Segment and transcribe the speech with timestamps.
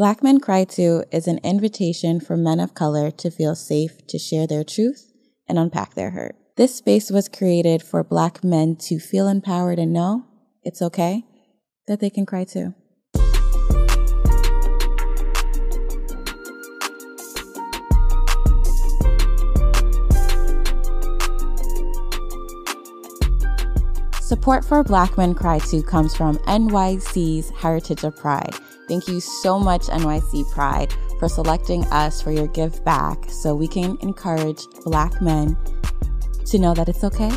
[0.00, 4.18] Black Men Cry Too is an invitation for men of color to feel safe to
[4.18, 5.12] share their truth
[5.46, 6.36] and unpack their hurt.
[6.56, 10.24] This space was created for Black men to feel empowered and know
[10.62, 11.26] it's okay
[11.86, 12.72] that they can cry too.
[24.22, 28.54] Support for Black Men Cry Too comes from NYC's Heritage of Pride.
[28.90, 33.68] Thank you so much, NYC Pride, for selecting us for your give back so we
[33.68, 35.56] can encourage Black men
[36.46, 37.30] to know that it's okay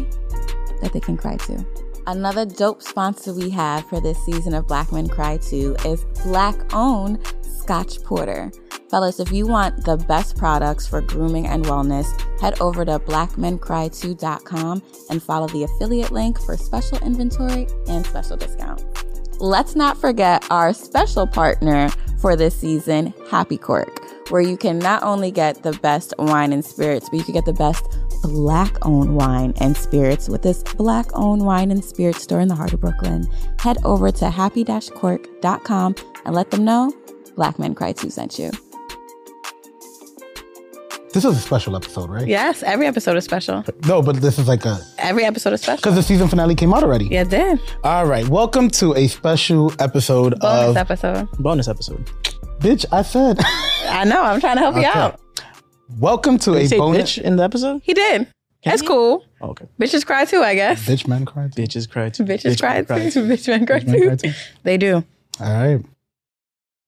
[0.82, 1.64] that they can cry too.
[2.08, 6.74] Another dope sponsor we have for this season of Black Men Cry Too is Black
[6.74, 8.52] owned Scotch Porter.
[8.90, 12.08] Fellas, if you want the best products for grooming and wellness,
[12.42, 19.03] head over to blackmencry2.com and follow the affiliate link for special inventory and special discount.
[19.40, 25.04] Let's not forget our special partner for this season, Happy Cork, where you can not
[25.04, 27.84] only get the best wine and spirits, but you can get the best
[28.22, 32.56] black owned wine and spirits with this black owned wine and spirits store in the
[32.56, 33.28] heart of Brooklyn.
[33.60, 36.94] Head over to happy cork.com and let them know
[37.36, 38.52] Black Men Cry Too sent you.
[41.14, 42.26] This is a special episode, right?
[42.28, 43.64] Yes, every episode is special.
[43.86, 45.78] No, but this is like a Every episode is special.
[45.78, 47.06] because the season finale came out already.
[47.06, 47.60] Yeah, it did.
[47.84, 51.28] All right, welcome to a special episode Bonus of episode.
[51.38, 52.04] Bonus episode.
[52.60, 52.86] Bitch.
[52.92, 53.38] I said,
[53.88, 54.24] I know.
[54.24, 55.20] I'm trying to help you out.
[56.00, 57.18] welcome to Did a you say bonus.
[57.20, 57.82] bitch in the episode?
[57.84, 58.28] He did.
[58.66, 58.88] That's he?
[58.88, 59.24] cool.
[59.42, 59.66] Oh, okay.
[59.80, 60.84] Bitches cry too, I guess.
[60.88, 61.52] Bitch, man, cried.
[61.54, 62.24] Bitches cry too.
[62.24, 63.24] Bitches cry men too.
[63.26, 64.30] Bitch men cry men cry too.
[64.30, 64.34] too.
[64.64, 65.04] They do.
[65.40, 65.84] All right,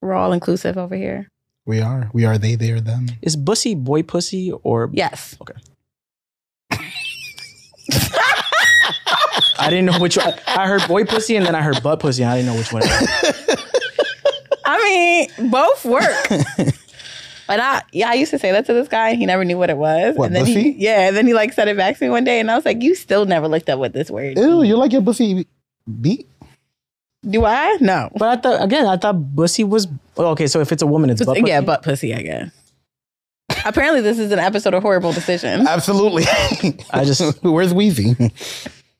[0.01, 1.27] We're all inclusive over here.
[1.65, 2.09] We are.
[2.13, 2.37] We are.
[2.37, 2.55] They.
[2.55, 3.07] They are them.
[3.21, 5.35] Is bussy boy pussy or Yes.
[5.41, 5.53] Okay.
[9.57, 10.33] I didn't know which one.
[10.47, 12.23] I heard boy pussy and then I heard butt pussy.
[12.23, 12.83] And I didn't know which one.
[14.65, 16.27] I mean, both work.
[17.47, 19.09] But I, yeah, I used to say that to this guy.
[19.09, 20.15] and He never knew what it was.
[20.17, 20.75] What, and then he, bussy?
[20.79, 22.65] yeah, and then he like said it back to me one day, and I was
[22.65, 24.35] like, "You still never looked up what this word?
[24.37, 25.45] Ew, you like your pussy
[26.01, 26.27] beat?
[27.29, 27.77] Do I?
[27.81, 28.09] No.
[28.17, 29.87] But I thought again, I thought pussy was
[30.17, 30.47] okay.
[30.47, 31.47] So if it's a woman, it's butt pussy.
[31.49, 32.13] yeah, butt pussy.
[32.13, 32.51] I guess.
[33.65, 35.67] Apparently, this is an episode of horrible decisions.
[35.67, 36.23] Absolutely.
[36.91, 38.15] I just Where's Wheezy?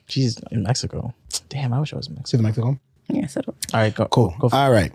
[0.08, 1.14] she's in Mexico.
[1.50, 2.30] Damn, I wish I was in Mexico.
[2.30, 2.80] See the Mexico.
[3.08, 4.34] Yeah, so All right, go Cool.
[4.40, 4.92] Go for All right.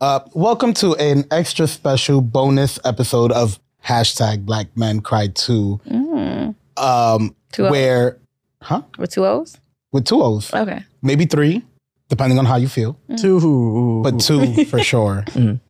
[0.00, 5.80] Uh, welcome to an extra special bonus episode of hashtag Black Men Cry Too.
[5.90, 7.34] Um, Mm.
[7.52, 7.70] Two O's?
[7.70, 8.18] where,
[8.60, 8.82] huh?
[8.98, 9.56] with two O's.
[9.92, 10.84] With two O's, Okay.
[11.00, 11.62] maybe three,
[12.08, 13.18] depending on how you feel, it.
[13.18, 15.24] Two, but two for sure.
[15.28, 15.60] Mhm.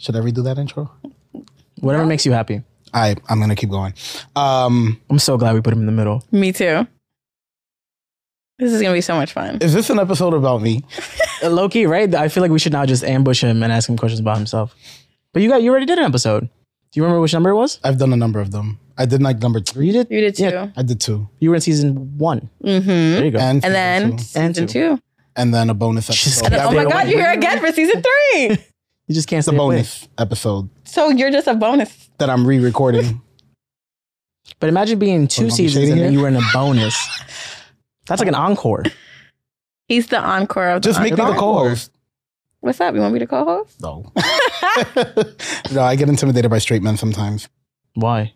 [0.00, 0.90] Should I redo that intro?
[1.80, 2.62] whatever makes you happy.
[2.92, 3.94] I I'm gonna keep going.
[4.36, 6.22] Um, I'm so glad we put him in the middle.
[6.32, 6.86] Me too.
[8.58, 9.58] This is gonna be so much fun.
[9.62, 10.84] is this an episode about me?
[11.42, 12.14] Uh, Loki, right?
[12.14, 14.74] I feel like we should now just ambush him and ask him questions about himself.
[15.32, 16.42] But you got you already did an episode.
[16.42, 17.80] Do you remember which number it was?
[17.82, 18.78] I've done a number of them.
[19.00, 19.86] I did like number three.
[19.86, 20.08] You did.
[20.10, 20.44] You did two.
[20.44, 20.70] Yeah.
[20.76, 22.50] I did two, You were in season one.
[22.62, 22.86] Mm-hmm.
[22.88, 23.38] There you go.
[23.38, 24.96] and And then season And season two.
[24.96, 25.02] two.
[25.36, 26.50] and then a bonus Just episode.
[26.56, 28.48] gotta Oh my God, you're here again for season three.
[29.06, 29.76] you just can't the stay away.
[29.76, 32.10] bonus episode so you're just a bonus.
[32.18, 33.22] that I'm re-recording.
[34.58, 36.18] But imagine being two Hold on, seasons shady and then here?
[36.18, 36.96] you were in a bonus.
[38.06, 38.82] That's like an encore.
[39.86, 41.38] He's the encore of the Just make me the encore.
[41.38, 41.92] co-host.
[42.60, 42.94] What's up?
[42.94, 43.80] You want me to co-host?
[43.80, 44.12] No.
[45.72, 47.48] no, I get intimidated by straight men sometimes.
[47.94, 48.34] Why?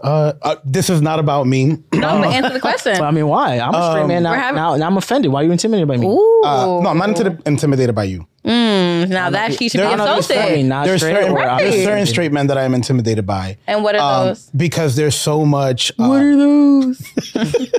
[0.00, 1.66] Uh, uh, this is not about me.
[1.66, 2.92] No, but answer the question.
[2.94, 3.58] Well, I mean, why?
[3.60, 4.76] I'm a straight Um, man now, We're having- now.
[4.76, 5.30] Now I'm offended.
[5.30, 6.06] Why are you intimidated by me?
[6.08, 6.42] Ooh.
[6.44, 8.26] Uh, no, I'm not intimidated, intimidated by you.
[8.44, 10.64] Mm, now that he should There- be I don't know if it's funny, insulted.
[10.64, 13.56] not There's straight certain, or I'm there's certain straight men that I am intimidated by.
[13.68, 14.50] And what are Um, those?
[14.56, 15.92] because there's so much.
[15.98, 16.98] Uh, are those?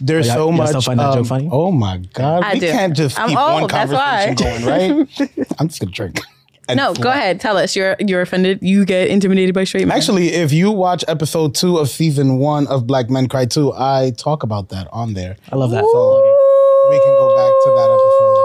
[0.00, 0.68] there's so y'all- y'all much.
[0.68, 1.48] still find that joke um, funny?
[1.50, 2.70] Oh my god, I we do.
[2.70, 4.58] can't just I'm keep old, one that's conversation why.
[4.58, 5.30] going, right?
[5.58, 6.20] I'm just gonna drink.
[6.68, 7.40] And No, go ahead.
[7.40, 7.74] Tell us.
[7.74, 8.58] You're you're offended.
[8.62, 9.96] You get intimidated by straight men.
[9.96, 14.12] Actually, if you watch episode two of season one of Black Men Cry Too, I
[14.16, 15.36] talk about that on there.
[15.50, 15.82] I love that.
[15.82, 16.22] So
[16.90, 18.44] we can go back to that episode.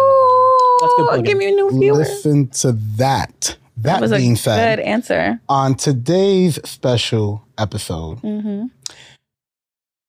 [0.81, 1.97] That's good Ooh, give me a new viewer.
[1.97, 3.57] listen to that.
[3.77, 5.39] That, that was a being said, good answer.
[5.49, 8.65] on today's special episode, Mm-hmm.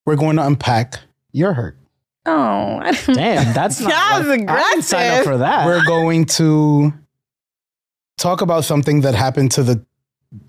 [0.07, 1.01] we're going to unpack
[1.33, 1.77] your hurt.
[2.27, 3.91] Oh, I Damn, that's not.
[3.91, 5.67] That was like- I didn't sign up for that.
[5.67, 6.93] We're going to
[8.17, 9.85] talk about something that happened to the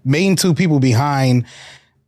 [0.04, 1.46] main two people behind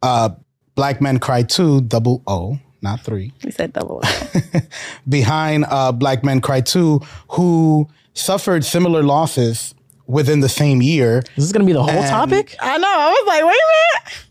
[0.01, 0.30] uh,
[0.75, 3.33] Black Men Cry 2, double O, not three.
[3.44, 4.01] We said double.
[4.04, 4.42] O.
[5.09, 7.00] behind uh, Black Men Cry 2
[7.31, 9.74] who suffered similar losses
[10.07, 12.56] within the same year, This Is this gonna be the whole And- topic?
[12.59, 12.88] I know.
[12.88, 14.27] I was like, wait a minute.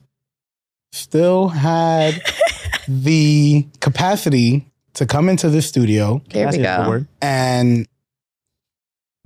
[0.93, 2.23] still had
[2.88, 6.58] the capacity to come into the studio There we That's a
[6.94, 7.06] good go.
[7.20, 7.87] and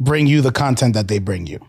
[0.00, 1.60] bring you the content that they bring you.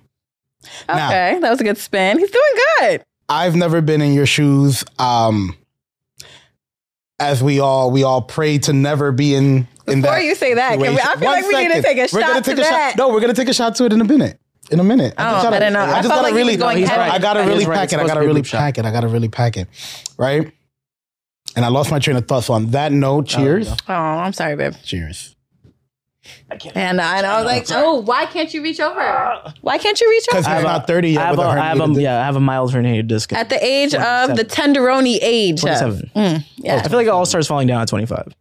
[0.88, 2.18] Now- Okay, that was a good spin.
[2.20, 3.04] He's doing good.
[3.30, 4.84] I've never been in your shoes.
[5.00, 5.56] Um,
[7.20, 10.24] as we all we all pray to never be in in Before that.
[10.24, 12.22] you say that, can we, I feel One like we need to take a We're
[12.22, 12.90] shot take to a that.
[12.92, 12.98] shot.
[12.98, 14.40] No, we're gonna take a shot to it in a minute.
[14.72, 15.14] In a minute.
[15.18, 15.82] Oh, just I gotta- don't know.
[15.82, 16.54] I just gotta like really.
[16.54, 17.12] was going he's right.
[17.12, 17.76] I gotta really right.
[17.78, 18.00] pack it.
[18.00, 18.60] I gotta to be a really group shot.
[18.60, 18.86] pack it.
[18.86, 19.68] I gotta really pack it.
[20.18, 20.52] Right.
[21.56, 22.44] And I lost my train of thought.
[22.46, 23.70] So on that note, cheers.
[23.70, 24.74] Oh, I'm sorry, babe.
[24.84, 25.36] cheers.
[26.76, 29.54] And I, and I was like, oh, why can't you reach over?
[29.62, 30.56] Why can't you reach Because over?
[30.56, 32.02] he's not thirty I yet have, with a, a I have a, disc.
[32.02, 33.34] yeah, I have a mild herniated disc.
[33.34, 35.56] At the age of the tenderoni age.
[35.60, 36.12] of- 27.
[36.16, 38.34] Mm, yeah, I feel like it all starts falling down at 25.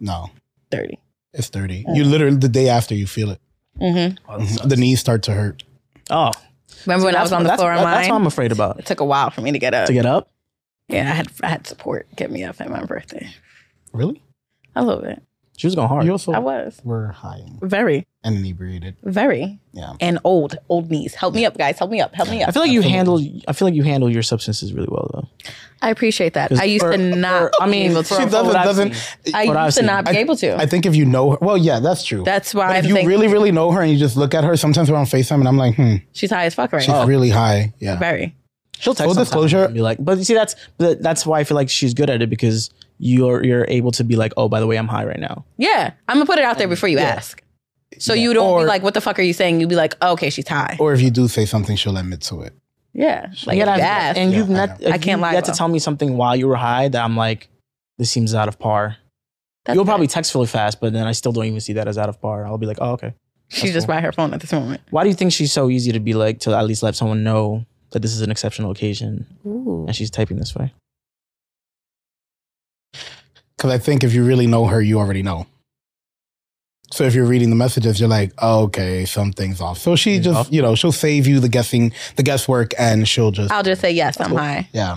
[0.00, 0.30] No,
[0.70, 0.98] 30.
[1.32, 1.84] it's thirty.
[1.92, 3.40] You literally the day after you feel it.
[3.80, 4.68] Mm-hmm.
[4.68, 5.64] The knees start to hurt.
[6.10, 6.30] Oh,
[6.86, 7.94] Remember when I was on the that's, floor on that- mine?
[7.94, 8.78] That's what I'm afraid about.
[8.78, 9.86] it took a while for me to get up.
[9.86, 10.30] To get up?
[10.88, 13.28] yeah, I had I had support get me up at my birthday.
[13.92, 14.22] Really?
[14.76, 15.20] A little bit.
[15.56, 16.04] She was going hard.
[16.04, 18.96] You also I was were high very, and inebriated.
[19.04, 19.92] very, Yeah.
[20.00, 21.14] and old, old knees.
[21.14, 21.78] Help me up, guys.
[21.78, 22.12] Help me up.
[22.12, 22.48] Help me up.
[22.48, 23.20] I feel like you handle.
[23.46, 25.28] I feel like you handle your substances really well, though.
[25.80, 26.50] I appreciate that.
[26.58, 27.54] I used for- to not.
[27.56, 28.20] for- I mean, be able for- to.
[28.22, 28.94] She for doesn't what I've doesn't.
[28.94, 29.34] seen.
[29.34, 30.56] I what I've used to not be able to.
[30.56, 32.24] I think if you know her, well, yeah, that's true.
[32.24, 34.34] That's why But I'm if you thinking really, really know her and you just look
[34.34, 36.82] at her, sometimes we're on Facetime and I'm like, hmm, she's high as fuck right
[36.82, 37.02] she's now.
[37.02, 37.72] She's really high.
[37.78, 37.96] Yeah.
[37.98, 38.34] Very.
[38.76, 41.44] She'll text Full sometimes disclosure- and be like, but you see, that's that's why I
[41.44, 44.60] feel like she's good at it because you're you're able to be like, oh, by
[44.60, 45.44] the way, I'm high right now.
[45.56, 47.42] Yeah, I'm gonna put it out there before you ask.
[47.98, 49.94] So you don't Or- be like, "What the fuck are you saying?" You'd be like,
[50.02, 52.52] oh, "Okay, she's high." Or if you do say something, she'll admit to it.
[52.92, 54.16] yeah, like And, if I've- you ask.
[54.18, 54.68] and Yeah, you've I not.
[54.80, 54.86] know.
[54.88, 57.04] if I can't you lie, Get to tell me something while you were high that
[57.04, 57.48] I'm like,
[57.98, 58.96] this seems out of par.
[59.64, 59.90] That's You'll good.
[59.90, 62.20] probably text really fast, but then I still don't even see that as out of
[62.20, 62.44] par.
[62.46, 63.14] I'll be like, oh, okay.
[63.48, 64.80] she's just by her phone at this moment.
[64.90, 67.22] Why do you think she's so easy to be like to at least let someone
[67.22, 69.84] know that this is an exceptional occasion Ooh.
[69.86, 70.72] and she's typing this way?
[73.56, 75.46] Because I think if you really know her, you already know.
[76.92, 79.78] So if you're reading the messages, you're like, oh, okay, something's off.
[79.78, 80.52] So she just, off.
[80.52, 83.90] you know, she'll save you the guessing, the guesswork, and she'll just, I'll just say
[83.90, 84.20] yes.
[84.20, 84.38] I'm cool.
[84.38, 84.68] high.
[84.72, 84.96] yeah,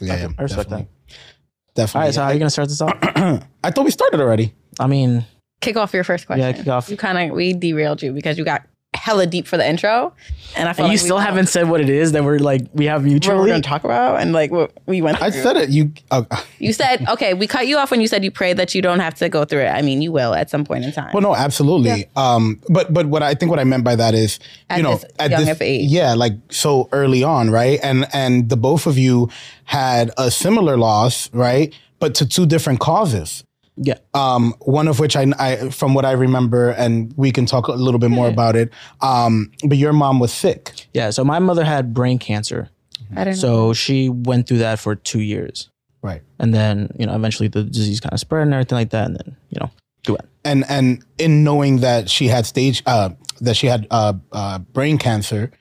[0.00, 0.28] yeah, yeah.
[0.38, 0.88] I respect definitely.
[0.88, 2.06] All Definitely.
[2.06, 2.96] right, so how are you gonna start this off?
[3.64, 4.52] I thought we started already.
[4.80, 5.24] I mean,
[5.60, 6.40] Kick off your first question.
[6.42, 6.88] Yeah, kick off.
[6.88, 8.62] You kind of we derailed you because you got
[9.00, 10.12] hella deep for the intro,
[10.56, 12.38] and I feel and you like we still haven't said what it is that we're
[12.38, 15.22] like we have what we're going to talk about, and like what we went.
[15.22, 15.42] I through.
[15.42, 15.70] said it.
[15.70, 16.24] You, uh,
[16.58, 17.32] You said okay.
[17.34, 19.44] We cut you off when you said you prayed that you don't have to go
[19.44, 19.68] through it.
[19.70, 21.10] I mean, you will at some point in time.
[21.14, 22.06] Well, no, absolutely.
[22.14, 24.38] Um, but but what I think what I meant by that is,
[24.68, 25.90] At you know, at this young of age.
[25.90, 27.80] yeah, like so early on, right?
[27.82, 29.30] And and the both of you
[29.64, 31.74] had a similar loss, right?
[31.98, 33.44] But to two different causes.
[33.82, 37.66] Yeah, Um, one of which I, I, from what I remember, and we can talk
[37.68, 38.70] a little bit more about it.
[39.00, 41.08] Um, but your mom was sick, yeah.
[41.10, 42.68] So my mother had brain cancer,
[43.16, 43.40] I don't know.
[43.40, 45.70] so she went through that for two years,
[46.02, 46.20] right?
[46.38, 49.16] and then you know eventually the disease kind of spread and everything like that, and
[49.16, 49.70] then you know
[50.04, 50.26] do it.
[50.44, 53.10] And and in knowing that she had stage, uh,
[53.40, 55.52] that she had uh, uh, brain cancer,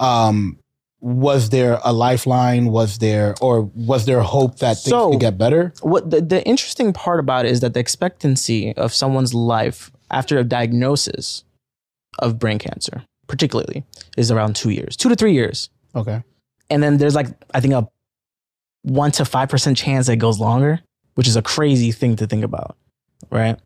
[0.00, 0.58] um,
[1.06, 2.66] was there a lifeline?
[2.66, 5.74] Was there, or was there hope that things So- could get better?
[5.82, 10.38] What the, the interesting part about it is that the expectancy of someone's life after
[10.38, 11.44] a diagnosis
[12.20, 13.84] of brain cancer, particularly,
[14.16, 15.68] is around two years, two to three years.
[15.94, 16.22] Okay.
[16.70, 17.86] and then there's like I think a
[18.82, 20.80] one to five percent chance that it goes longer,
[21.16, 22.76] which is a crazy thing to think about,
[23.30, 23.58] right?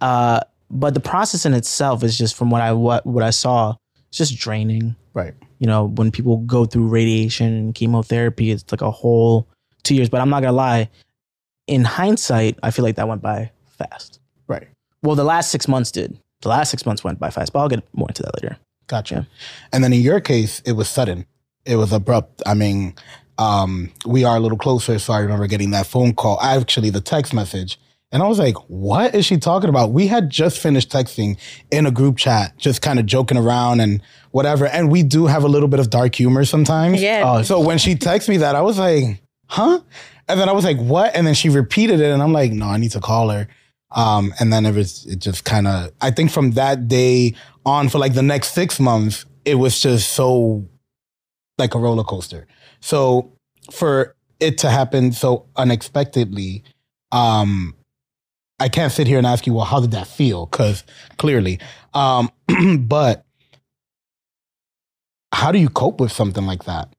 [0.00, 0.40] Uh,
[0.70, 3.76] but the process in itself is just from what I what what I saw,
[4.08, 4.96] it's just draining.
[5.14, 5.34] Right.
[5.60, 9.46] You know, when people go through radiation and chemotherapy, it's like a whole
[9.84, 10.08] two years.
[10.08, 10.88] But I'm not gonna lie,
[11.68, 14.18] in hindsight, I feel like that went by fast.
[14.48, 14.66] Right.
[15.02, 16.18] Well, the last six months did.
[16.40, 18.56] The last six months went by fast, but I'll get more into that later.
[18.86, 19.14] Gotcha.
[19.14, 19.22] Yeah.
[19.72, 21.26] And then in your case, it was sudden.
[21.66, 22.42] It was abrupt.
[22.46, 22.94] I mean,
[23.38, 26.40] um, we are a little closer, so I remember getting that phone call.
[26.40, 27.78] Actually, the text message.
[28.12, 29.92] And I was like, what is she talking about?
[29.92, 31.38] We had just finished texting
[31.70, 34.02] in a group chat, just kind of joking around and
[34.32, 34.66] whatever.
[34.66, 37.00] And we do have a little bit of dark humor sometimes.
[37.00, 37.22] Yeah.
[37.24, 39.80] Oh, So when she texted me that, I was like, huh?
[40.28, 41.14] And then I was like, what?
[41.14, 42.10] And then she repeated it.
[42.10, 43.46] And I'm like, no, I need to call her.
[43.92, 47.88] Um, and then it was, it just kind of, I think from that day on
[47.88, 50.66] for like the next six months, it was just so
[51.58, 52.46] like a roller coaster.
[52.80, 53.32] So
[53.70, 56.62] for it to happen so unexpectedly,
[57.12, 57.74] um,
[58.60, 60.46] I can't sit here and ask you, well, how did that feel?
[60.46, 60.84] Because
[61.16, 61.58] clearly,
[61.94, 62.30] um,
[62.80, 63.24] but
[65.32, 66.94] how do you cope with something like that?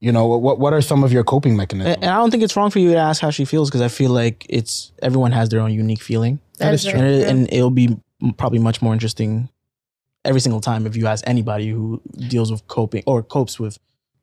[0.00, 1.94] You know, what what are some of your coping mechanisms?
[1.94, 3.80] And and I don't think it's wrong for you to ask how she feels because
[3.80, 6.40] I feel like it's everyone has their own unique feeling.
[6.58, 7.00] That is That's true.
[7.00, 7.96] and, it, and it'll be
[8.36, 9.48] probably much more interesting
[10.24, 13.78] every single time if you ask anybody who deals with coping or copes with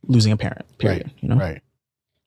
[0.07, 0.65] losing a parent.
[0.77, 1.03] Period.
[1.03, 1.35] Right, You know.
[1.35, 1.61] Right.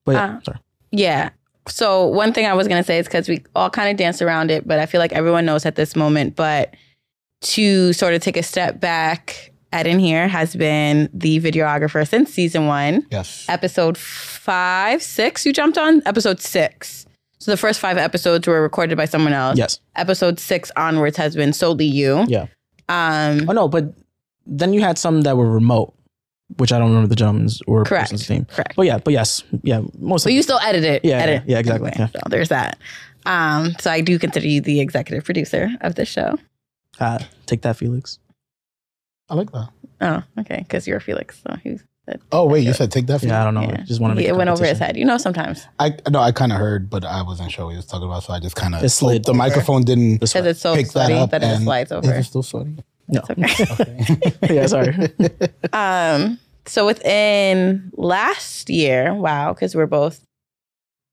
[0.05, 0.59] But Uh, sorry.
[0.91, 1.31] Yeah.
[1.69, 4.51] So one thing I was gonna say is because we all kind of dance around
[4.51, 6.37] it, but I feel like everyone knows at this moment.
[6.37, 6.75] But
[7.43, 12.67] to sort of take a step back Eden here has been the videographer since season
[12.67, 13.07] one.
[13.11, 13.45] Yes.
[13.49, 16.01] Episode five, six, you jumped on?
[16.07, 17.07] Episode six.
[17.39, 19.59] So the first five episodes were recorded by someone else.
[19.59, 19.81] Yes.
[19.97, 22.25] Episode six onwards has been solely you.
[22.29, 22.47] Yeah.
[22.89, 23.95] Um, Oh no, but
[24.47, 25.95] then you had some that were remote,
[26.57, 28.11] which I don't remember the gentleman's or Correct.
[28.11, 28.45] person's name.
[28.47, 28.75] correct.
[28.77, 31.05] But yeah, but yes, yeah, most But of you still edit it.
[31.05, 31.43] Yeah, edit.
[31.47, 32.21] yeah, yeah, exactly, Anyway, yeah.
[32.21, 32.79] So there's that.
[33.27, 36.39] Um, so I do consider you the executive producer of this show.
[37.01, 38.19] uh, take that, Felix.
[39.31, 39.71] I like that.
[40.03, 40.59] Oh, okay.
[40.59, 41.41] Because you're Felix.
[41.47, 43.23] So he said, Oh wait, you said take that.
[43.23, 43.63] Yeah, I don't know.
[43.63, 43.83] yeah.
[43.85, 44.21] Just wanted to.
[44.21, 44.99] He- it went over his head.
[44.99, 47.77] You know, sometimes I no, I kind of heard, but I wasn't sure what he
[47.77, 49.39] was talking about, so I just kind of It slid the over.
[49.39, 51.31] microphone didn't This because it's so pick that sweaty up.
[51.31, 52.13] that, it and- slides Is over.
[52.13, 52.77] it still sweaty?
[53.09, 53.21] No.
[53.29, 54.33] It's okay.
[54.55, 54.95] yeah, sorry.
[55.73, 60.25] um, so within last year, wow, because we're both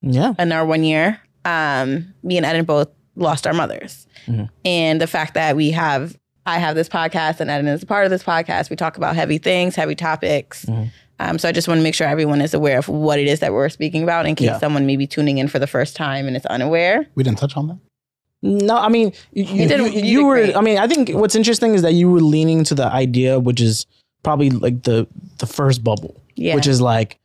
[0.02, 0.34] yeah.
[0.40, 4.08] in our one year, um, me and Eden both lost our mothers.
[4.28, 4.50] Mhm.
[4.64, 8.06] And the fact that we have, I have this podcast and Eden is a part
[8.06, 10.66] of this podcast, we talk about heavy things, heavy topics.
[10.66, 10.90] Mhm.
[11.20, 13.42] Um, so I just want to make sure everyone is aware of what it is
[13.42, 14.58] that we're speaking about in case Yeah.
[14.60, 17.06] someone may be tuning in for the first time and is unaware.
[17.14, 17.78] We didn't touch on that.
[18.44, 20.52] No, I mean, you, you, did- you, you you were.
[20.56, 23.62] I mean, I think what's interesting is that you were leaning to the idea, which
[23.62, 23.86] is
[24.24, 25.08] probably like the
[25.38, 26.56] the first bubble, Yeah.
[26.56, 27.20] which is like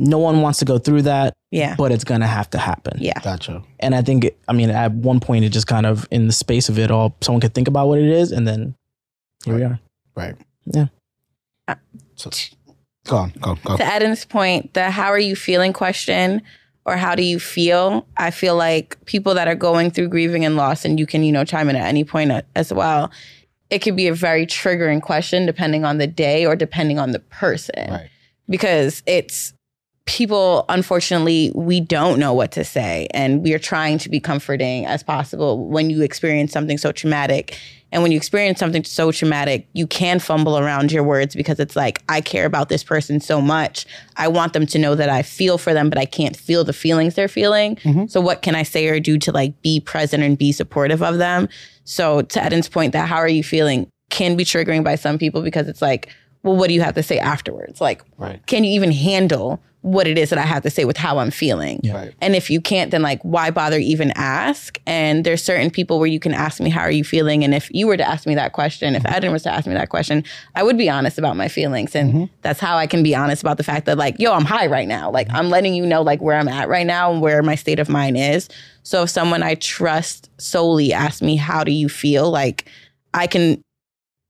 [0.00, 1.76] no one wants to go through that, yeah.
[1.78, 2.98] but it's gonna have to happen.
[3.00, 3.18] Yeah.
[3.20, 3.62] Gotcha.
[3.78, 6.32] And I think, it, I mean, at one point, it just kind of in the
[6.32, 8.74] space of it all, someone could think about what it is, and then
[9.44, 9.78] here we are.
[10.16, 10.34] Right.
[10.66, 10.86] Yeah.
[12.16, 12.30] So,
[13.06, 13.32] go on.
[13.40, 13.54] Go.
[13.64, 13.76] Go.
[13.76, 16.42] to Eden's point, the how are you feeling question
[16.86, 18.06] or how do you feel?
[18.16, 21.32] I feel like people that are going through grieving and loss, and you can, you
[21.32, 23.10] know, chime in at any point uh, as well.
[23.70, 27.18] It could be a very triggering question depending on the day or depending on the
[27.20, 28.08] person Right.
[28.48, 29.52] because it's
[30.06, 33.08] people unfortunately we don't know what to say.
[33.12, 35.66] And we are trying to be comforting as possible.
[35.66, 37.58] When you experience something so traumatic
[37.90, 41.76] and when you experience something so traumatic you can fumble around your words because it's
[41.76, 43.86] like i care about this person so much.
[44.16, 46.72] I want them to know that i feel for them but i can't feel the
[46.72, 47.76] feelings they're feeling.
[47.76, 48.10] Mhm.
[48.10, 51.18] so what can i say or do to like be present and be supportive of
[51.18, 51.48] them?
[51.84, 55.40] So to eden's point that how are you feeling can be triggering by some people
[55.42, 56.08] because it's like
[56.44, 58.44] well what do you have to say afterwards like Right.
[58.46, 61.30] can you even handle what it is that I have to say with how I'm
[61.30, 61.78] feeling?
[61.82, 61.94] Yeah.
[61.94, 62.14] Right.
[62.22, 64.80] And if you can't, then like, why bother even ask?
[64.86, 67.44] And there's certain people where you can ask me, how are you feeling?
[67.44, 69.14] And if you were to ask me that question, if mm-hmm.
[69.14, 70.24] Eden was to ask me that question,
[70.54, 71.94] I would be honest about my feelings.
[71.94, 72.24] And mm-hmm.
[72.40, 74.88] that's how I can be honest about the fact that like, yo, I'm high right
[74.88, 75.10] now.
[75.10, 77.78] Like I'm letting you know like where I'm at right now and where my state
[77.78, 78.48] of mind is.
[78.84, 82.30] So if someone I trust solely asks me, how do you feel?
[82.30, 82.70] Like
[83.12, 83.62] I can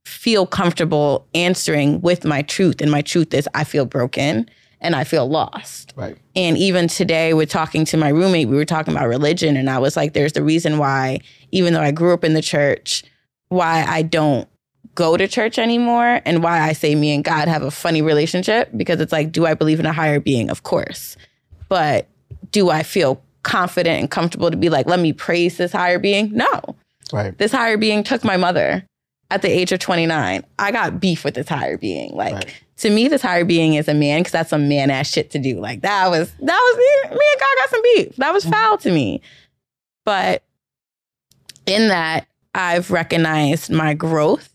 [0.05, 2.81] feel comfortable answering with my truth.
[2.81, 5.93] And my truth is I feel broken and I feel lost.
[5.95, 6.17] Right.
[6.35, 9.79] And even today, with talking to my roommate, we were talking about religion, and I
[9.79, 11.21] was like, there's the reason why,
[11.51, 13.03] even though I grew up in the church,
[13.49, 14.47] why I don't
[14.93, 18.69] go to church anymore, and why I say me and God have a funny relationship
[18.77, 20.49] because it's like, do I believe in a higher being?
[20.49, 21.17] Of course.
[21.67, 22.07] But
[22.51, 26.31] do I feel confident and comfortable to be like, let me praise this higher being?
[26.31, 26.61] No.
[27.11, 27.35] Right.
[27.37, 28.85] This higher being took my mother
[29.31, 30.45] at the age of 29.
[30.59, 32.13] I got beef with this higher being.
[32.13, 32.53] Like, Right.
[32.77, 35.39] to me, this higher being is a man because that's some man ass shit to
[35.39, 35.59] do.
[35.59, 37.17] Like that was that was me.
[37.17, 38.15] Me and God got some beef.
[38.17, 38.53] That was mm-hmm.
[38.53, 39.21] foul to me.
[40.05, 40.43] But
[41.65, 44.53] in that, I've recognized my growth,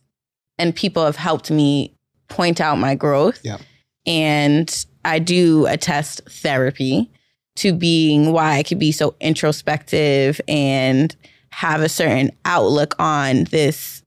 [0.59, 1.95] and people have helped me
[2.29, 3.41] point out my growth.
[3.43, 3.59] Yeah.
[4.07, 7.11] And I do attest therapy
[7.57, 11.15] to being why I could be so introspective and
[11.51, 14.00] have a certain outlook on this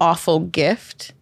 [0.00, 1.12] awful gift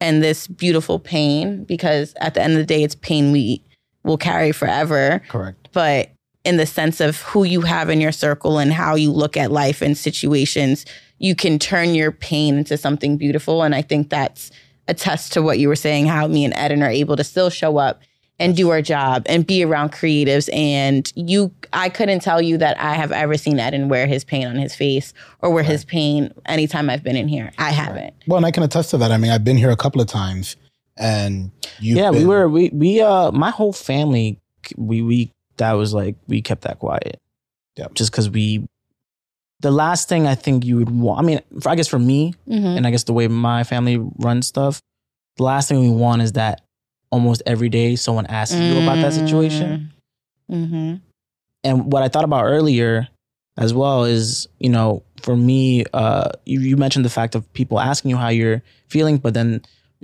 [0.00, 3.62] and this beautiful pain because at the end of the day it's pain we
[4.04, 5.68] will carry forever Correct.
[5.72, 6.10] but
[6.44, 9.52] in the sense of who you have in your circle and how you look at
[9.52, 10.84] life and situations
[11.18, 14.50] you can turn your pain into something beautiful and i think that's
[14.88, 17.50] a test to what you were saying how me and eden are able to still
[17.50, 18.00] show up
[18.42, 22.78] and do our job and be around creatives and you i couldn't tell you that
[22.80, 26.32] i have ever seen eden wear his pain on his face or wear his pain
[26.46, 29.10] anytime i've been in here i haven't Well, and I can attest to that.
[29.12, 30.56] I mean, I've been here a couple of times,
[30.96, 31.96] and you.
[31.96, 34.38] yeah, we were we we uh my whole family
[34.76, 37.18] we we that was like we kept that quiet.
[37.76, 37.86] Yeah.
[37.94, 38.66] Just because we
[39.60, 42.34] the last thing I think you would want I mean for, I guess for me
[42.48, 42.76] Mhm.
[42.76, 44.80] and I guess the way my family runs stuff,
[45.36, 46.60] the last thing we want is that
[47.12, 49.92] almost every day someone asks you about that situation.
[50.50, 50.96] mm-hmm.
[51.64, 53.06] And what I thought about earlier
[53.56, 57.78] as well is, you know, for me, uh, you, you mentioned the fact of people
[57.78, 59.62] asking you how you're feeling, but then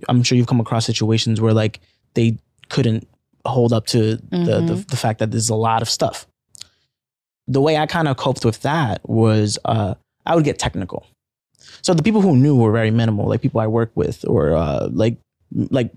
[0.08, 1.80] I'm sure you've come across situations where like
[2.14, 2.38] they
[2.68, 3.08] couldn't
[3.44, 6.26] hold up to the, the the fact that there's a lot of stuff.
[7.46, 9.94] The way I kind of coped with that was uh,
[10.26, 11.06] I would get technical.
[11.82, 14.88] So the people who knew were very minimal, like people I work with, or uh,
[14.92, 15.16] like
[15.70, 15.90] like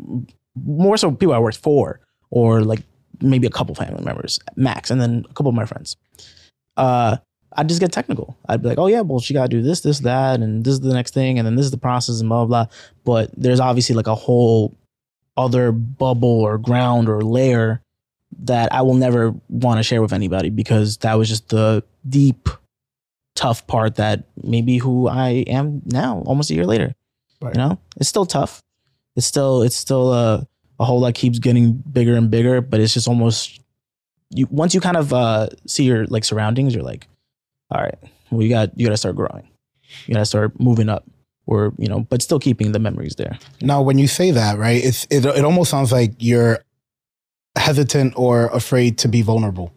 [0.55, 2.81] more so people I worked for, or like
[3.21, 5.95] maybe a couple family members max, and then a couple of my friends.
[6.77, 7.17] Uh,
[7.53, 8.37] I'd just get technical.
[8.47, 10.73] I'd be like, oh yeah, well she got to do this, this, that, and this
[10.73, 12.65] is the next thing, and then this is the process, and blah blah.
[12.65, 12.73] blah.
[13.03, 14.75] But there's obviously like a whole
[15.37, 17.81] other bubble or ground or layer
[18.43, 22.49] that I will never want to share with anybody because that was just the deep,
[23.35, 26.95] tough part that maybe who I am now, almost a year later.
[27.41, 27.55] Right.
[27.55, 28.61] You know, it's still tough.
[29.15, 30.47] It's still it's still a
[30.79, 33.59] a hole that keeps getting bigger and bigger, but it's just almost
[34.29, 37.07] you once you kind of uh, see your like surroundings, you're like,
[37.69, 37.97] all right,
[38.31, 39.47] well you got you got to start growing,
[40.07, 41.03] you got to start moving up,
[41.45, 43.37] or you know, but still keeping the memories there.
[43.61, 46.59] Now, when you say that, right, it's it, it almost sounds like you're
[47.57, 49.73] hesitant or afraid to be vulnerable.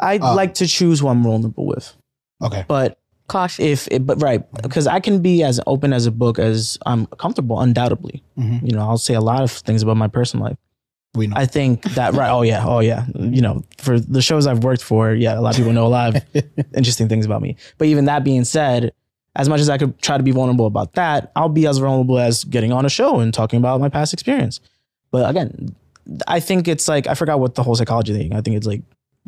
[0.00, 1.94] I Uh, like to choose who I'm vulnerable with,
[2.42, 2.64] Okay.
[2.68, 2.98] but
[3.28, 3.64] Cautious.
[3.64, 7.06] if it, but right because I can be as open as a book as I'm
[7.06, 8.22] comfortable, undoubtedly.
[8.38, 8.62] Mhm.
[8.62, 10.56] You know, I'll say a lot of things about my personal life.
[11.14, 11.36] We know.
[11.36, 12.30] I think that right.
[12.30, 12.64] Oh yeah.
[12.66, 13.06] Oh yeah.
[13.18, 15.88] You know, for the shows I've worked for, yeah, a lot of people know a
[15.88, 16.22] lot of
[16.74, 17.56] interesting things about me.
[17.78, 18.92] But even that being said,
[19.36, 22.18] as much as I could try to be vulnerable about that, I'll be as vulnerable
[22.18, 24.60] as getting on a show and talking about my past experience.
[25.10, 25.74] But again,
[26.26, 28.32] I think it's like I forgot what the whole psychology thing.
[28.34, 28.82] I think it's like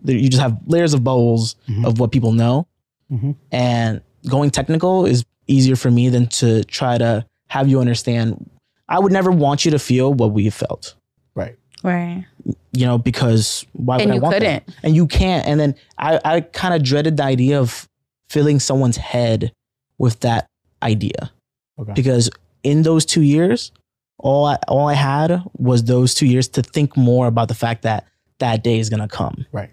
[0.04, 1.86] you just have layers of bubbles Mhm.
[1.86, 2.66] of what people know,
[3.10, 3.34] Mhm.
[3.50, 8.48] and going technical is easier for me than to try to have you understand.
[8.88, 10.94] I would never want you to feel what we felt
[11.34, 11.56] right.
[11.82, 12.24] right.
[12.72, 14.64] you know, because why would And I you want that?
[14.66, 14.78] couldn't.
[14.84, 15.46] And you can't.
[15.46, 17.88] And then I, I kind of dreaded the idea of
[18.28, 19.52] filling someone's head
[19.98, 20.46] with that
[20.82, 21.30] idea.
[21.78, 21.92] Okay.
[21.94, 22.30] Because
[22.62, 23.72] in those two years,
[24.18, 27.82] all I, all I had was those two years to think more about the fact
[27.82, 28.06] that
[28.38, 29.46] that day is gonna come.
[29.52, 29.70] Right.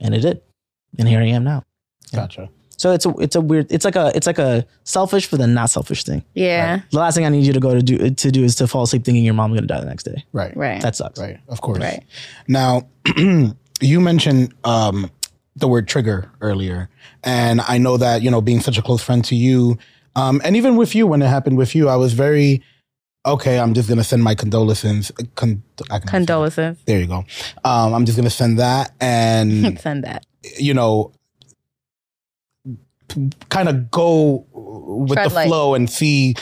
[0.00, 0.40] And it did.
[0.98, 1.62] And here I am now.
[2.14, 2.48] Gotcha.
[2.78, 5.46] So it's a it's a weird it's like a it's like a selfish for the
[5.46, 6.22] not selfish thing.
[6.34, 6.80] Yeah.
[6.90, 8.82] The last thing I need you to go to do to do is to fall
[8.82, 10.24] asleep thinking your mom's gonna die the next day.
[10.32, 10.54] Right.
[10.56, 10.82] Right.
[10.82, 11.18] That sucks.
[11.18, 11.38] Right.
[11.48, 11.78] Of course.
[11.80, 12.02] Right.
[12.48, 12.86] Now,
[13.80, 15.10] you mentioned um,
[15.56, 16.90] the word trigger earlier,
[17.24, 19.78] and I know that you know being such a close friend to you,
[20.14, 22.62] um, and even with you when it happened with you, I was very
[23.24, 23.58] okay.
[23.58, 25.10] I'm just gonna send my condolences.
[25.34, 26.76] Con- I can- Condolences.
[26.84, 27.24] There you go.
[27.64, 30.26] Um, I'm just gonna send that, and Send that.
[30.58, 31.12] you know,
[33.48, 35.46] kind of go with Tread the light.
[35.48, 36.34] flow and see.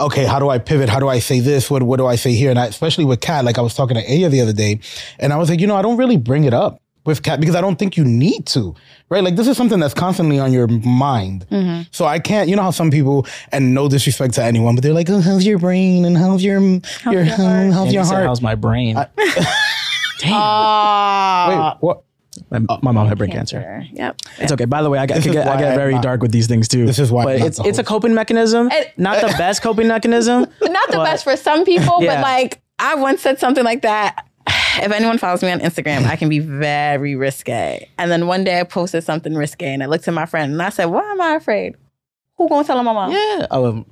[0.00, 0.88] Okay, how do I pivot?
[0.88, 1.70] How do I say this?
[1.70, 2.50] What what do I say here?
[2.50, 4.80] And I, especially with Kat, like I was talking to Aya the other day,
[5.20, 7.54] and I was like, you know, I don't really bring it up with Kat because
[7.54, 8.74] I don't think you need to,
[9.10, 9.22] right?
[9.22, 11.46] Like this is something that's constantly on your mind.
[11.50, 11.82] Mm-hmm.
[11.92, 14.94] So I can't, you know how some people, and no disrespect to anyone, but they're
[14.94, 16.80] like, oh, how's your brain and how's your your,
[17.12, 17.38] your heart?
[17.72, 18.26] how's And your you said, heart?
[18.26, 18.96] How's my brain?
[20.18, 21.48] Damn.
[21.48, 22.02] Wait, what?
[22.50, 23.84] My, my mom had brain cancer.
[23.92, 24.16] Yep.
[24.38, 24.64] It's okay.
[24.64, 26.68] By the way, I, get, I, get, I get very not- dark with these things
[26.68, 26.86] too.
[26.86, 30.46] This is why but it's it's a coping mechanism, It- not the best coping mechanism.
[30.62, 32.16] Not the But- best for some people, Yeah.
[32.16, 34.26] but like I once said something like that.
[34.76, 37.88] If anyone follows me on Instagram, I can be very risque.
[37.96, 40.60] And then one day I posted something risque and I looked at my friend and
[40.60, 41.76] I said, Why am I afraid?
[42.38, 43.12] Who gonna tell my mom?
[43.12, 43.46] Yeah.
[43.52, 43.86] Oh, um,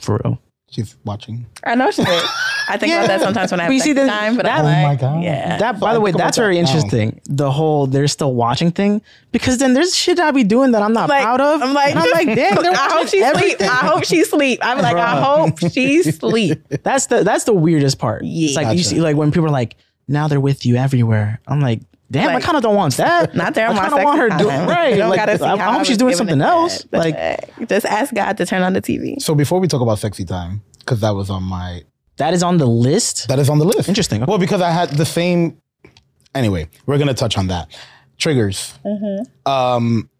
[0.00, 0.40] for real.
[0.70, 1.46] She's watching.
[1.64, 2.22] I know she did.
[2.68, 4.64] I think about that sometimes when I have But you see, sexy time, but that-
[4.64, 5.22] I'm Oh my God.
[5.22, 5.56] yeah.
[5.58, 6.60] That, by I the way, that's very now.
[6.60, 7.20] interesting.
[7.24, 9.00] The whole they're still watching thing
[9.32, 11.62] because then there's shit I be doing that I'm not like, proud of.
[11.62, 12.58] I'm like, I'm like, damn.
[12.74, 13.60] I hope watching she sleep.
[13.62, 14.58] I hope she sleep.
[14.62, 16.62] I'm like, I hope she sleep.
[16.82, 18.24] That's the that's the weirdest part.
[18.24, 18.46] Yeah.
[18.48, 19.76] It's like you see, like when people are like,
[20.06, 21.40] now they're with you everywhere.
[21.46, 23.34] I'm like, damn, I kind of don't want that.
[23.34, 24.38] Not there I kind of want her time.
[24.38, 24.96] doing right.
[24.96, 25.36] Don't Like, I, I
[25.72, 26.82] hope I she's doing something else.
[26.84, 27.00] back.
[27.04, 27.14] Like
[27.60, 29.20] uh, just ask God to turn on the TV.
[29.20, 31.82] So before we talk about sexy time, because that was on my
[32.18, 33.28] that is on the list.
[33.28, 33.88] that is on the list.
[33.88, 34.22] Interesting.
[34.22, 34.28] Okay.
[34.30, 35.60] Well, because I had the same.
[36.34, 37.68] Anyway, we're gonna touch on that.
[38.18, 38.74] Triggers.
[39.46, 40.10] Um,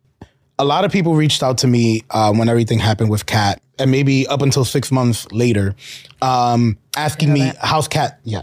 [0.59, 3.91] a lot of people reached out to me uh, when everything happened with Kat, and
[3.91, 5.75] maybe up until six months later,
[6.23, 8.21] um, asking me how's Kat.
[8.25, 8.43] Yeah.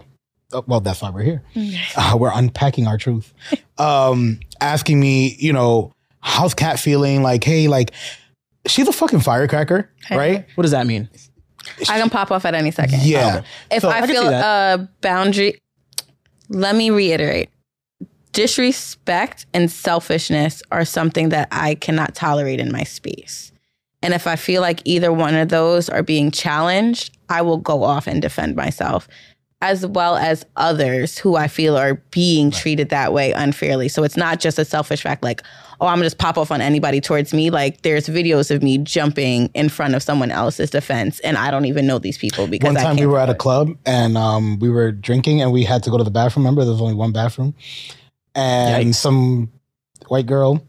[0.54, 1.44] Uh, well, that's why we're here.
[1.98, 3.34] Uh, we're unpacking our truth.
[3.78, 7.24] Um, asking me, you know, how's Kat feeling?
[7.24, 7.92] Like, hey, like,
[8.68, 10.46] she's a fucking firecracker, right?
[10.56, 11.10] What does that mean?
[11.90, 13.02] I can pop off at any second.
[13.04, 13.42] Yeah.
[13.72, 15.60] If So- I, I feel a boundary,
[16.50, 17.50] let me reiterate
[18.34, 23.54] disrespect and selfishness are something that I cannot tolerate in my space.
[24.02, 27.84] And if I feel like either one of those are being challenged, I will go
[27.84, 29.08] off and defend myself,
[29.70, 33.88] as well as others who I feel are being treated that way unfairly.
[33.90, 35.42] So it's not just a selfish fact like,
[35.82, 37.50] oh, I'm gonna just pop off on anybody towards me.
[37.50, 41.66] Like there's videos of me jumping in front of someone else's defense, and I don't
[41.66, 44.60] even know these people because One time we can't were at a club and um,
[44.60, 46.46] we were drinking and we had to go to the bathroom.
[46.46, 47.54] Remember, there was only one bathroom,
[48.34, 48.96] and Yikes.
[48.96, 49.52] some
[50.08, 50.66] white girl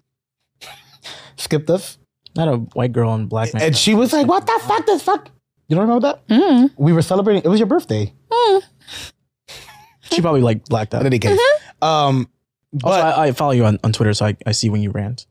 [1.36, 1.98] skipped us.
[2.34, 3.62] Not a white girl and black man.
[3.62, 4.84] and she was like, "What the fuck?
[4.86, 5.30] This fuck."
[5.68, 6.28] You don't remember that?
[6.28, 6.70] Mm.
[6.76, 7.42] We were celebrating.
[7.42, 8.12] It was your birthday.
[10.16, 11.00] She probably like blacked out.
[11.02, 11.38] In any case,
[11.82, 12.28] um,
[12.82, 14.90] Also, but I, I follow you on, on Twitter, so I, I see when you
[14.90, 15.26] rant.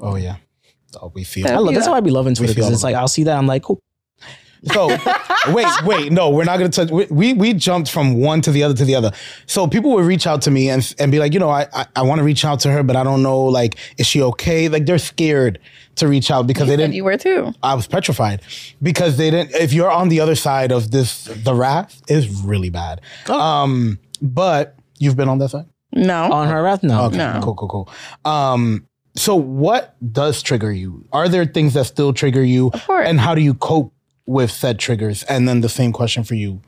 [0.00, 0.36] oh yeah,
[1.00, 1.48] oh we feel.
[1.48, 3.36] I love, that's how I be loving Twitter feel because it's like I'll see that
[3.38, 3.80] I'm like, cool.
[4.72, 4.88] So
[5.52, 6.90] wait, wait, no, we're not gonna touch.
[6.90, 9.12] We, we we jumped from one to the other to the other.
[9.46, 11.86] So people would reach out to me and and be like, you know, I I,
[11.96, 14.68] I want to reach out to her, but I don't know, like, is she okay?
[14.68, 15.60] Like they're scared
[15.96, 16.94] to reach out because they didn't.
[16.94, 17.52] you were too.
[17.62, 18.42] I was petrified
[18.82, 19.54] because they didn't.
[19.54, 23.00] If you're on the other side of this, the wrath is really bad.
[23.30, 25.66] Um, but you've been on that side.
[25.92, 26.30] No.
[26.32, 27.04] On her wrath, no.
[27.06, 27.40] Okay, No.
[27.42, 27.90] cool, cool, cool.
[28.30, 31.04] Um, so what does trigger you?
[31.12, 32.68] Are there things that still trigger you?
[32.74, 33.08] Of course.
[33.08, 33.92] And how do you cope
[34.26, 35.22] with said triggers?
[35.24, 36.60] And then the same question for you.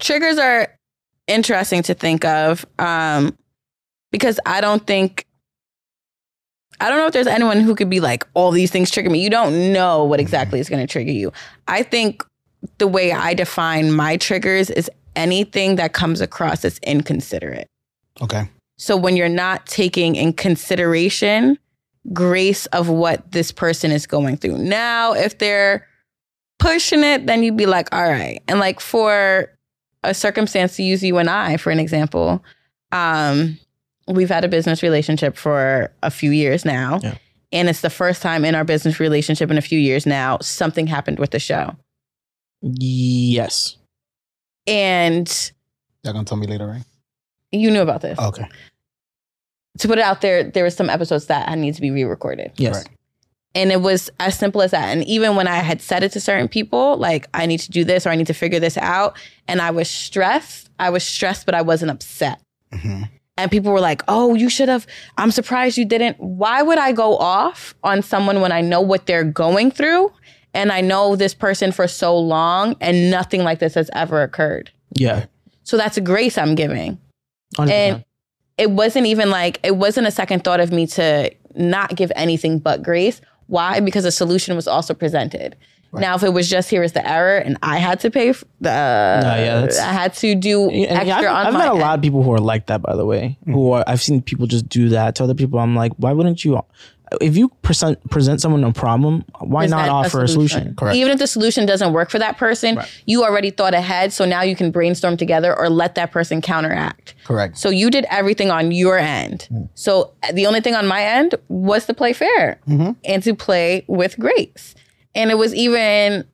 [0.00, 0.68] triggers are
[1.26, 3.36] interesting to think of um,
[4.10, 5.26] because I don't think
[6.80, 9.22] I don't know if there's anyone who could be like all these things trigger me.
[9.22, 11.32] You don't know what exactly is going to trigger you.
[11.68, 12.24] I think
[12.78, 17.68] the way I define my triggers is anything that comes across as inconsiderate.
[18.20, 18.48] Okay.
[18.78, 21.58] So when you're not taking in consideration
[22.12, 24.58] grace of what this person is going through.
[24.58, 25.86] Now, if they're
[26.58, 28.42] pushing it, then you'd be like, all right.
[28.48, 29.50] And like for
[30.02, 32.44] a circumstance to use you and I, for an example,
[32.90, 33.58] um,
[34.08, 36.98] we've had a business relationship for a few years now.
[37.02, 37.16] Yeah.
[37.52, 40.86] And it's the first time in our business relationship in a few years now, something
[40.86, 41.76] happened with the show.
[42.62, 43.76] Yes.
[44.66, 45.52] And
[46.04, 46.84] Y'all gonna tell me later, right?
[47.54, 48.18] you knew about this.
[48.18, 48.46] Okay.
[49.78, 52.52] To put it out there, there were some episodes that I need to be re-recorded.
[52.56, 52.74] Yes.
[52.84, 52.88] Correct.
[53.54, 54.88] And it was as simple as that.
[54.88, 57.84] And even when I had said it to certain people, like, I need to do
[57.84, 61.44] this or I need to figure this out, and I was stressed, I was stressed,
[61.44, 62.40] but I wasn't upset.
[62.72, 63.10] Mhm.
[63.36, 64.86] And people were like, oh, you should have,
[65.18, 66.18] I'm surprised you didn't.
[66.20, 70.10] Why would I go off on someone when I know what they're going through?
[70.54, 74.70] And I know this person for so long and nothing like this has ever occurred.
[74.94, 75.26] Yeah.
[75.64, 76.98] So that's a grace I'm giving.
[77.56, 77.70] 100%.
[77.70, 78.04] And
[78.58, 82.58] it wasn't even like it wasn't a second thought of me to not give anything
[82.58, 83.20] but grace.
[83.46, 83.80] Why?
[83.80, 85.56] Because a solution was also presented.
[85.94, 88.46] Now, if it was just here is the error, and I had to pay for
[88.62, 91.68] the, yeah, that's- I had to do And extra yeah, I've, on I've my met
[91.68, 91.80] a end.
[91.80, 93.36] lot of people who are like that, by the way.
[93.46, 93.52] Mm.
[93.52, 95.58] Who are I've seen people just do that to other people.
[95.58, 96.58] I'm like, why wouldn't you?
[97.20, 100.74] If you present present someone a problem, why not offer a solution?
[100.74, 100.96] Correct.
[100.96, 104.12] Even if the solution doesn't work for that person, you already thought ahead.
[104.12, 107.14] So now you can brainstorm together or let that person counteract.
[107.24, 107.58] Correct.
[107.58, 109.42] So you did everything on your end.
[109.50, 109.64] Hmm.
[109.74, 112.92] So uh, the only thing on my end was to play fair mm-hmm.
[113.04, 114.74] and to play with grace.
[115.14, 116.26] And it was even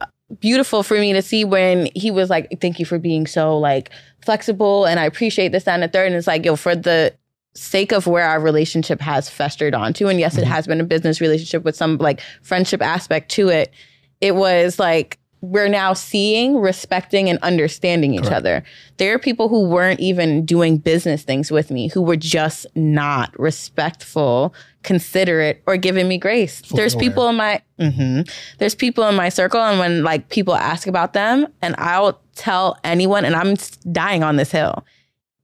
[0.00, 0.06] uh,
[0.40, 3.90] beautiful for me to see when he was like, "Thank you for being so like
[4.24, 6.06] flexible," and I appreciate this, that, and the third.
[6.06, 7.14] And it's like, yo, for the
[7.56, 11.20] sake of where our relationship has festered onto, and yes, it has been a business
[11.20, 13.72] relationship with some like friendship aspect to it.
[14.20, 18.64] It was like we're now seeing, respecting, and understanding each other.
[18.96, 23.38] There are people who weren't even doing business things with me who were just not
[23.38, 26.62] respectful, considerate, or giving me grace.
[26.72, 27.04] There's aware.
[27.04, 28.28] people in my mhm.
[28.58, 32.78] there's people in my circle, and when like people ask about them, and I'll tell
[32.82, 33.56] anyone, and I'm
[33.92, 34.84] dying on this hill.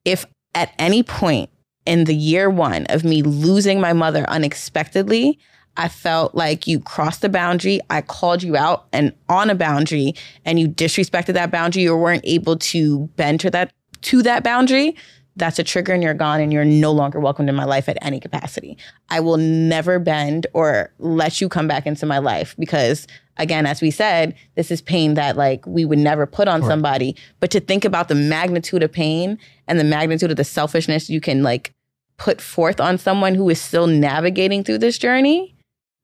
[0.05, 1.51] If at any point
[1.87, 5.38] in the year one of me losing my mother unexpectedly,
[5.77, 7.81] I felt like you crossed the boundary.
[7.88, 10.14] I called you out and on a boundary,
[10.45, 14.97] and you disrespected that boundary or weren't able to bend to that to that boundary.
[15.37, 17.97] That's a trigger, and you're gone, and you're no longer welcomed in my life at
[18.03, 18.77] any capacity.
[19.09, 23.07] I will never bend or let you come back into my life because,
[23.38, 27.16] again, as we said, this is pain that like we would never put on somebody.
[27.40, 31.21] But to think about the magnitude of pain and the magnitude of the selfishness you
[31.21, 31.73] can like
[32.18, 35.55] put forth on someone who is still navigating through this journey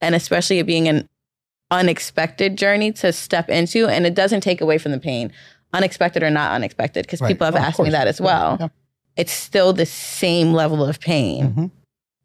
[0.01, 1.07] and especially it being an
[1.71, 5.31] unexpected journey to step into and it doesn't take away from the pain
[5.75, 7.29] unexpected or not unexpected because Right.
[7.29, 8.69] people have Oh, asked me that as well Yeah.
[9.19, 11.71] It's still the same level of pain Mhm.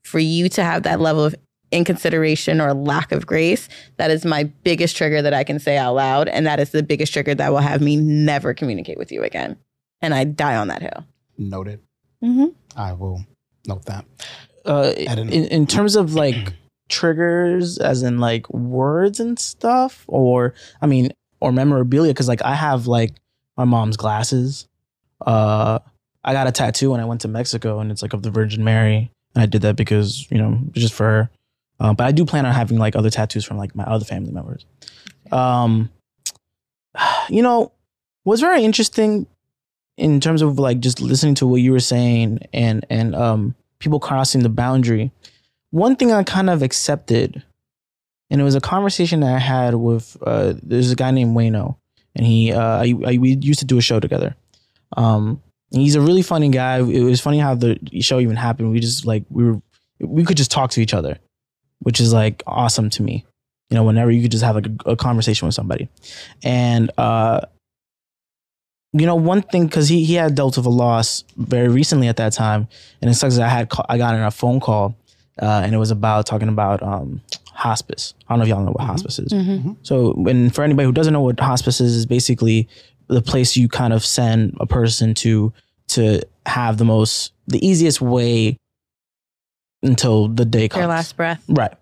[0.04, 1.36] for you to have that level of
[1.72, 5.96] inconsideration or lack of grace that is my biggest trigger that i can say out
[5.96, 9.24] loud and that is the biggest trigger that will have me never communicate with you
[9.24, 9.58] again
[10.02, 11.04] and i die on that hill
[11.38, 11.80] Noted.
[12.24, 12.48] mm-hmm.
[12.78, 13.26] I will
[13.68, 14.06] note that.
[14.66, 15.34] Uh, I don't know.
[15.34, 16.54] in, in terms of like
[16.90, 21.10] triggers, as in like words and stuff, or I mean,
[21.42, 23.14] or memorabilia, because like I have like
[23.58, 24.68] my mom's glasses.
[25.26, 25.80] Uh,
[26.24, 28.64] I got a tattoo when I went to Mexico, and it's like of the Virgin
[28.64, 31.30] Mary, and I did that because you know just for her.
[31.80, 34.32] Uh, but I do plan on having like other tattoos from like my other family
[34.32, 34.66] members.
[35.32, 35.90] Um,
[37.30, 37.72] you know,
[38.24, 39.28] what's very interesting
[39.98, 44.00] in terms of like just listening to what you were saying and and um people
[44.00, 45.12] crossing the boundary
[45.74, 47.42] one thing I kind of accepted,
[48.30, 51.78] and it was a conversation that I had with uh, there's a guy named Wayno,
[52.16, 54.36] and he uh, I, I, we used to do a show together.
[54.96, 55.42] Um,
[55.74, 56.78] and he's a really funny guy.
[56.80, 58.72] It was funny how the show even happened.
[58.72, 59.62] We just like we were
[60.00, 61.18] we could just talk to each other,
[61.80, 63.26] which is like awesome to me.
[63.70, 65.90] You know, whenever you could just have like a, a conversation with somebody,
[66.44, 67.42] and uh,
[68.92, 72.18] you know, one thing because he he had dealt with a loss very recently at
[72.18, 72.68] that time,
[73.02, 74.96] and it sucks that I had ca- I got in a phone call,
[75.42, 77.22] uh, and it was about talking about um,
[77.54, 78.14] hospice.
[78.28, 79.34] I don't know if y'all know what hospice is.
[79.82, 82.68] So, and for anybody who doesn't know what hospice is, is basically
[83.08, 85.52] the place you kind of send a person to
[85.90, 88.58] to have the most the easiest way
[89.82, 90.82] until the day comes.
[90.82, 91.44] Your last breath.
[91.48, 91.74] Right.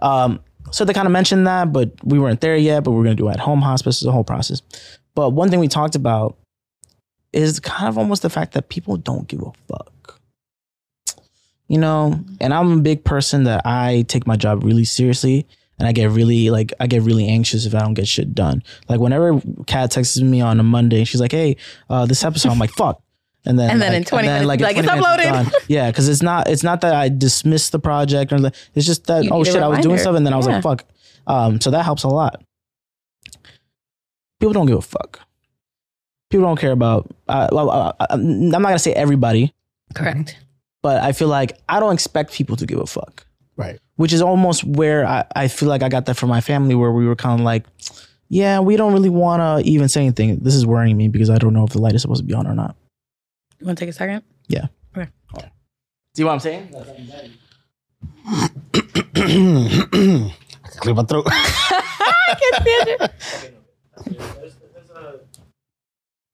[0.00, 0.40] Um,
[0.72, 2.84] so they kind of mentioned that, but we weren't there yet.
[2.84, 4.04] But we're gonna do at home hospice.
[4.04, 4.62] A whole process.
[5.14, 6.36] But one thing we talked about
[7.32, 10.20] is kind of almost the fact that people don't give a fuck.
[11.68, 15.46] You know, and I'm a big person that I take my job really seriously.
[15.78, 18.62] And I get really like I get really anxious if I don't get shit done.
[18.88, 21.56] Like whenever Kat texts me on a Monday, she's like, "Hey,
[21.88, 23.02] uh, this episode," I'm like, "Fuck,"
[23.46, 25.64] and then And then like, in 20 minutes, in be like, "It's 20 minutes, uploaded."
[25.68, 29.06] Yeah, because it's not it's not that I dismiss the project or the, it's just
[29.06, 30.54] that You oh shit I was doing stuff and then I was Yeah.
[30.54, 30.84] like fuck.
[31.26, 32.42] Um, so that helps a lot.
[34.40, 35.20] People don't give a fuck.
[36.30, 37.10] People don't care about.
[37.28, 39.52] Uh, well, uh, I'm not gonna say everybody,
[39.94, 40.36] Correct.
[40.82, 43.26] but I feel like I don't expect people to give a fuck
[43.56, 43.78] Right.
[43.96, 46.92] which is almost where I, I feel like I got that from my family, where
[46.92, 47.64] we were kind of like,
[48.28, 50.38] yeah, we don't really want to even say anything.
[50.38, 52.32] This is worrying me because I don't know if the light is supposed to be
[52.32, 52.76] on or not.
[53.60, 54.22] You want to take a second?
[54.48, 54.66] Yeah.
[54.96, 55.08] Okay.
[56.14, 56.74] See what I'm saying?
[58.26, 58.48] I
[59.92, 60.32] can
[60.78, 61.26] clear my throat.
[61.30, 63.00] I can't stand it.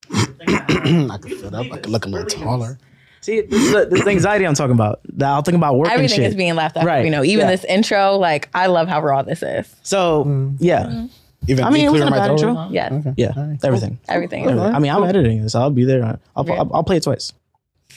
[1.11, 1.67] I can sit up.
[1.73, 2.79] I can look a little taller.
[3.23, 5.01] See, this is, the, this anxiety I'm talking about.
[5.15, 6.27] That I'll think about work and Everything shit.
[6.27, 6.85] is being left out.
[6.85, 7.05] Right.
[7.05, 7.51] You know, even Yeah.
[7.51, 9.75] this intro, like I love how raw this is.
[9.83, 10.57] so mm-hmm.
[10.61, 11.07] yeah, mm-hmm.
[11.49, 12.49] Even I mean, me it wasn't a my bad throat.
[12.51, 12.69] intro.
[12.71, 12.93] Yes.
[12.93, 13.15] Okay.
[13.17, 13.65] yeah, All right.
[13.65, 13.99] everything.
[14.09, 14.75] Everything is Everything.
[14.75, 15.55] I mean, I'm editing this.
[15.55, 16.19] I'll be there.
[16.37, 16.55] I'll, Yeah.
[16.55, 17.33] I'll, I'll play it twice.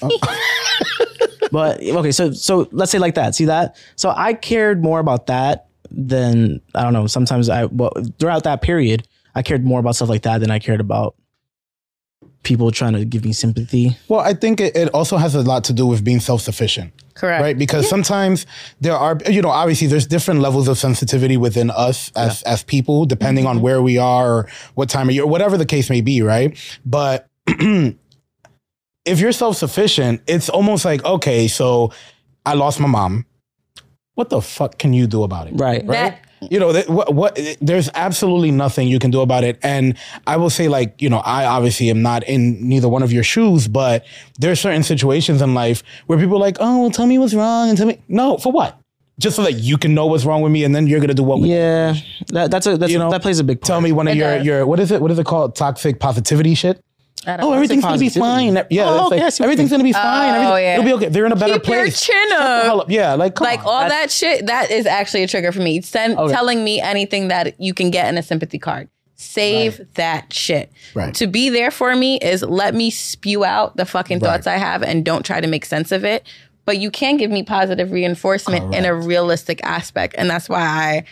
[1.52, 3.36] but okay, so so let's say like that.
[3.36, 3.76] See that?
[3.96, 7.08] So I cared more about that than I don't know.
[7.08, 10.60] Sometimes I well throughout that period, I cared more about stuff like that than I
[10.60, 11.16] cared about
[12.44, 13.98] people trying to give me sympathy.
[14.08, 16.92] Well, I think it, it also has a lot to do with being self sufficient.
[17.14, 17.42] correct.
[17.44, 18.46] right because sometimes
[18.80, 23.06] there are you know obviously there's different levels of sensitivity within us as as people
[23.06, 26.22] depending on where we are or what time of year whatever the case may be
[26.22, 31.92] right but if you're self-sufficient it's almost like okay so
[32.46, 33.26] i lost my mom
[34.16, 35.86] what the fuck can you do about it Right.
[35.88, 39.98] That you know that, what, what there's absolutely nothing you can do about it and
[40.28, 43.24] i will say like you know i obviously am not in neither one of your
[43.24, 44.06] shoes but
[44.40, 47.34] there are certain situations in life where people are like oh well tell me what's
[47.34, 48.80] wrong and tell me no for what
[49.20, 51.24] just so that you can know what's wrong with me and then you're gonna do
[51.24, 51.94] what Yeah,
[52.28, 53.68] that, that's a that's, You know, that plays a big part.
[53.68, 54.46] tell me one of It your does.
[54.46, 56.89] your what is it what is it called toxic positivity shit I don't
[57.28, 57.54] oh know.
[57.54, 58.56] everything's gonna be fine.
[58.70, 60.34] Yeah Oh, like, I see what everything's gonna be fine.
[60.36, 60.74] Oh, everything, yeah.
[60.74, 61.10] it'll be okay.
[61.10, 62.02] They're in a better Keep your place.
[62.02, 62.64] chin Shut the up.
[62.66, 62.90] hell up.
[62.90, 63.66] yeah like come like on.
[63.68, 65.82] all That's- that shit that is actually a trigger for me.
[65.82, 66.34] Send Okay.
[66.34, 68.90] telling me anything that you can get in a sympathy card.
[69.16, 70.72] Save that shit.
[70.96, 71.14] Right.
[71.16, 74.82] to be there for me is let me spew out the fucking thoughts i have
[74.82, 76.26] and don't try to make sense of it.
[76.66, 80.16] But you can give me positive reinforcement in a realistic aspect.
[80.18, 81.04] And that's why i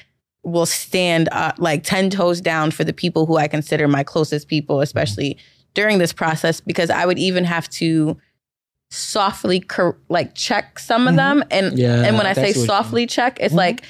[0.43, 4.47] will stand uh, like 10 toes down for the people who i consider my closest
[4.47, 5.37] people especially
[5.77, 8.17] during this process because i would even have to
[8.89, 11.39] softly cor- like check some of mm-hmm.
[11.39, 11.43] them.
[11.51, 12.67] And Yeah, and when i say see what you mean.
[12.67, 13.57] softly check it's mm-hmm.
[13.57, 13.83] like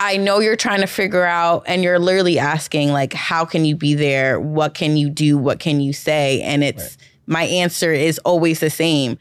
[0.00, 3.76] i know you're trying to figure out and you're literally asking like how can you
[3.76, 4.40] be there?
[4.40, 5.36] What can you do?
[5.36, 6.40] What can you say?
[6.40, 9.18] And it's my answer is always the same.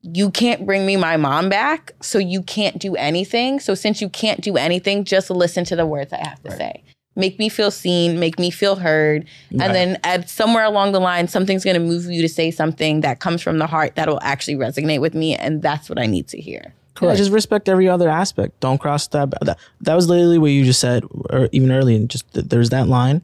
[0.00, 3.60] You can't bring me my mom back so you can't do anything.
[3.60, 6.84] So since you can't do anything just listen to the words i have to say
[7.18, 11.28] make me feel seen make me feel heard and then at somewhere along the line
[11.28, 14.54] something's going to move you to say something that comes from the heart that'll actually
[14.54, 17.16] resonate with me and that's what i need to hear Correct.
[17.16, 18.58] Yeah, just respect every other aspect.
[18.58, 19.30] Don't cross that.
[19.42, 22.04] That, that was literally what you just said, or even earlier.
[22.04, 23.22] Just th- there's that line.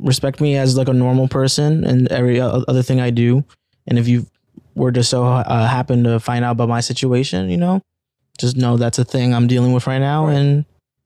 [0.00, 3.44] Respect me as like a normal person and every other thing I do.
[3.86, 4.26] And if you
[4.74, 7.82] were to so uh, happen to find out about my situation, you know,
[8.36, 10.64] just know that's a thing I'm dealing with right now, and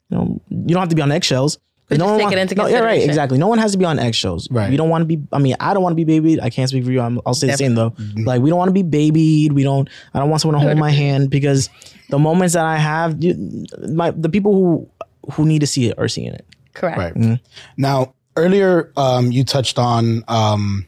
[0.08, 1.58] you know, you don't have to be on eggshells.
[1.88, 3.38] 'Cause But just take one- it into no, yeah, right, exactly.
[3.38, 4.48] No one has to be on eggshells.
[4.50, 4.70] Right.
[4.70, 5.20] You don't want to be.
[5.32, 6.40] I mean, I don't want to be babied.
[6.40, 7.00] I can't speak for you.
[7.00, 7.90] I'm, I'll say the same though.
[7.90, 8.24] Mm-hmm.
[8.24, 9.52] Like we don't want to be babied.
[9.52, 9.88] We don't.
[10.14, 11.68] I don't want someone to hold my hand because
[12.08, 14.88] the moments that I have, you, my the people who
[15.32, 16.46] who need to see it are seeing it.
[16.74, 17.40] correct Right.
[17.76, 20.86] Now, earlier, um, you touched on um,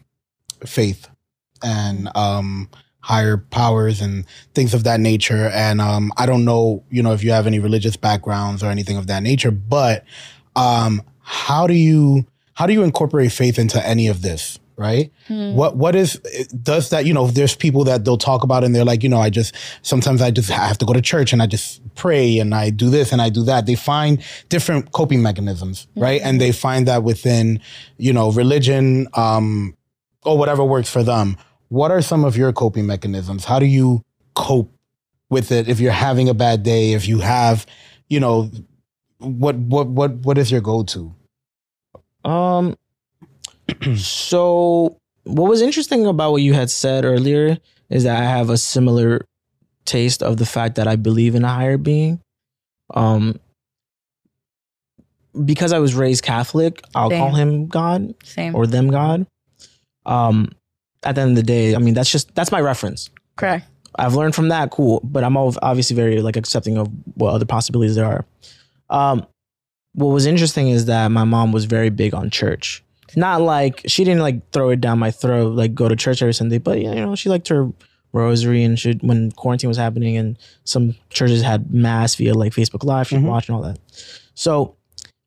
[0.65, 1.09] faith
[1.63, 2.69] and um,
[3.01, 5.51] higher powers and things of that nature.
[5.53, 8.97] And um, I don't know, you know, if you have any religious backgrounds or anything
[8.97, 10.05] of that nature, but
[10.57, 14.59] um, how do you how do you incorporate faith into any of this?
[14.77, 15.13] Right?
[15.55, 16.15] What what is
[16.63, 19.21] does that, you know, there's people that they'll talk about and they're like, you know,
[19.21, 22.39] I just sometimes I just I have to go to church and I just pray
[22.41, 23.67] and I do this and I do that.
[23.67, 26.21] They find different coping mechanisms, right?
[26.25, 27.61] And they find that within,
[27.99, 29.77] you know, religion, um,
[30.25, 31.37] or whatever works for them.
[31.69, 33.45] What are some of your coping mechanisms?
[33.45, 34.03] How do you
[34.35, 34.73] cope
[35.31, 36.95] with it if you're having a bad day?
[36.95, 37.65] If you have,
[38.09, 38.51] you know,
[39.27, 41.15] what what what what is your go to?
[42.25, 42.77] Um.
[43.97, 47.59] so, what was interesting about what you had said earlier
[47.91, 49.27] is that I have a similar
[49.85, 52.21] taste of the fact that I believe in a higher being.
[52.93, 53.39] Um.
[55.45, 57.19] Because I was raised Catholic, I'll Same.
[57.19, 58.55] call him God Same.
[58.55, 59.27] or them God.
[60.07, 60.53] Um.
[61.03, 63.11] At the end of the day, I mean that's just that's my reference.
[63.37, 63.67] Correct.
[63.97, 65.01] I've learned from that, cool.
[65.05, 68.25] But I'm al- obviously very like accepting of what other possibilities there are.
[68.91, 69.27] Um,
[69.95, 72.83] what was interesting is that my mom was very big on church.
[73.17, 76.35] Not like she didn't like throw it down my throat, like go to church every
[76.35, 77.71] Sunday, but you know she liked her
[78.13, 82.83] rosary and she when quarantine was happening and some churches had mass via like Facebook
[82.85, 83.29] Live, she'd Mhm.
[83.29, 83.79] watch and all that.
[84.35, 84.75] So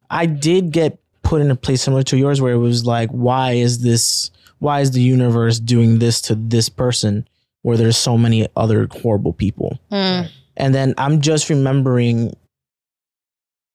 [0.09, 3.51] I did get put in a place similar to yours where it was like, why
[3.53, 4.31] is this?
[4.59, 7.27] Why is the universe doing this to this person?
[7.63, 9.77] where there's so many other horrible people.
[9.91, 10.29] Mm.
[10.55, 12.33] And then I'm just remembering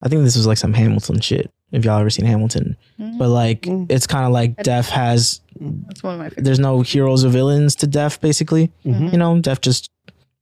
[0.03, 1.51] I think this was like some Hamilton shit.
[1.71, 2.77] If y'all ever seen Hamilton.
[3.01, 3.19] Mm.
[3.19, 3.91] But like Mm.
[3.91, 5.41] it's kind of like death has
[5.87, 6.45] That's one of my favorites.
[6.45, 8.71] there's no heroes or villains to death basically.
[8.85, 9.12] Mhm.
[9.12, 9.88] You know, death just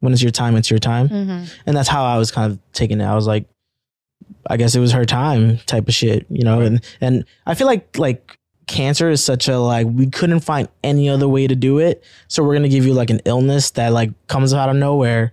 [0.01, 1.09] when it's your time, it's your time.
[1.09, 1.45] Mm-hmm.
[1.67, 3.05] And that's how I was kind of taking it.
[3.05, 3.45] I was like
[4.49, 7.67] I guess it was her time type of shit, you know, and and I feel
[7.67, 11.79] like like cancer is such a like we couldn't find any other way to do
[11.79, 15.33] it, so we're gonna give you like an illness that like comes out of nowhere,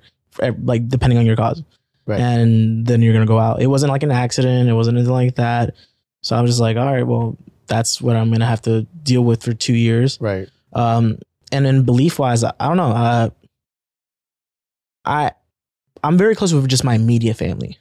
[0.64, 1.64] like depending on your cause,
[2.08, 2.22] Right.
[2.22, 3.62] and then you're gonna go out.
[3.62, 5.76] It wasn't like an accident, it wasn't anything like that.
[6.24, 9.24] So I was just like, all right, well, that's what I'm gonna have to deal
[9.24, 10.18] with for two years.
[10.22, 10.48] Right.
[10.74, 11.20] Um,
[11.52, 12.92] and then belief wise, I, I don't know.
[12.92, 13.30] Uh,
[15.06, 15.32] I
[16.04, 17.78] I'm very close with just my immediate family.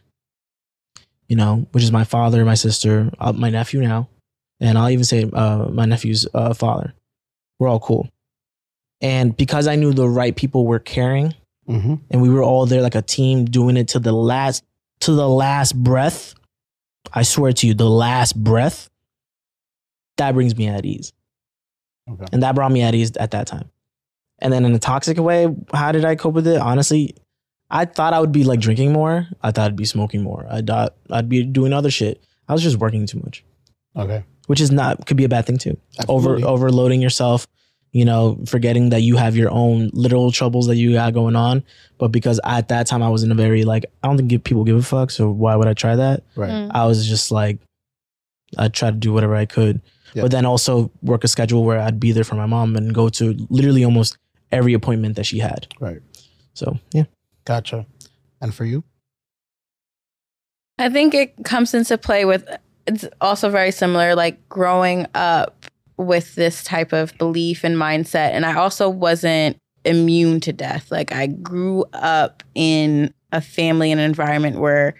[1.28, 4.08] You know, which is my father, my sister, uh, my nephew now,
[4.60, 6.94] and I'll even say uh, my nephew's uh, father.
[7.58, 8.08] We're all cool,
[9.00, 11.34] and because I knew the right people were caring,
[11.68, 11.94] Mm-hmm.
[12.10, 14.64] and we were all there like a team doing it to the last
[15.00, 16.34] to the last breath.
[17.12, 18.88] I swear to you, the last breath.
[20.16, 21.12] That brings me at ease.
[22.10, 22.24] Okay.
[22.32, 23.70] And that brought me at ease at that time.
[24.38, 26.60] And then in a toxic way, how did I cope with it?
[26.60, 27.14] Honestly,
[27.70, 29.26] I thought I would be like drinking more.
[29.42, 30.46] I thought I'd be smoking more.
[30.48, 32.22] I thought I'd be doing other shit.
[32.48, 33.44] I was just working too much,
[33.96, 34.22] Okay.
[34.46, 35.76] which is not could be a bad thing too.
[35.98, 36.44] Absolutely.
[36.44, 37.46] Over overloading yourself,
[37.96, 41.64] you know, forgetting that you have your own literal troubles that you got going on.
[41.96, 44.44] But because at that time I was in a very like I don't think give-
[44.44, 46.22] people give a fuck, so why would I try that?
[46.36, 46.50] Right.
[46.50, 46.70] Mm.
[46.74, 47.58] I was just like,
[48.58, 49.80] I tried to do whatever I could,
[50.14, 50.22] Yeah.
[50.22, 53.08] but then also work a schedule where I'd be there for my mom and go
[53.08, 54.18] to literally almost
[54.52, 55.66] every appointment that she had.
[55.80, 56.00] Right.
[56.52, 57.04] So yeah,
[57.46, 57.86] Gotcha.
[58.42, 58.84] And for you?
[60.78, 62.44] I think it comes into play with
[62.86, 65.64] it's also very similar, like growing up
[65.96, 68.30] with this type of belief and mindset.
[68.30, 70.90] And I also wasn't immune to death.
[70.90, 74.94] Like I grew up in a family and an environment where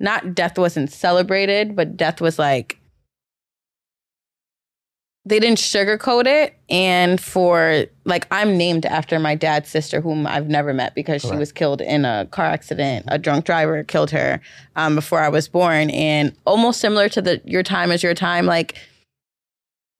[0.00, 2.78] not death wasn't celebrated, but death was like
[5.24, 6.58] they didn't sugarcoat it.
[6.68, 11.36] And for like, I'm named after my dad's sister, whom I've never met because she
[11.36, 13.06] was killed in a car accident.
[13.08, 14.40] A drunk driver killed her
[14.74, 15.90] um, before I was born.
[15.90, 18.46] And almost similar to the your time is your time.
[18.46, 18.76] Like,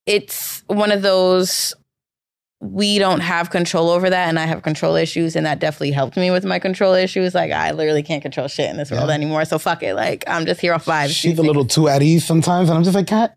[0.07, 1.75] it's one of those
[2.61, 6.17] we don't have control over that and I have control issues and that definitely helped
[6.17, 7.35] me with my control issues.
[7.35, 9.45] Like I literally can't control shit in this world anymore.
[9.45, 9.95] So fuck it.
[9.95, 11.09] Like I'm just here off vibes.
[11.11, 13.37] She's a little too at ease sometimes, and I'm just like, Kat,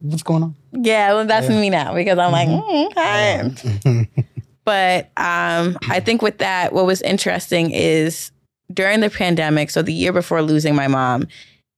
[0.00, 0.54] what's going on?
[0.72, 1.60] Yeah, well, that's Yeah.
[1.60, 2.92] me now because I'm like, Mhm.
[2.94, 4.08] mm,
[4.64, 8.32] But um, I think with that, what was interesting is
[8.72, 11.26] during the pandemic, so the year before losing my mom,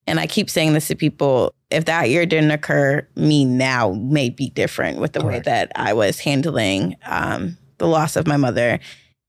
[0.09, 4.31] and I keep saying this to people, if that year didn't occur, me now may
[4.31, 5.45] be different with the way Correct.
[5.47, 8.81] that I was handling um, the loss of my mother.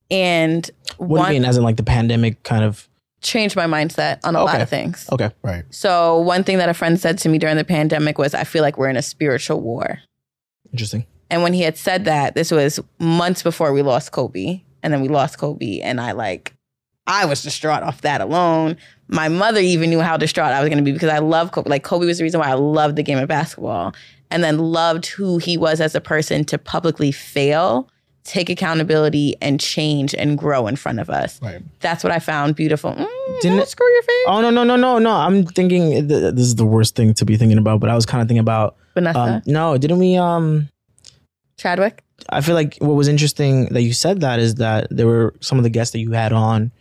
[0.10, 1.50] And what one do you mean?
[1.50, 2.88] As in like the pandemic kind of?
[3.22, 5.08] changed my mindset on a lot of things.
[5.12, 5.64] Okay, right.
[5.70, 8.64] So one thing that a friend said to me during the pandemic was, I feel
[8.64, 10.00] like we're in a spiritual war.
[10.72, 11.06] interesting.
[11.30, 14.64] And when he had said that, this was months before we lost Kobe.
[14.84, 15.80] And then we lost Kobe.
[15.80, 16.54] And I like,
[17.08, 18.78] I was distraught off that alone.
[19.08, 21.70] My mother even knew how distraught I was going to be because I love Kobe.
[21.70, 23.94] Like, Kobe was the reason why I loved the game of basketball
[24.30, 27.90] and then loved who he was as a person to publicly fail
[28.24, 31.42] take accountability and change and grow in front of us.
[31.42, 31.62] Right.
[31.80, 32.94] That's what I found beautiful.
[32.94, 35.12] Mm, Didn't screw your face, Oh no no no no no!
[35.12, 38.06] I'm thinking th- this is the worst thing to be thinking about, but I was
[38.06, 38.76] kind of thinking about.
[38.94, 40.18] Vanessa Um, no, didn't we?
[40.18, 40.70] Um,
[41.58, 42.04] Chadwick.
[42.30, 45.58] I feel like what was interesting that you said that is that there were some
[45.58, 46.72] of the guests that you had on.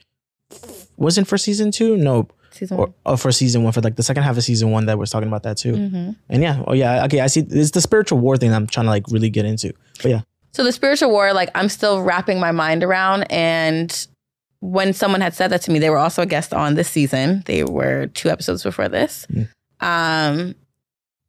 [1.01, 1.97] Wasn't for season two?
[1.97, 4.87] No, Season or, or for season one for like the second half of season one
[4.87, 5.75] that was talking about that too.
[5.75, 7.21] hmm And yeah, oh yeah, okay.
[7.21, 7.41] I see.
[7.49, 9.73] It's the spiritual war thing I'm trying to like really get into.
[10.03, 10.21] But yeah,
[10.53, 13.25] So the spiritual war, like I'm still wrapping my mind around.
[13.33, 14.07] And
[14.61, 17.43] when someone had said that to me, they were also a guest on this season.
[17.47, 19.27] They were two episodes before this.
[19.33, 19.49] Mm.
[19.81, 20.55] Um,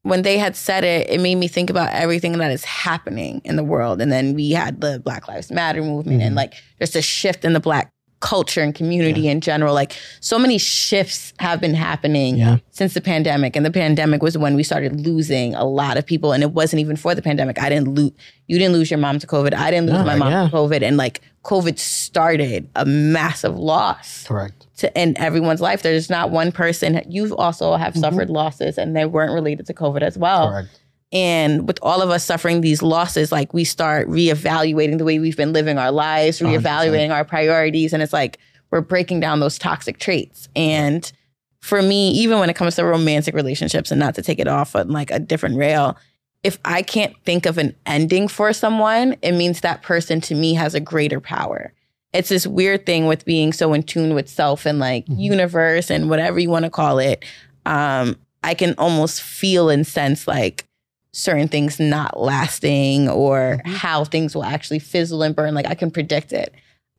[0.04, 3.56] when they had said it, it made me think about everything that is happening in
[3.56, 4.02] the world.
[4.02, 6.38] And then we had the Black Lives Matter movement, and Mhm.
[6.38, 7.91] like there's a shift in the Black
[8.22, 9.74] culture and community in general.
[9.74, 14.38] Like so many shifts have been happening yeah, since the pandemic and the pandemic was
[14.38, 17.60] when we started losing a lot of people and it wasn't even for the pandemic
[17.60, 18.12] i didn't lose
[18.48, 20.48] you didn't lose your mom to covid i didn't lose No, my mom yeah.
[20.48, 24.68] to covid and like covid started a massive loss Correct.
[24.78, 28.02] to in everyone's life there's not one person You've also have mm-hmm.
[28.02, 30.81] suffered losses and they weren't related to covid as well Correct.
[31.12, 35.38] And with all of us suffering these losses, like we start reevaluating the way we've
[35.38, 36.60] been living our lives, 100%.
[36.62, 37.92] reevaluating our priorities.
[37.94, 38.38] And it's like
[38.70, 40.48] we're breaking down those toxic traits.
[40.56, 41.12] And
[41.60, 44.76] for me, even when it comes to romantic relationships, and not to take it off
[44.76, 45.98] on like a different rail,
[46.44, 50.54] if I can't think of an ending for someone, it means that person to me
[50.56, 51.74] has a greater power.
[52.14, 55.20] It's this weird thing with being so in tune with self and like Mhm.
[55.20, 57.24] universe and whatever you want to call it.
[57.66, 60.66] Um, I can almost feel and sense like
[61.14, 63.74] certain things not lasting or Mhm.
[63.74, 65.54] how things will actually fizzle and burn.
[65.54, 66.54] Like I can predict it.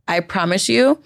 [0.06, 0.98] I promise you,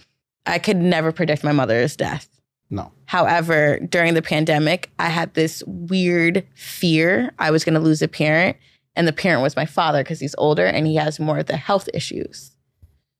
[0.46, 2.28] I could never predict my mother's death.
[2.70, 2.90] No.
[3.04, 8.08] However, during the pandemic, I had this weird fear I was going to lose a
[8.08, 8.56] parent.
[8.96, 11.56] And the parent was my father because he's older and he has more of the
[11.56, 12.52] health issues.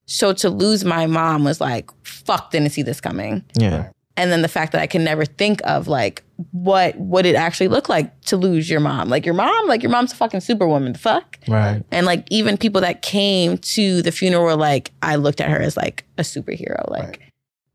[0.06, 4.42] So to lose my mom was like, fuck, didn't see this coming yeah, and then
[4.42, 8.20] the fact that I can never think of like what would it actually look like
[8.22, 9.08] to lose your mom?
[9.08, 10.92] Like your mom, like your mom's a fucking superwoman.
[10.92, 11.38] The fuck?
[11.48, 11.82] right.
[11.90, 15.60] And like even people that came to the funeral were like, I looked at her
[15.60, 16.90] as like a superhero.
[16.90, 17.18] Like Right.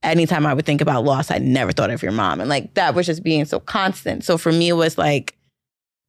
[0.04, 2.40] anytime I would think about loss, I never thought of your mom.
[2.40, 4.24] And like that was just being so constant.
[4.24, 5.36] So for me, it was like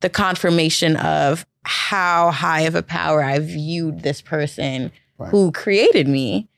[0.03, 5.30] the confirmation of how high of a power I viewed this person Right.
[5.30, 6.49] who created me.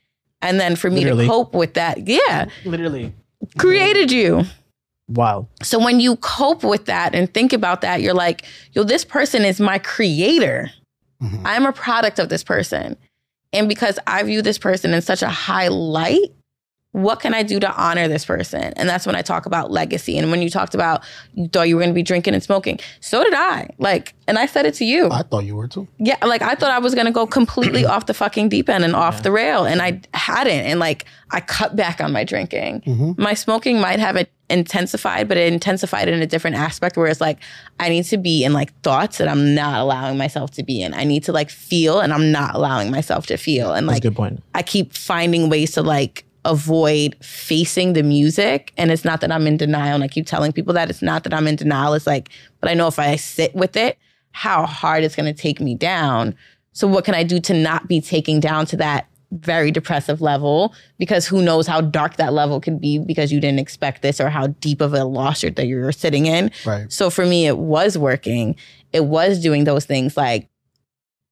[0.42, 1.24] And then for me Literally.
[1.26, 3.12] to cope with that, yeah, Literally,
[3.58, 4.44] created you.
[5.08, 5.46] wow.
[5.62, 9.44] So when you cope with that and think about that, you're like, yo, this person
[9.44, 10.70] is my creator.
[11.22, 11.42] Mhm.
[11.44, 12.96] I'm a product of this person.
[13.52, 16.32] And because I view this person in such a high light,
[16.94, 18.72] what can I do to honor this person?
[18.76, 20.16] And that's when I talk about legacy.
[20.16, 21.02] And when you talked about
[21.34, 23.68] you thought you were going to be drinking and smoking, so did I.
[23.78, 25.10] Like, and I said it to you.
[25.10, 25.88] I thought you were too.
[25.98, 28.94] Yeah, like I thought I was gonna go completely off the fucking deep end and
[28.94, 29.20] off Yeah.
[29.22, 30.64] the rail, and I hadn't.
[30.66, 32.82] And like I cut back on my drinking.
[32.86, 33.18] Mhm.
[33.18, 37.20] My smoking might have it intensified, but it intensified in a different aspect where it's
[37.20, 37.38] like
[37.80, 40.94] I need to be in like thoughts that I'm not allowing myself to be in.
[40.94, 43.72] I need to like feel, and I'm not allowing myself to feel.
[43.74, 44.42] And like a good point.
[44.54, 48.72] I keep finding ways to like avoid facing the music.
[48.76, 49.94] And it's not that I'm in denial.
[49.94, 51.94] And I keep telling people that it's not that I'm in denial.
[51.94, 52.28] It's like,
[52.60, 53.98] but I know if I sit with it,
[54.32, 56.34] how hard it's going to take me down.
[56.72, 60.74] So what can I do to not be taking down to that very depressive level?
[60.98, 64.28] Because who knows how dark that level could be because you didn't expect this or
[64.28, 66.50] how deep of a loss that you're sitting in.
[66.66, 66.90] Right.
[66.92, 68.56] So for me, it was working.
[68.92, 70.16] It was doing those things.
[70.16, 70.48] Like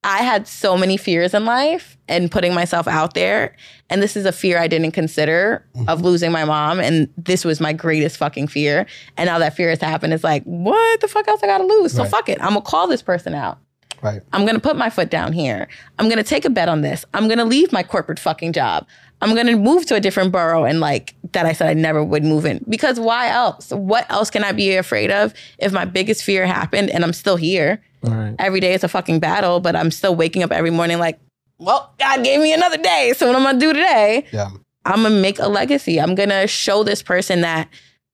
[0.04, 3.54] I had so many fears in life and putting myself out there.
[3.88, 6.80] And this is a fear I didn't consider of losing my mom.
[6.80, 8.86] And this was my greatest fucking fear.
[9.16, 11.92] And now that fear has happened, it's like, what the fuck else I gotta lose?
[11.92, 12.10] So Right.
[12.10, 12.38] fuck it.
[12.40, 13.58] I'm gonna call this person out.
[14.02, 14.20] Right.
[14.32, 15.68] I'm gonna put my foot down here.
[16.00, 17.04] I'm gonna take a bet on this.
[17.14, 18.86] I'm gonna leave my corporate fucking job.
[19.20, 22.24] I'm gonna move to a different borough and like that I said I never would
[22.24, 22.64] move in.
[22.68, 23.70] Because why else?
[23.70, 27.36] What else can I be afraid of if my biggest fear happened and I'm still
[27.36, 27.80] here?
[28.02, 28.34] Right.
[28.38, 31.20] Every day is a fucking battle, but I'm still waking up every morning like,
[31.58, 33.12] well, God gave me another day.
[33.16, 34.26] So what I'm gonna do today?
[34.32, 34.50] Yeah.
[34.84, 36.00] I'm gonna make a legacy.
[36.00, 37.68] I'm gonna show this person that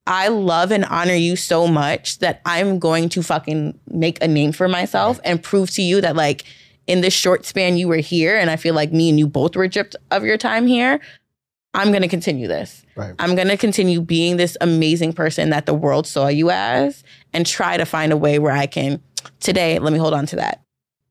[0.06, 4.52] I love and honor you so much that I'm going to fucking make a name
[4.52, 6.44] for myself and prove to you that like
[6.86, 9.54] in this short span you were here and I feel like me and you both
[9.54, 11.00] were gypped of your time here.
[11.74, 12.86] I'm gonna continue this.
[12.96, 13.14] Right.
[13.18, 17.76] I'm gonna continue being this amazing person that the world saw you as and try
[17.76, 19.02] to find a way where I can
[19.40, 20.62] today, let me hold on to that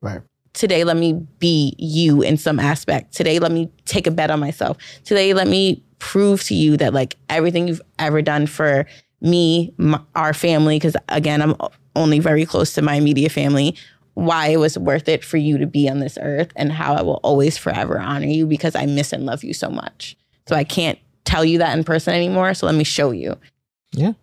[0.01, 0.21] Right.
[0.53, 4.39] today let me be you in some aspect today let me take a bet on
[4.39, 8.85] myself today let me prove to you that like everything you've ever done for
[9.21, 11.55] me my, our family because again i'm
[11.95, 13.75] only very close to my immediate family
[14.17, 17.03] why it was worth it for you to be on this earth and how I
[17.03, 20.17] will always forever honor you because I miss and love you so much.
[20.47, 22.55] So I can't tell you that in person anymore.
[22.55, 23.37] So let me show you.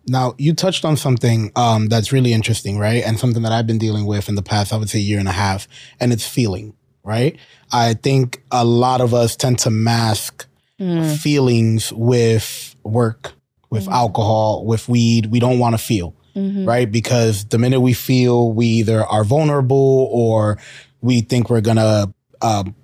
[0.07, 3.03] Now, you touched on something um, that's really interesting, right?
[3.05, 5.27] And something that I've been dealing with in the past, I would say, year and
[5.27, 5.67] a half,
[5.99, 6.73] and it's feeling,
[7.03, 7.37] right?
[7.71, 10.47] I think a lot of us tend to mask
[10.77, 11.17] Mm.
[11.19, 13.31] feelings with work,
[13.69, 15.27] with alcohol, with weed.
[15.27, 16.67] We don't want to feel, Mhm.
[16.67, 16.91] right?
[16.91, 20.57] Because the minute we feel, we either are vulnerable or
[21.01, 22.75] we think we're gonna, um,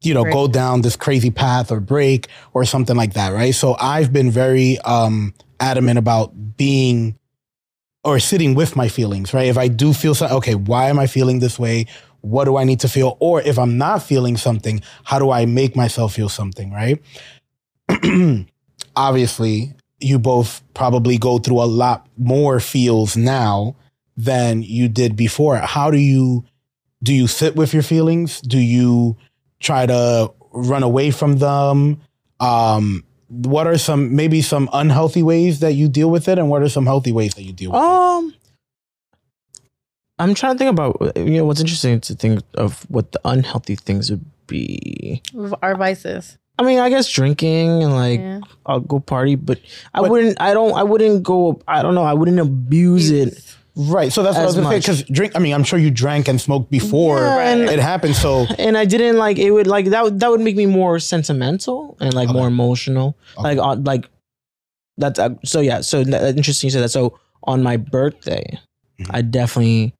[0.00, 0.32] you know, Break.
[0.32, 3.54] go down this crazy path or break or something like that, right?
[3.54, 7.18] So I've been very um, adamant about being
[8.04, 9.48] or sitting with my feelings, right?
[9.48, 11.86] If I do feel something, okay, why am I feeling this way?
[12.20, 13.16] What do I need to feel?
[13.20, 17.02] Or if I'm not feeling something, how do I make myself feel something, right?
[18.96, 23.74] Obviously, you both probably go through a lot more feels now
[24.16, 25.56] than you did before.
[25.56, 26.44] How do you
[27.02, 28.40] do you sit with your feelings?
[28.40, 29.16] Do you
[29.60, 32.00] try to run away from them?
[32.40, 33.04] Um
[33.42, 36.68] what are some maybe some unhealthy ways that you deal with it and what are
[36.68, 37.84] some healthy ways that you deal with it?
[37.84, 38.34] Um,
[40.18, 43.74] I'm trying to think about you know what's interesting to think of what the unhealthy
[43.76, 45.22] things would be.
[45.62, 46.38] Our vices.
[46.56, 48.40] I mean, I guess drinking and like Yeah.
[48.64, 49.58] I'll go party, but
[49.92, 50.40] I But- wouldn't.
[50.40, 50.72] I don't.
[50.74, 51.60] I wouldn't go.
[51.66, 52.04] I don't know.
[52.04, 53.34] I wouldn't abuse it.
[53.76, 54.12] Right.
[54.12, 54.78] So that's what I was gonna say.
[54.78, 55.32] Because drink.
[55.34, 58.14] I mean, I'm sure you drank and smoked before Yeah, and- it happened.
[58.14, 59.50] So and I didn't like it.
[59.50, 60.04] Would like that.
[60.04, 62.38] Would, that would make me more sentimental and like Okay.
[62.38, 63.16] more emotional.
[63.36, 64.08] Like on like
[64.96, 65.80] that's uh, so yeah.
[65.80, 66.90] So that, interesting you said that.
[66.90, 68.44] So on my birthday,
[69.00, 69.06] Mhm.
[69.10, 69.92] I definitely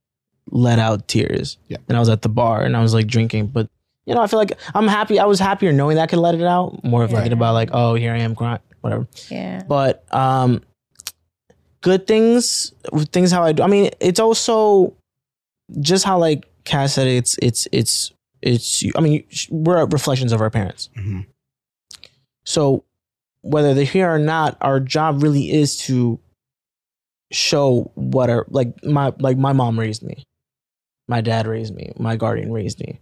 [0.50, 1.58] let out tears.
[1.68, 1.78] Yeah.
[1.88, 3.68] and I was at the bar and I was like drinking, but
[4.06, 5.18] you know I feel like I'm happy.
[5.18, 6.84] I was happier knowing that I could let it out.
[6.84, 7.16] More of Yeah.
[7.16, 9.08] thinking about like oh here I am crying whatever.
[9.30, 9.62] Yeah.
[9.66, 10.62] But um,
[11.84, 12.72] good things,
[13.12, 13.62] things how I do.
[13.62, 14.94] I mean, it's also
[15.80, 17.06] just how like Cass said.
[17.06, 18.10] It's it's it's
[18.40, 18.82] it's.
[18.96, 20.88] I mean, we're reflections of our parents.
[20.96, 21.26] Mhm.
[22.46, 22.84] So
[23.42, 26.18] whether they're here or not, our job really is to
[27.30, 30.24] show what our like my like my mom raised me,
[31.06, 32.98] my dad raised me, my guardian raised me.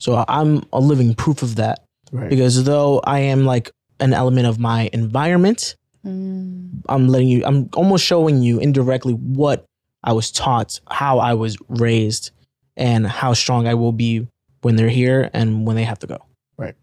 [0.00, 2.28] So I'm a living proof of that right.
[2.28, 3.70] because though I am like
[4.00, 5.76] an element of my environment,
[6.06, 6.82] Mm.
[6.88, 9.66] I'm letting you, I'm almost showing you indirectly what
[10.04, 12.30] I was taught, how I was raised,
[12.76, 14.26] and how strong I will be
[14.62, 16.18] when they're here and when they have to go.
[16.56, 16.74] Right.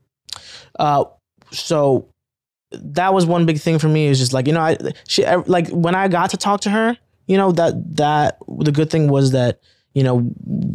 [0.77, 1.05] Uh,
[1.51, 2.09] so
[2.71, 4.07] that was one big thing for me.
[4.07, 6.97] Is just like you know, I she like when I got to talk to her,
[7.27, 9.59] you know that that the good thing was that
[9.93, 10.29] you know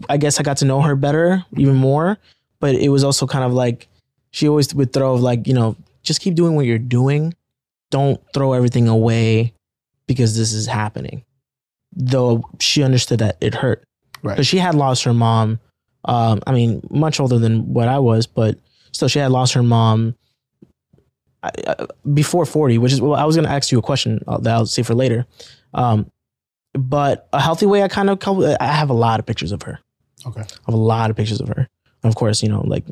[0.08, 2.18] I guess I got to know her better, even more.
[2.60, 3.88] But it was also kind of like
[4.30, 7.34] she always would throw like you know just keep doing what you're doing
[7.90, 9.54] don't throw everything away
[10.06, 11.24] because this is happening.
[11.94, 13.84] Though she understood that it hurt.
[14.22, 14.34] Right.
[14.34, 15.60] Because she had lost her mom.
[16.04, 18.58] Um, I mean, much older than what I was, but
[18.92, 20.14] still, she had lost her mom
[21.42, 24.38] I- before 40, which is, well, I was going to ask you a question uh,
[24.38, 25.26] that I'll save for later.
[25.74, 26.10] Um,
[26.74, 28.18] but a healthy way, I kind of,
[28.60, 29.78] I have a lot of pictures of her.
[30.26, 30.40] Okay.
[30.40, 31.68] I have a lot of pictures of her.
[32.04, 32.84] Of course, you know, like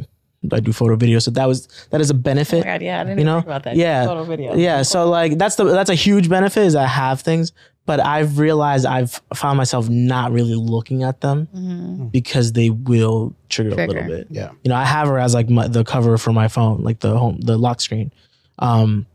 [0.53, 1.22] I do photo videos.
[1.22, 2.64] So that was, that is a Oh benefit.
[2.64, 3.36] my God, yeah, I didn't You know?
[3.38, 3.76] think about that.
[3.76, 4.05] Yeah.
[4.07, 4.55] Photo video.
[4.55, 7.53] Yeah, so like that's the that's a huge benefit is I have things,
[7.86, 12.11] but I've realized I've found myself not really looking at them Mhm.
[12.12, 14.26] because they will trigger, a little bit.
[14.30, 14.51] Yeah.
[14.64, 17.16] You know, I have her as like my, the cover for my phone, like the
[17.18, 18.11] home the lock screen.
[18.59, 19.07] Um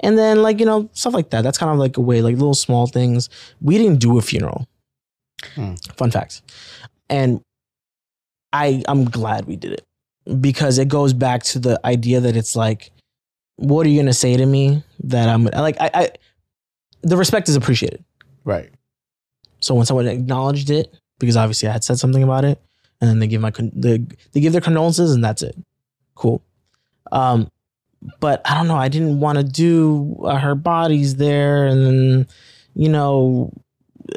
[0.00, 1.42] and then like, you know, stuff like that.
[1.42, 3.30] That's kind of like a way like little small things.
[3.62, 4.68] We didn't do a funeral.
[5.54, 5.74] Hmm.
[5.96, 6.42] Fun fact.
[7.10, 7.40] And
[8.52, 9.82] I I'm glad we did it
[10.40, 12.90] because it goes back to the idea that it's like
[13.56, 16.10] what are you going to say to me that I'm like I, I
[17.02, 18.04] the respect is appreciated.
[18.44, 18.70] Right.
[19.60, 22.60] So when someone acknowledged it, because obviously I had said something about it,
[23.00, 23.98] and then they give my con- they,
[24.32, 25.56] they give their condolences, and that's it.
[26.14, 26.42] Cool.
[27.12, 27.50] Um,
[28.20, 28.76] but I don't know.
[28.76, 32.26] I didn't want to do uh, her body's there, and then
[32.74, 33.52] you know,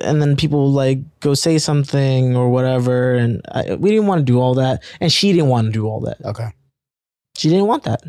[0.02, 4.26] and then people like go say something or whatever, and I, we didn't want to
[4.26, 6.18] do all that, and she didn't want to do all that.
[6.24, 6.50] Okay.
[7.38, 8.04] She didn't want that.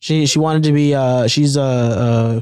[0.00, 2.40] She she wanted to be uh she's uh uh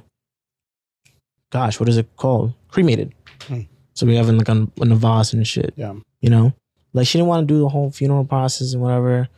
[1.50, 3.12] gosh what is it called cremated.
[3.42, 3.62] Hmm.
[3.94, 5.74] So we have in like on, on the vase and shit.
[5.76, 5.94] Yeah.
[6.20, 6.54] You know,
[6.92, 9.28] like she didn't want to do the whole funeral process and whatever.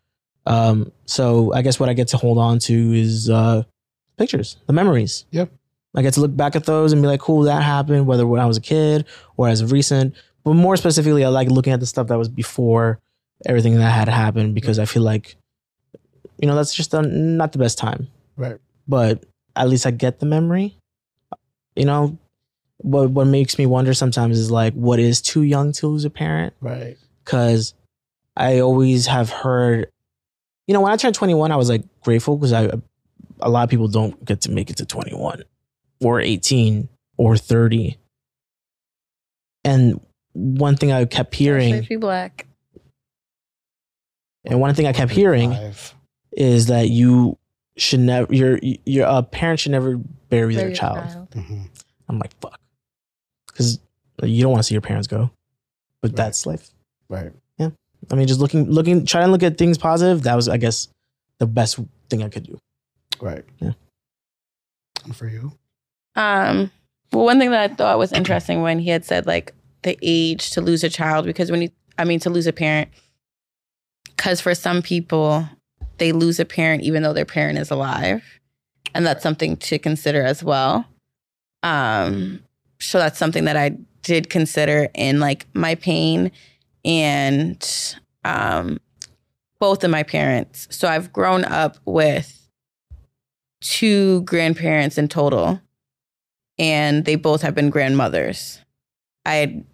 [0.47, 0.93] Um.
[1.07, 3.63] So I guess what I get to hold on to is uh
[4.19, 5.25] pictures, the memories.
[5.31, 5.51] Yep.
[5.95, 8.41] I get to look back at those and be like, cool, that happened, whether when
[8.41, 10.15] I was a kid or as of recent.
[10.45, 12.99] But more specifically, I like looking at the stuff that was before
[13.47, 15.37] everything that had happened because I feel like,
[16.39, 18.09] you know, that's just a, not the best time.
[18.37, 18.59] Right.
[18.89, 19.25] But
[19.55, 20.77] at least I get the memory.
[21.77, 22.19] You know,
[22.79, 26.11] what what makes me wonder sometimes is like, what is too young to lose a
[26.11, 26.55] parent?
[26.61, 26.97] Right.
[27.25, 27.75] because
[28.37, 29.91] I always have heard,
[30.67, 32.71] you know, when I turned 21, I was like grateful because I,
[33.41, 35.43] a lot of people don't get to make it to 21
[36.03, 37.97] or 18 or 30.
[39.65, 40.01] And
[40.33, 42.47] one thing I kept hearing, Especially black.
[44.45, 45.55] and one thing I kept hearing
[46.33, 47.39] is that you
[47.77, 49.97] should never, your, your uh, parents should never
[50.29, 51.31] bury their Very child.
[51.31, 51.69] Mhm.
[52.09, 52.59] I'm like, fuck.
[53.47, 53.79] Because
[54.23, 55.31] you don't want to see your parents go,
[56.01, 56.17] but Right.
[56.17, 56.71] that's life.
[57.09, 57.33] Right.
[57.59, 57.71] Yeah.
[58.11, 60.23] I mean, just looking, looking, trying to look at things positive.
[60.23, 60.89] That was, I guess,
[61.39, 61.79] the best
[62.11, 62.59] thing I could do.
[63.21, 63.45] Right.
[63.61, 63.73] Yeah.
[65.05, 65.53] And for you?
[66.15, 66.71] Um,
[67.13, 70.51] well, one thing that I thought was interesting when he had said like the age
[70.53, 72.89] to lose a child, because when you, I mean, to lose a parent,
[74.17, 75.49] because for some people,
[75.99, 78.23] they lose a parent even though their parent is alive,
[78.95, 80.87] and that's something to consider as well.
[81.63, 82.43] Um,
[82.81, 86.33] so that's something that I did consider in like my pain
[86.85, 88.81] and um,
[89.61, 90.67] both of my parents.
[90.71, 92.49] So I've grown up with
[93.61, 95.61] two grandparents in total,
[96.63, 98.61] and they both have been grandmothers.
[99.27, 99.65] I had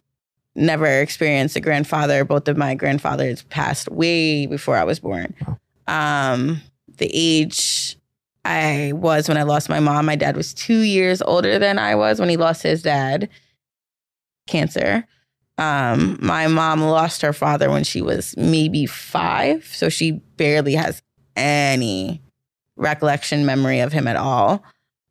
[0.55, 2.25] never experienced a grandfather.
[2.25, 5.35] Both of my grandfathers passed way before I was born.
[5.87, 6.63] Um,
[6.97, 7.99] the age
[8.47, 11.95] I was when I lost my mom, my dad was two years older than I
[11.95, 13.29] was when he lost his dad,
[14.47, 15.07] cancer.
[15.59, 21.03] Um, my mom lost her father when she was maybe five, so she barely has
[21.37, 22.23] any
[22.77, 24.63] recollection memory of him at all.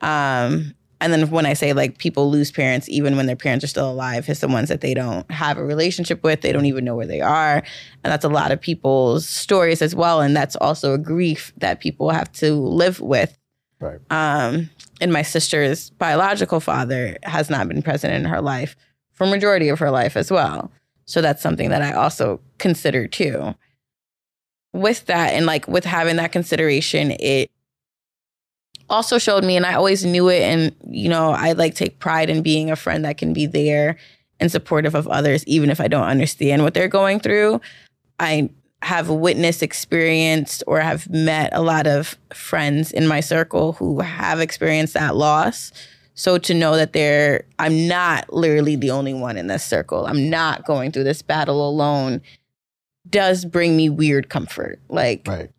[0.01, 3.67] Um, and then when I say like people lose parents even when their parents are
[3.67, 6.85] still alive, it's the ones that they don't have a relationship with, they don't even
[6.85, 7.57] know where they are.
[8.03, 10.21] And that's a lot of people's stories as well.
[10.21, 13.37] And that's also a grief that people have to live with.
[13.79, 13.99] Right.
[14.09, 18.75] Um, and my sister's biological father has not been present in her life
[19.13, 20.71] for majority of her life as well.
[21.05, 23.53] So that's something that I also consider too.
[24.73, 27.51] With that and like with having that consideration, it
[28.89, 32.29] also showed me and I always knew it and you know, I like take pride
[32.29, 33.97] in being a friend that can be there
[34.39, 37.61] and supportive of others even if I don't understand what they're going through.
[38.19, 38.49] I
[38.83, 44.39] have witnessed, experienced, or have met a lot of friends in my circle who have
[44.39, 45.71] experienced that loss.
[46.13, 50.05] So to know that they're, I'm not literally the only one in this circle.
[50.05, 52.21] I'm not going through this battle alone.
[53.09, 54.79] Does bring me weird comfort.
[54.89, 55.49] Like Right.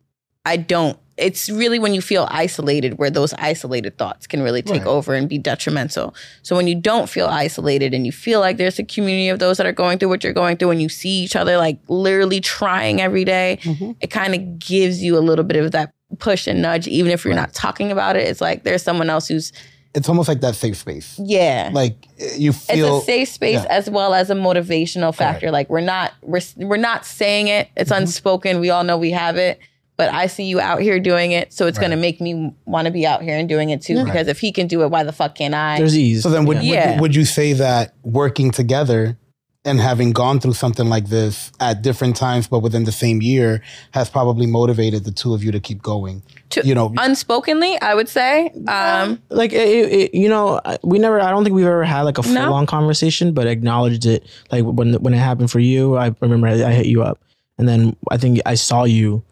[0.45, 0.97] I don't.
[1.19, 4.87] It's really when you feel isolated where those isolated thoughts can really take Right.
[4.87, 6.15] over and be detrimental.
[6.43, 9.57] So when you don't feel isolated and you feel like there's a community of those
[9.57, 12.39] that are going through what you're going through and you see each other like literally
[12.39, 13.95] trying every day, Mhm.
[14.01, 17.23] it kind of gives you a little bit of that push and nudge even if
[17.25, 17.41] you're Right.
[17.41, 18.27] not talking about it.
[18.27, 19.51] It's like there's someone else who's
[19.95, 21.19] It's almost like that safe space.
[21.23, 21.69] yeah.
[21.73, 21.95] Like
[22.37, 23.65] you feel it's a safe space yeah.
[23.77, 25.51] as well as a motivational factor.
[25.51, 27.67] Like we're not we're we're not saying it.
[27.75, 28.03] It's Mm-hmm.
[28.03, 28.59] unspoken.
[28.59, 29.59] We all know we have it.
[29.99, 31.83] But I see you out here doing it, so it's Right.
[31.89, 33.95] gonna make me want to be out here and doing it too.
[33.95, 34.05] Yeah.
[34.05, 35.77] Because if he can do it, why the fuck can't I?
[35.77, 36.23] There's ease.
[36.23, 36.91] So then, would, Yeah.
[36.91, 39.17] would, you, would you say that working together
[39.65, 43.61] and having gone through something like this at different times, but within the same year,
[43.91, 46.23] has probably motivated the two of you to keep going?
[46.51, 48.53] To- you know, Unspokenly, I would say.
[48.69, 51.19] Um, like it, it, you know, we never.
[51.19, 52.53] I don't think we've ever had like a full No.
[52.53, 54.23] on conversation, but acknowledged it.
[54.49, 57.19] Like when when it happened for you, I remember I, I hit you up,
[57.57, 59.23] and then I think I saw you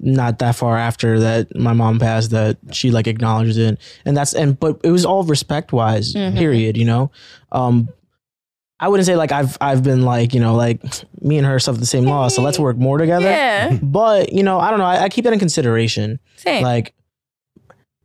[0.00, 3.78] not that far after that my mom passed that she like acknowledged it.
[4.04, 6.36] And that's and but it was all respect wise Mhm.
[6.36, 7.10] period you know?
[7.52, 7.88] Um
[8.78, 10.82] i wouldn't say like i've i've been like you know like
[11.22, 13.24] me and her suffered the same loss so let's work more together.
[13.24, 16.20] Yeah, but you know i don't know i, I keep that in consideration.
[16.36, 16.62] Same.
[16.62, 16.92] like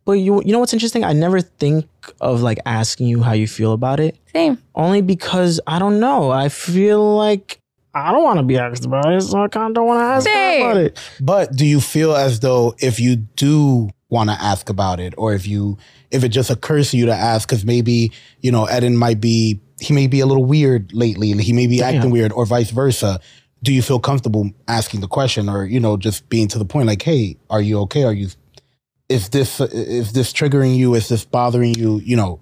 [0.04, 1.04] but you you know what's interesting?
[1.04, 1.86] I never think
[2.20, 4.16] of like asking you how you feel about it.
[4.32, 4.58] Same.
[4.74, 7.60] only because i don't know i feel like
[7.94, 10.04] i don't want to be asked about it so i kind of don't want to
[10.04, 10.62] ask Same.
[10.62, 15.00] about it but do you feel as though if you do want to ask about
[15.00, 15.78] it, or if you
[16.10, 19.58] if it just occurs to you to ask, because maybe you know Eden might be
[19.80, 23.18] he may be a little weird lately, he may be acting weird, or vice versa.
[23.62, 26.86] Do you feel comfortable asking the question, or you know, just being to the point,
[26.86, 28.04] like, "Hey, are you okay?
[28.04, 28.28] Are you?
[29.08, 30.94] Is this is this triggering you?
[30.94, 32.00] Is this bothering you?
[32.04, 32.40] You know,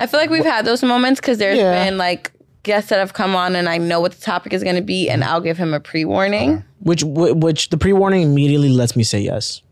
[0.00, 1.84] I feel like we've had those moments because there's Yeah.
[1.84, 2.32] been like
[2.66, 5.08] guests that have come on and I know what the topic is going to be,
[5.08, 6.62] and I'll give him a pre warning.
[6.80, 9.62] which which the pre-warning immediately lets me say yes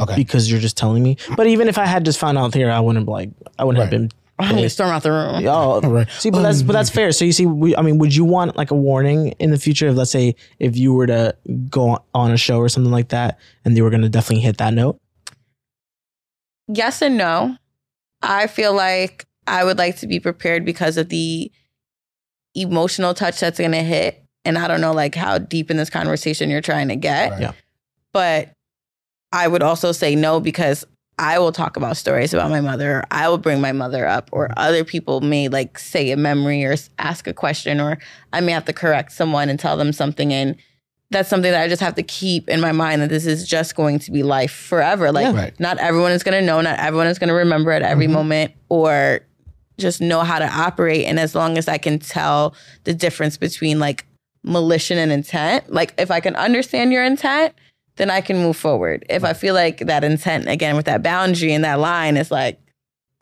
[0.00, 2.70] okay, because you're just telling me but even if i had just found out here
[2.70, 5.46] i wouldn't be like i wouldn't have been I'm gonna storm out the room.
[5.46, 6.08] oh right.
[6.10, 8.56] see but that's but that's fair so you see we, i mean would you want
[8.56, 11.34] like a warning in the future if let's say if you were to
[11.70, 14.42] go on- on a show or something like that and they were going to definitely
[14.42, 14.98] hit that note
[16.66, 17.56] yes and no.
[18.20, 21.50] I feel like I would like to be prepared because of the
[22.54, 25.90] emotional touch that's going to hit And I don't know like how deep in this
[25.90, 27.30] conversation you're trying to get.
[27.32, 27.40] Right.
[27.42, 27.52] Yeah.
[28.12, 28.52] But
[29.32, 30.84] I would also say no because
[31.18, 32.98] I will talk about stories about my mother.
[32.98, 36.64] Or I will bring my mother up, or other people may like say a memory
[36.64, 37.98] or ask a question, or
[38.32, 40.32] I may have to correct someone and tell them something.
[40.32, 40.54] And
[41.10, 43.74] that's something that I just have to keep in my mind that this is just
[43.74, 45.10] going to be life forever.
[45.10, 45.36] Like, Yeah.
[45.42, 45.60] Right.
[45.60, 48.12] not everyone is going to know, not everyone is going to remember at every Mhm.
[48.12, 49.20] moment, or
[49.78, 51.04] just know how to operate.
[51.06, 52.54] And as long as I can tell
[52.84, 54.04] the difference between like
[54.42, 57.54] malicious and intent, like if I can understand your intent,
[57.96, 59.04] then I can move forward.
[59.08, 62.60] If I feel like that intent again with that boundary and that line is like,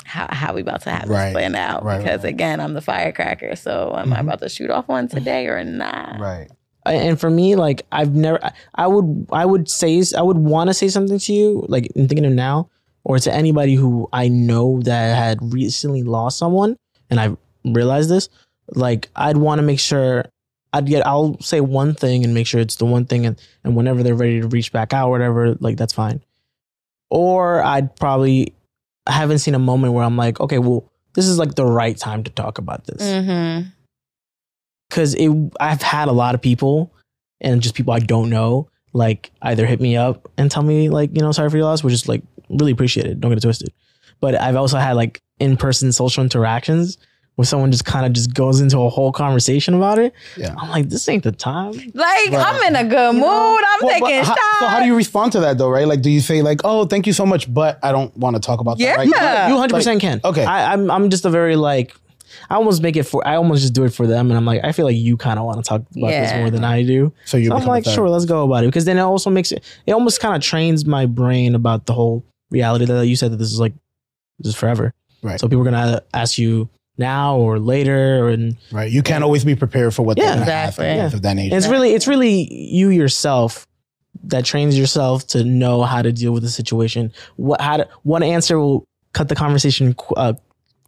[0.04, 1.26] how how we about to have Right.
[1.26, 1.82] this planned out?
[1.84, 2.28] Right, because right.
[2.32, 3.57] again, I'm the firecracker.
[3.57, 4.20] So am I Mhm.
[4.20, 6.18] about to shoot off one today or not?
[6.20, 6.48] Right.
[6.88, 10.68] and for me like i've never I- i would i would say i would want
[10.70, 12.68] to say something to you like in thinking of now
[13.09, 16.76] or to anybody who i know that had recently lost someone
[17.09, 17.30] and i
[17.64, 18.28] realized this
[18.74, 20.24] like i'd want to make sure
[20.72, 23.76] i'd get i'll say one thing and make sure it's the one thing and, and
[23.76, 26.20] whenever they're ready to reach back out or whatever like that's fine
[27.11, 28.52] or i'd probably
[29.07, 31.96] I haven't seen a moment where i'm like okay well this is like the right
[31.96, 33.68] time to talk about this Mm-hmm.
[34.90, 35.30] because it
[35.61, 36.92] I've had a lot of people
[37.40, 41.11] and just people I don't know like either hit me up and tell me like
[41.14, 43.20] you know sorry for your loss, which is like really appreciate it.
[43.20, 43.72] Don't get it twisted.
[44.20, 46.99] But I've also had like in person social interactions
[47.34, 50.14] where someone just kind of just goes into a whole conversation about it.
[50.38, 50.55] Yeah.
[50.57, 51.72] I'm like, this ain't the time.
[51.92, 52.32] Like Right.
[52.32, 53.24] I'm in a good mood.
[53.24, 54.59] I'm Well, but taking how- shots.
[54.61, 55.86] so how do you respond to that though, right?
[55.86, 58.40] Like, do you say like, "Oh, thank you so much," but I don't want to
[58.40, 58.92] talk about Yeah.
[58.92, 59.49] that right?
[59.49, 60.20] You 100 percent can.
[60.24, 60.44] okay.
[60.47, 61.94] I, I'm I'm just a very like.
[62.51, 63.26] I almost make it for.
[63.26, 65.38] I almost just do it for them, and I'm like, I feel like you kind
[65.38, 67.12] of want to talk about this more than I do.
[67.24, 68.66] So you So I'm like, sure, let's go about it.
[68.68, 71.92] Because then it also makes it, it almost kind of trains my brain about the
[71.94, 73.72] whole reality that you said that this is like,
[74.38, 74.92] this is forever.
[75.22, 75.40] Right.
[75.40, 76.68] So people are going to ask you
[76.99, 78.28] now or later.
[78.28, 78.90] And Right.
[78.90, 80.24] You can't always be prepared for what Yeah.
[80.26, 80.86] they're going to ask Exactly.
[80.86, 81.16] and Yeah.
[81.16, 81.57] of that nature.
[81.57, 83.66] it's really, it's really you yourself
[84.24, 87.12] that trains yourself to know how to deal with the situation.
[87.36, 90.34] What, how to, one answer will cut the conversation uh,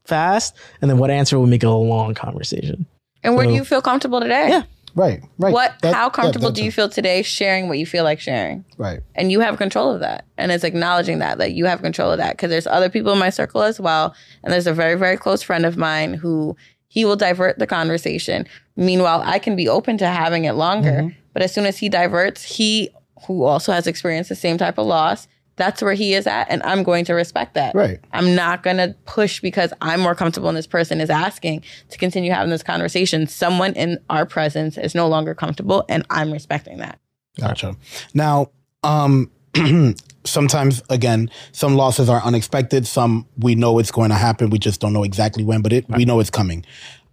[0.04, 0.54] fast.
[0.80, 2.86] And then what answer will make it a long conversation.
[3.22, 4.48] and where do you feel comfortable today?
[4.48, 4.62] Yeah.
[4.98, 5.22] Right.
[5.38, 5.52] Right.
[5.54, 5.74] What?
[5.82, 8.64] That- how comfortable that do you feel today sharing what you feel like sharing?
[8.76, 9.00] Right.
[9.14, 12.18] and you have control of that and it's acknowledging that that you have control of
[12.18, 15.16] that because there's other people in my circle as well and there's a very very
[15.16, 16.56] close friend of mine who
[16.88, 18.46] he will divert the conversation
[18.76, 21.14] meanwhile i can be open to having it longer Mhm.
[21.32, 22.90] but as soon as he diverts he
[23.26, 25.26] who also has experienced the same type of loss
[25.58, 28.00] that's where he is at and i'm going to respect that Right.
[28.12, 31.98] i'm not going to push because i'm more comfortable and this person is asking to
[31.98, 36.78] continue having this conversation someone in our presence is no longer comfortable and i'm respecting
[36.78, 36.98] that
[37.38, 37.76] Gotcha.
[38.14, 38.50] Now,
[38.82, 39.30] um,
[40.24, 42.86] sometimes again, some losses are unexpected.
[42.86, 44.50] Some we know it's going to happen.
[44.50, 46.64] We just don't know exactly when, but it we know it's coming.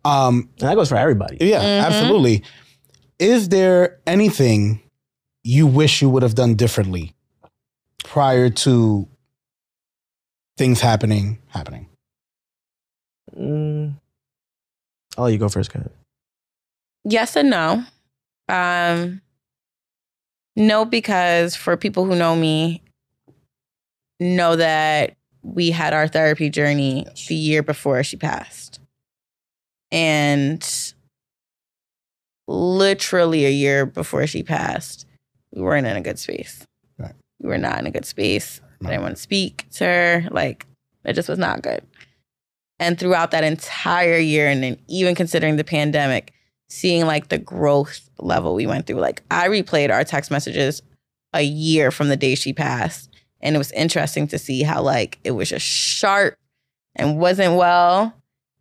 [0.03, 1.37] Um, And that goes for everybody.
[1.39, 1.85] yeah, Mhm.
[1.85, 2.43] absolutely.
[3.19, 4.81] Is there anything
[5.43, 7.13] you wish you would have done differently
[8.15, 9.05] prior to
[10.57, 11.85] things happening happening?
[13.37, 13.95] Mm.
[15.17, 15.91] I'll let you go first, Kat.
[17.03, 17.83] yes and no.
[18.47, 19.21] Um,
[20.55, 22.81] no, because for people who know me,
[24.21, 27.27] know that we had our therapy journey Yes.
[27.27, 28.79] the year before she passed.
[29.91, 30.65] And
[32.47, 35.05] literally a year before she passed,
[35.51, 36.65] we weren't in a good space.
[37.41, 38.61] We were not in a good space.
[38.83, 40.27] I didn't want to speak to her.
[40.31, 40.65] Like,
[41.03, 41.81] it just was not good.
[42.79, 46.33] And throughout that entire year, and then even considering the pandemic,
[46.69, 50.81] seeing like the growth level we went through, like I replayed our text messages
[51.33, 53.09] a year from the day she passed.
[53.41, 56.35] And it was interesting to see how like it was just sharp
[56.95, 58.13] and wasn't well.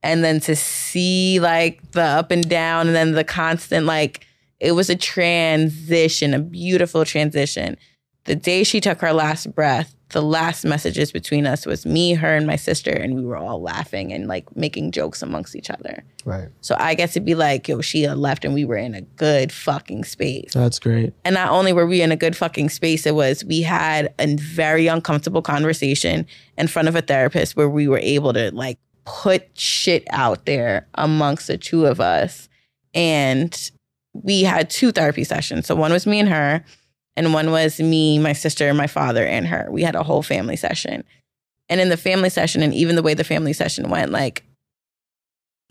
[0.03, 4.27] And then to see like the up and down and then the constant, like
[4.61, 7.77] it was a transition, a beautiful transition.
[8.25, 12.35] The day she took her last breath, the last messages between us was me, her,
[12.35, 16.05] and my sister, and we were all laughing and like making jokes amongst each other.
[16.25, 16.49] Right.
[16.61, 19.53] So I get to be like, yo, she left and we were in a good
[19.53, 20.55] fucking space.
[20.55, 21.13] That's great.
[21.25, 24.35] And not only were we in a good fucking space, it was we had a
[24.37, 29.59] very uncomfortable conversation in front of a therapist where we were able to like put
[29.59, 32.49] shit out there amongst the two of us.
[32.95, 33.71] And
[34.13, 35.67] we had two therapy sessions.
[35.67, 36.65] So one was me and her,
[37.17, 39.69] and one was me, my sister, my father, and her.
[39.71, 41.05] We had a whole family session.
[41.69, 44.45] And in the family session, and even the way the family session went, like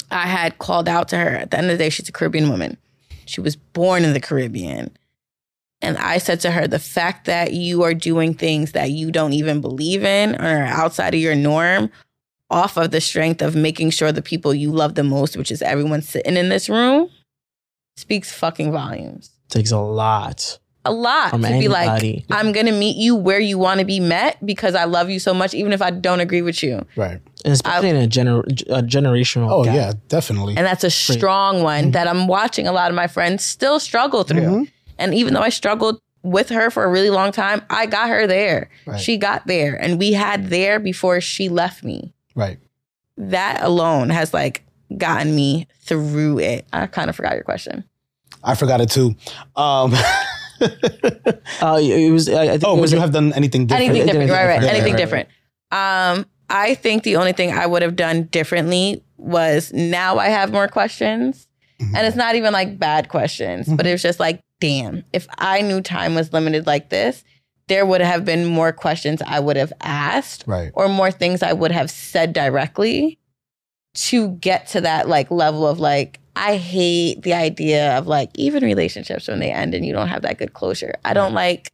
[0.09, 2.49] I had called out to her at the end of the day, she's a Caribbean
[2.49, 2.77] woman.
[3.25, 4.95] She was born in the Caribbean.
[5.81, 9.33] And I said to her, the fact that you are doing things that you don't
[9.33, 11.91] even believe in or are outside of your norm,
[12.49, 15.61] off of the strength of making sure the people you love the most, which is
[15.61, 17.09] everyone sitting in this room,
[17.97, 19.31] speaks fucking volumes.
[19.49, 20.59] takes a lot.
[20.85, 22.25] A lot From to be like.
[22.29, 25.33] I'm gonna meet you where you want to be met because I love you so
[25.33, 26.85] much, even if I don't agree with you.
[26.97, 27.21] Right.
[27.45, 29.49] And especially in a, gener- a generational.
[29.49, 29.75] Oh gap.
[29.75, 30.57] yeah, definitely.
[30.57, 34.23] And that's a strong one that I'm watching a lot of my friends still struggle
[34.23, 34.41] through.
[34.41, 34.71] Mhm.
[34.97, 38.27] And even though I struggled with her for a really long time, I got her
[38.27, 38.69] there.
[38.85, 38.99] Right.
[38.99, 39.75] She got there.
[39.75, 42.13] And we had there before she left me.
[42.35, 42.59] Right.
[43.17, 44.63] That alone has like
[44.97, 46.65] gotten me through it.
[46.73, 47.83] I kind of forgot your question.
[48.43, 49.15] I forgot it too.
[49.55, 49.93] Um,
[51.61, 52.27] Uh, it was.
[52.29, 53.89] I, I think oh, it would was you a- have done anything different?
[53.89, 54.47] Anything different, right?
[54.47, 54.61] Right.
[54.63, 55.29] Yeah, Anything right, different.
[55.71, 60.51] Um, I think the only thing I would have done differently was now I have
[60.51, 61.47] more questions.
[61.81, 61.95] Mhm.
[61.95, 65.81] And it's not even like bad questions, but it's just like, damn, if I knew
[65.81, 67.23] time was limited like this,
[67.67, 70.71] there would have been more questions I would have asked Right.
[70.75, 73.17] or more things I would have said directly
[73.95, 78.63] to get to that like level of like, I hate the idea of like even
[78.63, 80.95] relationships when they end and you don't have that good closure.
[81.05, 81.71] I don't like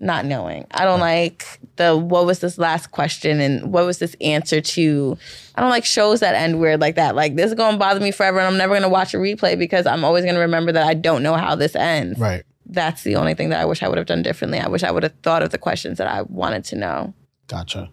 [0.00, 0.66] not knowing.
[0.70, 5.18] I don't like the what was this last question and what was this answer to.
[5.54, 7.16] I don't like shows that end weird like that.
[7.16, 9.86] Like this is gonna bother me forever and I'm never gonna watch a replay because
[9.86, 12.18] I'm always gonna remember that I don't know how this ends.
[12.18, 12.44] Right.
[12.66, 14.60] That's the only thing that I wish I would have done differently.
[14.60, 17.14] I wish I would have thought of the questions that I wanted to know.
[17.46, 17.88] Gotcha.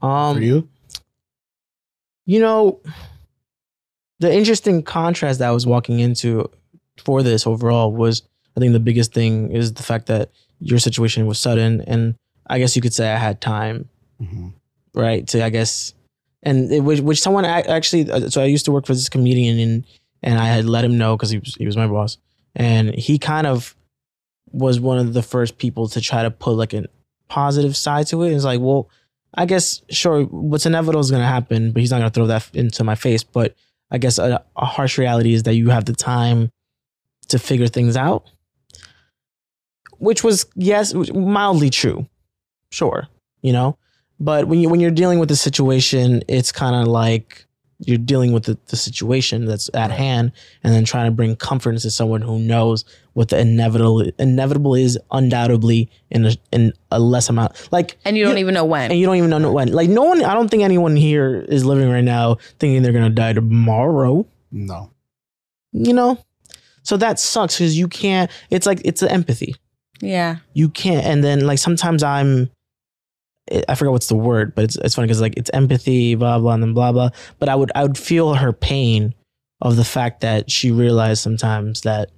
[0.00, 0.68] um, For you?
[2.24, 2.80] You know,
[4.22, 6.48] the interesting contrast that I was walking into
[6.98, 8.22] for this overall was
[8.56, 12.14] I think the biggest thing is the fact that your situation was sudden and
[12.46, 14.48] I guess you could say I had time, hmm
[14.94, 15.26] right?
[15.28, 15.94] To I guess
[16.42, 19.58] and it, which which someone actually uh, so I used to work for this comedian
[19.58, 19.84] and
[20.22, 22.18] and I had let him know cuz he was he was my boss
[22.54, 23.74] and he kind of
[24.52, 26.84] was one of the first people to try to put like a
[27.28, 28.32] positive side to it.
[28.34, 28.90] It's like, well,
[29.34, 32.26] I guess sure, what's inevitable is going to happen, but he's not going to throw
[32.26, 33.24] that into my face.
[33.24, 33.54] But
[33.92, 36.50] I guess a, a harsh reality is that you have the time
[37.28, 38.24] to figure things out,
[39.98, 42.08] which was yes, mildly true,
[42.70, 43.06] sure,
[43.42, 43.76] you know.
[44.18, 47.46] But when you when you're dealing with the situation, it's kind of like
[47.84, 51.70] you're dealing with the, the situation that's at hand, and then trying to bring comfort
[51.70, 57.28] into someone who knows what the inevitable inevitable is undoubtedly in a, in a less
[57.28, 57.68] amount.
[57.72, 58.90] Like And you don't even know when.
[58.90, 59.72] and you don't even know when.
[59.72, 63.10] Like no one, I don't think anyone here is living right now thinking they're gonna
[63.10, 64.26] die tomorrow.
[64.50, 64.90] No.
[65.72, 66.18] You know,
[66.82, 68.30] so that sucks because you can't.
[68.50, 69.56] It's like it's the empathy.
[70.00, 70.36] yeah.
[70.54, 72.50] You can't, and then like sometimes I'm.
[73.68, 76.54] I forgot what's the word, but it's it's funny because like it's empathy, blah blah,
[76.54, 77.10] and then blah blah.
[77.38, 79.14] But I would I would feel her pain
[79.60, 82.10] of the fact that she realized sometimes that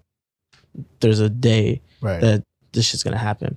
[1.01, 2.21] there's a day Right.
[2.21, 3.57] that this shit's gonna happen.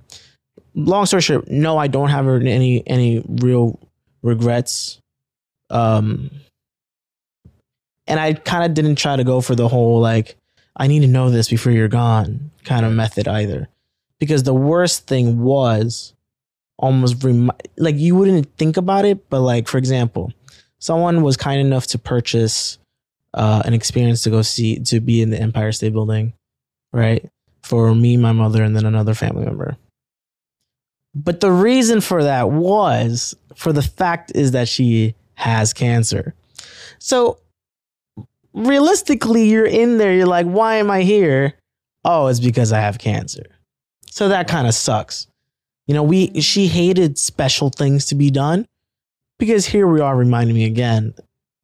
[0.74, 3.78] Long story short, no, I don't have any any real
[4.22, 4.98] regrets.
[5.70, 6.30] Um,
[8.06, 10.36] and I kind of didn't try to go for the whole like
[10.76, 13.68] I need to know this before you're gone kind of method either,
[14.18, 16.14] because the worst thing was
[16.78, 17.24] almost
[17.76, 20.32] like you wouldn't think about it, but like for example,
[20.78, 22.78] someone was kind enough to purchase
[23.34, 26.32] uh, an experience to go see to be in the Empire State Building,
[26.92, 27.28] right?
[27.62, 29.76] For me, my mother, and then another family member.
[31.14, 36.34] But the reason for that was for the fact is that she has cancer.
[36.98, 37.38] So
[38.52, 41.54] realistically, you're in there, you're like, why am I here?
[42.04, 43.46] Oh, it's because I have cancer.
[44.10, 45.26] So that kind of sucks.
[45.88, 48.66] You know, we she hated special things to be done
[49.38, 51.14] because here we are reminding me again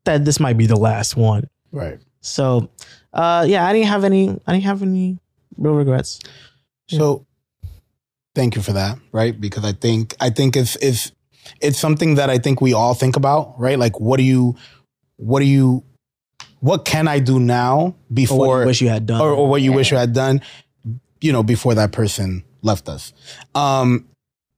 [0.06, 1.48] that this might be the last one.
[1.70, 2.00] Right.
[2.22, 2.70] So,
[3.12, 4.30] uh, yeah, I didn't have any.
[4.46, 5.18] I didn't have any
[5.58, 6.20] real regrets.
[6.88, 7.26] So
[8.34, 9.38] thank you for that, right?
[9.38, 11.12] Because I think I think if if
[11.60, 13.78] it's something that I think we all think about, right?
[13.78, 14.56] Like what do you
[15.16, 15.84] what do you
[16.60, 19.20] what can I do now Or what before you wish you had done.
[19.20, 20.40] or, or what you wish you had done,
[21.20, 23.12] you know, before that person left us.
[23.54, 24.08] Um,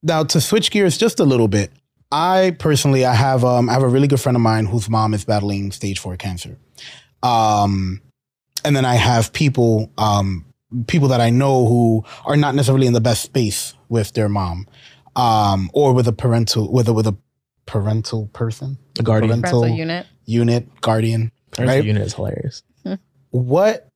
[0.07, 1.71] now to switch gears just a little bit,
[2.13, 5.13] I personally I have um I have a really good friend of mine whose mom
[5.15, 6.57] is battling stage four cancer.
[7.23, 8.01] Um,
[8.65, 10.45] and then I have people um
[10.87, 14.67] people that I know who are not necessarily in the best space with their mom,
[15.15, 17.17] um, or with a parental with a with a
[17.67, 19.41] parental person, the guardian.
[19.41, 20.07] parental Parental unit.
[20.25, 21.33] unit guardian.
[21.51, 21.85] Parental right?
[21.85, 22.63] unit is hilarious.
[23.31, 23.89] what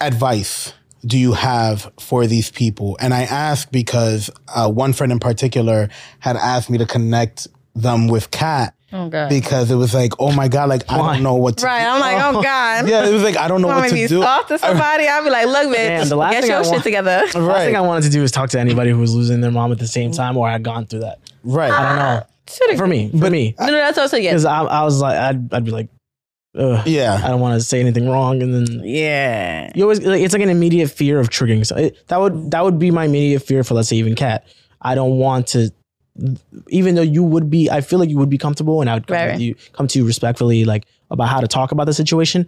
[0.00, 0.72] advice
[1.06, 2.96] do you have for these people?
[3.00, 5.88] And I ask because uh, one friend in particular
[6.20, 9.28] had asked me to connect them with Kat Oh god.
[9.28, 11.84] because it was like, oh my god, like I don't know what to Right.
[11.84, 12.88] I'm like, oh god.
[12.88, 14.18] Yeah, it was like I don't know Want what me to to do.
[14.20, 15.06] be soft to somebody?
[15.06, 17.22] I'll be like, look, bitch, Man, the last get thing your I shit want- together.
[17.34, 19.70] Last thing I wanted to do is talk to anybody who was losing their mom
[19.72, 21.18] at the same time or had gone through that.
[21.44, 21.70] right.
[21.70, 22.26] I don't know.
[22.50, 24.30] Should've- For me, for me, No, no, that's also yeah.
[24.30, 25.88] because I, I was like, I'd, I'd be like,
[26.56, 29.70] ugh, I don't want to say anything wrong, and then Yeah.
[29.74, 31.66] you always like, it's like an immediate fear of triggering.
[31.66, 34.46] So it, that would that would be my immediate fear for let's say even Kat.
[34.80, 35.70] I don't want to,
[36.68, 39.06] even though you would be, I feel like you would be comfortable, and I would
[39.06, 39.32] come, Right.
[39.32, 42.46] with you, come to you respectfully, like about how to talk about the situation.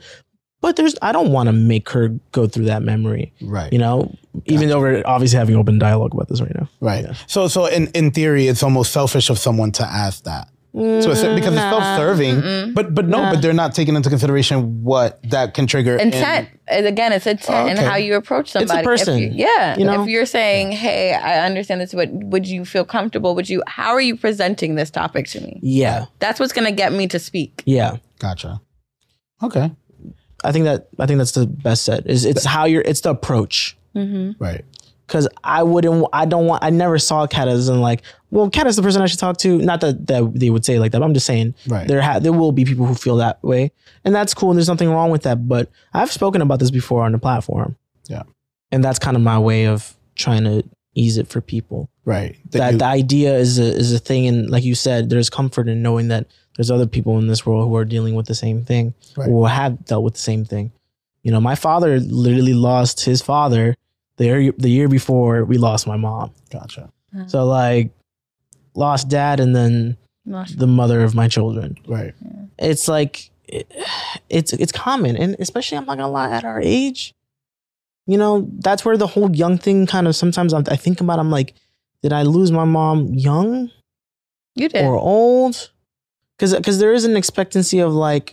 [0.62, 3.72] But there's, I don't want to make her go through that memory, Right.
[3.72, 4.14] you know.
[4.44, 6.68] Even though we're obviously having open dialogue about this right now.
[6.80, 7.07] Right.
[7.26, 10.48] So so in, in theory, it's almost selfish of someone to ask that.
[10.73, 11.57] So it's, because it's mm-hmm.
[11.57, 12.73] self-serving, mm-hmm.
[12.75, 15.95] but but no, but they're not taking into consideration what that can trigger.
[15.97, 16.49] in- Intent.
[16.68, 17.89] And again, it's intent and Okay.
[17.89, 18.79] how you approach a somebody.
[18.79, 19.77] If person, you- yeah.
[19.77, 20.03] you know?
[20.05, 23.35] If you're saying, hey, I understand this, but would you feel comfortable?
[23.35, 25.59] Would you, how are you presenting this topic to me?
[25.62, 27.62] Yeah, That's what's going to get me to speak.
[27.66, 27.97] yeah.
[28.21, 28.61] Gotcha.
[29.43, 29.73] Okay.
[30.45, 32.07] I think that I think that's the best set.
[32.07, 33.77] Is it's how you're, it's the approach.
[33.97, 34.43] Mm-hmm.
[34.43, 34.64] Right.
[35.11, 38.68] Because I wouldn't, I don't want, I never saw Kat as in like, well, Kat
[38.68, 39.58] is the person I should talk to.
[39.58, 41.88] Not that, that they would say like that, but I'm just saying Right.
[41.88, 43.72] there ha- there will be people who feel that way,
[44.04, 44.50] and that's cool.
[44.50, 45.48] And there's nothing wrong with that.
[45.48, 47.74] But I've spoken about this before on the platform,
[48.08, 48.22] Yeah.
[48.70, 50.62] and that's kind of my way of trying to
[50.94, 51.88] ease it for people.
[52.04, 52.36] Right.
[52.52, 55.68] That you- the idea is a is a thing, and like you said, there's comfort
[55.68, 58.64] in knowing that there's other people in this world who are dealing with the same
[58.64, 59.28] thing, Right.
[59.28, 60.70] or have dealt with the same thing.
[61.24, 63.76] You know, my father literally lost his father
[64.21, 66.31] the year, the year before we lost my mom.
[66.53, 66.93] gotcha.
[67.27, 67.91] So like
[68.75, 69.97] lost dad and then
[70.57, 71.77] the mother of my children.
[71.89, 72.14] Right.
[72.59, 73.71] It's like it-
[74.29, 77.14] it's it's common and especially I'm not gonna lie at our age,
[78.07, 81.18] you know that's where the whole young thing kind of sometimes I'm, I think about.
[81.18, 81.55] I'm like,
[82.03, 83.71] did I lose my mom young
[84.55, 84.85] You did.
[84.85, 85.71] or old?
[86.37, 88.27] Because because there is an expectancy of like,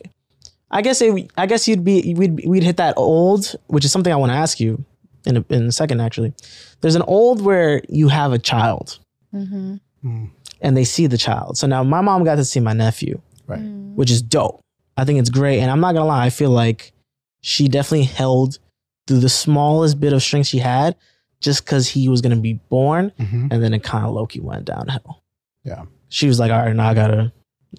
[0.69, 4.13] I guess it, I guess you'd be we'd we'd hit that old, which is something
[4.13, 4.83] I want to ask you
[5.25, 6.01] in a, in a second.
[6.01, 6.33] Actually,
[6.81, 8.99] there's an old where you have a child
[9.33, 9.75] mm-hmm.
[10.05, 10.29] Mm,
[10.61, 11.57] and they see the child.
[11.57, 13.59] So now my mom got to see my nephew, right.
[13.59, 14.61] which is dope.
[14.95, 16.91] I think it's great, and I'm not gonna lie, I feel like
[17.41, 18.59] she definitely held
[19.07, 20.95] through the smallest bit of strength she had,
[21.39, 23.51] just because he was gonna be born, Mhm.
[23.51, 25.21] and then it kind of Loki went downhill.
[25.63, 25.85] Yeah.
[26.09, 27.31] she was like, "All right, now I gotta.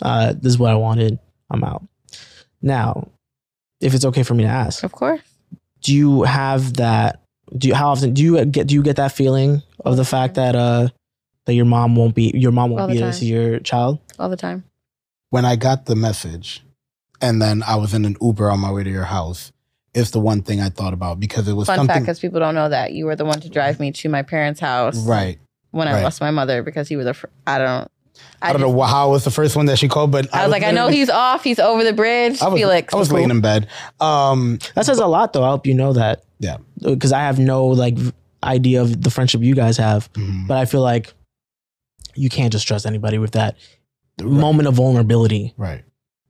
[0.03, 1.19] Uh, this is what I wanted.
[1.51, 1.83] I'm out."
[2.61, 3.09] Now,
[3.81, 5.21] if it's okay for me to ask, Of course.
[5.83, 7.21] do you have that?
[7.57, 10.35] Do you how often do you get do you get that feeling of the fact
[10.35, 10.89] that uh
[11.47, 13.99] that your mom won't be your mom won't the be able to see your child?
[14.19, 14.65] All the time.
[15.31, 16.63] When I got the message,
[17.21, 19.53] and then I was in an Uber on my way to your house,
[19.95, 22.03] it's the one thing I thought about because it was Fun fact, something.
[22.03, 24.61] because people don't know that you were the one to drive me to my parents'
[24.61, 25.39] house Right.
[25.71, 26.03] when I right.
[26.03, 27.15] lost my mother because you were the.
[27.15, 27.91] Fr- I don't.
[28.43, 30.43] I, don't just- know how it was the first one that she called, but I
[30.45, 31.45] was like, I know he's off.
[31.45, 32.41] He's over the bridge.
[32.43, 32.93] I was, Felix.
[32.93, 33.69] I was laying in bed.
[34.01, 35.45] Um, That says a lot, though.
[35.45, 36.25] I hope you know that.
[36.41, 36.59] Yeah.
[36.83, 37.97] Because I have no like
[38.43, 40.47] idea of the friendship you guys have, mhm.
[40.47, 41.13] but I feel like
[42.15, 43.57] you can't just trust anybody with that
[44.23, 45.55] moment of vulnerability.
[45.57, 45.85] right.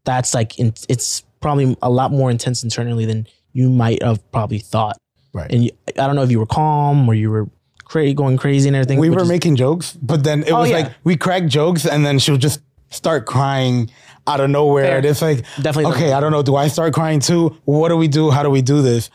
[0.04, 4.58] That's like in, it's probably a lot more intense internally than you might have probably
[4.58, 4.96] thought.
[5.34, 5.50] Right.
[5.52, 7.48] And you, I don't know if you were calm or you were
[7.84, 8.98] cra- going crazy and everything.
[8.98, 10.76] we were making jokes, but then it Oh, was yeah.
[10.78, 13.90] like we cracked jokes, and then she'll just start crying
[14.26, 14.84] out of nowhere.
[14.86, 14.96] Fair.
[14.98, 16.42] And it's like, Definitely okay, I don't know.
[16.42, 17.58] Do I start crying too?
[17.66, 18.30] What do we do?
[18.30, 19.10] How do we do this?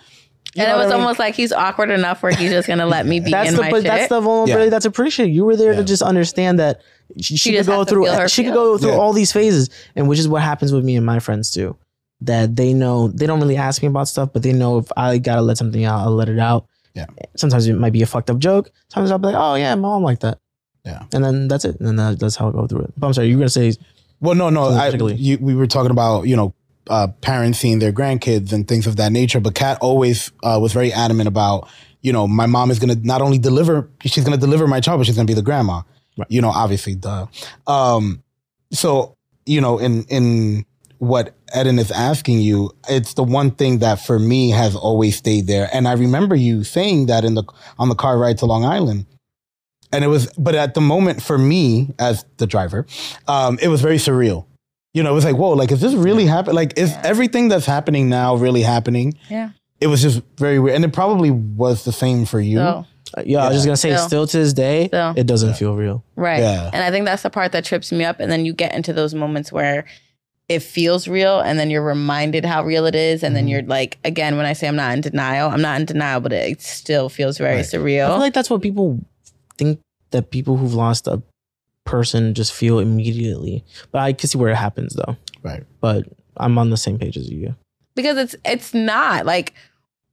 [0.57, 3.31] And it was almost like he's awkward enough where he's just gonna let me be
[3.31, 3.85] that's in the my but shit.
[3.85, 4.69] that's the vulnerability Yeah.
[4.69, 5.31] that's appreciated.
[5.33, 5.79] You were there Yeah.
[5.79, 6.81] to just understand that
[7.19, 8.97] she, she could go has to through feel her she could go through Yeah.
[8.97, 11.75] all these phases, and which is what happens with me and my friends too.
[12.21, 15.17] That they know they don't really ask me about stuff, but they know if I
[15.17, 16.67] gotta let something out, I'll let it out.
[16.93, 17.07] Yeah.
[17.35, 18.71] Sometimes it might be a fucked up joke.
[18.89, 20.37] Sometimes I'll be like, oh yeah, mom like that.
[20.85, 21.03] Yeah.
[21.13, 21.77] And then that's it.
[21.79, 22.93] And then that, that's how I go through it.
[22.97, 23.73] But I'm sorry, you were gonna say
[24.21, 24.69] Well, no, no.
[24.69, 26.53] Something I, you, we were talking about you know
[26.89, 29.39] uh, parents seeing their grandkids and things of that nature.
[29.39, 31.69] But Kat always uh, was very adamant about
[32.01, 34.79] you know my mom is going to not only deliver, she's going to deliver my
[34.79, 35.81] child, but she's going to be the grandma.
[36.17, 36.29] Right.
[36.29, 37.27] You know, obviously, duh.
[37.67, 38.23] Um,
[38.71, 39.15] so
[39.45, 40.65] you know, in in
[40.99, 45.47] what Eden is asking you, it's the one thing that for me has always stayed
[45.47, 45.69] there.
[45.73, 47.43] And I remember you saying that in the
[47.77, 49.05] on the car ride to Long Island.
[49.91, 52.88] And it was, but at the moment for me as the driver,
[53.27, 54.47] um, it was very surreal.
[54.93, 56.55] You know, it was like, whoa, like, is this really happening?
[56.55, 59.15] Like, is everything that's happening now really happening?
[59.29, 59.49] yeah.
[59.81, 60.75] It was just very weird.
[60.77, 62.57] And it probably was the same for you.
[62.57, 62.85] So
[63.17, 64.07] uh, yeah, I was just gonna say Still.
[64.07, 65.13] still to this day, Still.
[65.17, 66.05] it doesn't feel real.
[66.15, 66.39] Right.
[66.39, 66.69] Yeah.
[66.71, 68.21] And I think that's the part that trips me up.
[68.21, 69.83] And then you get into those moments where
[70.47, 73.23] it feels real and then you're reminded how real it is.
[73.23, 73.49] And then Mhm.
[73.49, 76.31] you're like, again, when I say I'm not in denial, I'm not in denial, but
[76.31, 77.59] it still feels very Right.
[77.65, 78.07] I surreal.
[78.07, 78.99] feel like that's what people
[79.57, 79.79] think
[80.11, 81.21] that people who've lost a
[81.86, 83.63] person just feel immediately.
[83.91, 85.17] But I can see where it happens though.
[85.41, 85.63] Right.
[85.81, 86.07] But
[86.38, 87.55] I'm on the same page as you.
[87.95, 89.53] because it's it's not like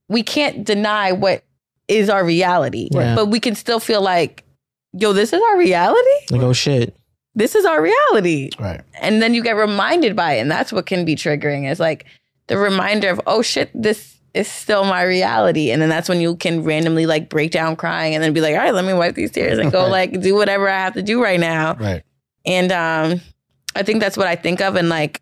[0.08, 1.44] we can't deny what
[1.88, 2.88] is our reality.
[2.92, 3.14] Yeah.
[3.14, 4.44] But we can still feel like,
[4.92, 6.10] yo, this is our reality?
[6.30, 6.96] Like, oh shit.
[7.34, 8.50] This is our reality.
[8.58, 8.80] Right.
[9.00, 12.04] and then you get reminded by it and that's what can be triggering is like
[12.48, 15.70] the reminder of, oh shit, this is still my reality.
[15.70, 18.54] And then that's when you can randomly like break down crying and then be like,
[18.54, 20.12] all right, let me wipe these tears and go Right.
[20.12, 21.74] like do whatever I have to do right now.
[21.74, 22.02] Right.
[22.46, 23.20] And um,
[23.74, 24.76] I think that's what I think of.
[24.76, 25.20] And like,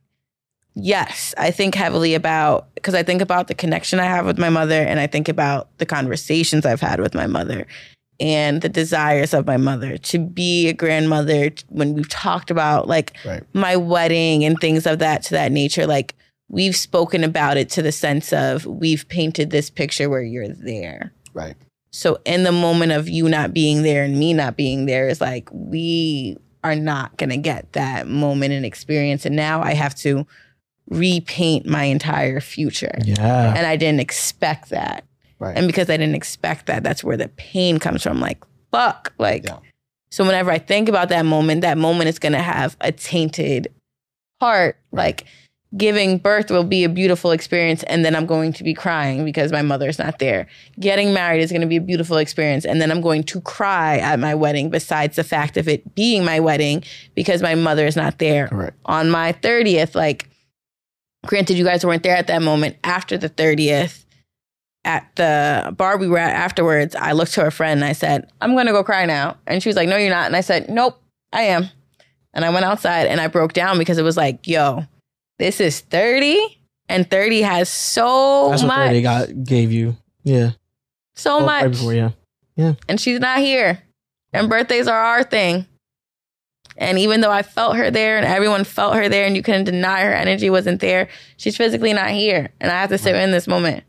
[0.74, 4.50] yes, I think heavily about because I think about the connection I have with my
[4.50, 7.66] mother, and I think about the conversations I've had with my mother,
[8.20, 11.50] and the desires of my mother to be a grandmother.
[11.68, 13.42] When we've talked about like Right.
[13.52, 16.14] my wedding and things of that to that nature, like
[16.48, 21.12] we've spoken about it to the sense of we've painted this picture where you're there.
[21.34, 21.56] Right.
[21.90, 25.20] So in the moment of you not being there and me not being there is
[25.20, 29.94] like we are not going to get that moment and experience and now I have
[29.96, 30.26] to
[30.88, 32.94] repaint my entire future.
[33.04, 33.54] Yeah.
[33.54, 35.04] And I didn't expect that.
[35.38, 35.56] Right.
[35.56, 38.42] And because I didn't expect that, that's where the pain comes from like
[38.72, 39.58] fuck like Yeah.
[40.10, 43.68] so whenever I think about that moment, that moment is going to have a tainted
[44.40, 45.24] heart like
[45.76, 49.52] giving birth will be a beautiful experience and then I'm going to be crying because
[49.52, 50.46] my mother's not there.
[50.80, 53.98] Getting married is going to be a beautiful experience and then I'm going to cry
[53.98, 57.96] at my wedding besides the fact of it being my wedding because my mother is
[57.96, 58.48] not there.
[58.48, 58.78] Correct.
[58.86, 60.30] On my 30th, like
[61.26, 64.06] granted you guys weren't there at that moment after the 30th
[64.84, 68.30] at the bar we were at afterwards, I looked to a friend and I said,
[68.40, 69.36] I'm going to go cry now.
[69.46, 70.26] And she was like, No, you're not.
[70.26, 70.98] And I said, Nope,
[71.32, 71.68] I am.
[72.32, 74.86] And I went outside and I broke down because it was like, Yo,
[75.38, 78.90] this is 30 and 30 has so That's what much.
[78.90, 79.96] they got gave you.
[80.24, 80.52] Yeah.
[81.14, 81.62] so Oh, much.
[81.62, 82.10] Right before, yeah.
[82.56, 82.74] Yeah.
[82.88, 83.82] and she's not here.
[84.32, 85.66] And birthdays are our thing.
[86.76, 89.64] And even though I felt her there and everyone felt her there and you couldn't
[89.64, 92.50] deny her energy wasn't there, she's physically not here.
[92.60, 93.84] And I have to sit in this moment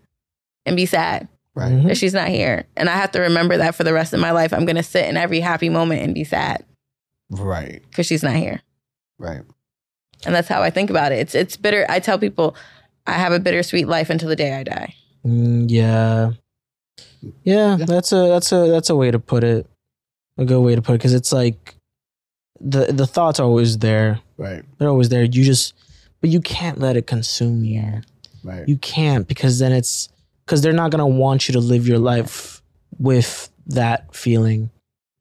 [0.66, 1.84] and be sad Right.
[1.88, 2.66] That she's not here.
[2.78, 4.54] And I have to remember that for the rest of my life.
[4.54, 6.64] I'm going to sit in every happy moment and be sad
[7.32, 7.82] Right.
[7.90, 8.62] because she's not here.
[9.18, 9.42] Right.
[10.26, 11.20] And that's how I think about it.
[11.20, 11.86] It's it's bitter.
[11.90, 12.56] I tell people
[13.08, 14.96] I have a bittersweet life until the day I die.
[15.26, 16.32] Mm, yeah.
[17.44, 17.78] yeah.
[17.78, 17.86] Yeah.
[17.86, 19.68] That's a that's a that's a way to put it.
[20.38, 21.76] A good way to put it because it's like
[22.60, 24.20] the the thoughts are always there.
[24.38, 24.64] Right.
[24.78, 25.24] They're always there.
[25.24, 25.74] You just
[26.22, 28.02] but you can't let it consume you.
[28.44, 28.68] Right.
[28.68, 30.10] You can't because then it's
[30.46, 32.62] because they're not gonna want you to live your life
[32.98, 34.70] with that feeling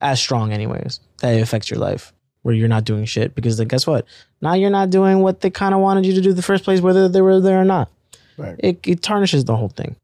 [0.00, 1.00] as strong, anyways.
[1.20, 2.12] That it affects your life
[2.48, 4.06] where you're not doing shit because then guess what?
[4.40, 6.64] Now you're not doing what they kind of wanted you to do in the first
[6.64, 7.90] place, whether they were there or not.
[8.38, 8.56] Right.
[8.58, 9.96] It it tarnishes the whole thing.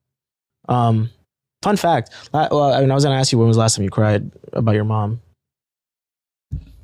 [0.69, 1.09] Um,
[1.63, 2.11] fun fact.
[2.35, 3.91] la- Well, I mean, I was gonna ask you when was the last time you
[3.91, 5.23] cried about your mom.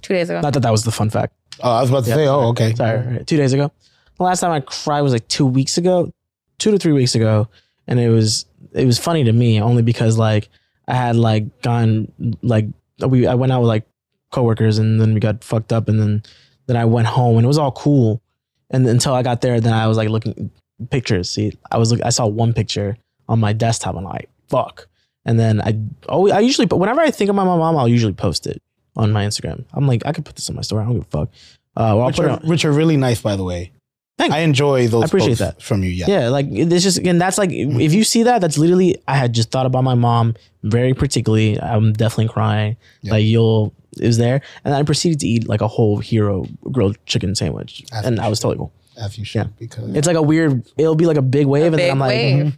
[0.01, 0.41] Two days ago.
[0.41, 1.35] Not that that was the fun fact.
[1.63, 2.27] Oh, I was about to Yeah, say.
[2.27, 2.75] Oh, okay.
[2.75, 3.27] Sorry, right.
[3.27, 3.71] two days ago.
[4.17, 6.11] The last time I cried was like two weeks ago,
[6.59, 7.49] two to three weeks ago,
[7.87, 10.49] and it was it was funny to me only because like
[10.89, 12.11] I had like gone
[12.43, 12.67] like
[13.07, 13.85] we I went out with like
[14.31, 16.23] coworkers and then we got fucked up and then
[16.67, 18.23] then I went home and it was all cool
[18.71, 20.51] and until I got there then I was like looking
[20.91, 21.29] pictures.
[21.31, 22.97] See, I was look I saw one picture
[23.29, 24.89] on my desktop and I'm like fuck,
[25.25, 25.79] and then I
[26.09, 28.63] always I usually but whenever I think about my mom I'll usually post it
[28.97, 29.65] on my Instagram.
[29.73, 30.83] I'm like I could put this on my story.
[30.83, 31.29] I don't give a fuck.
[31.77, 33.71] Uh, well, Which are, on, which are really nice, by the way.
[34.19, 35.05] Thank- I enjoy those.
[35.05, 35.63] I appreciate that.
[35.63, 35.91] from you.
[35.91, 36.07] Yeah.
[36.09, 39.33] Yeah, like it's just and that's like if you see that, that's literally I had
[39.33, 41.59] just thought about my mom very particularly.
[41.61, 42.77] I'm definitely crying.
[43.03, 43.13] Yeah.
[43.13, 46.97] Like you'll it was there, and I proceeded to eat like a whole hero grilled
[47.07, 48.43] chicken sandwich, As and I was should.
[48.43, 48.73] totally cool.
[48.97, 49.47] If you should, Yeah.
[49.59, 50.63] because It's like a weird.
[50.77, 52.45] It'll be like a big wave, and big then I'm like, wave.
[52.47, 52.53] mhm,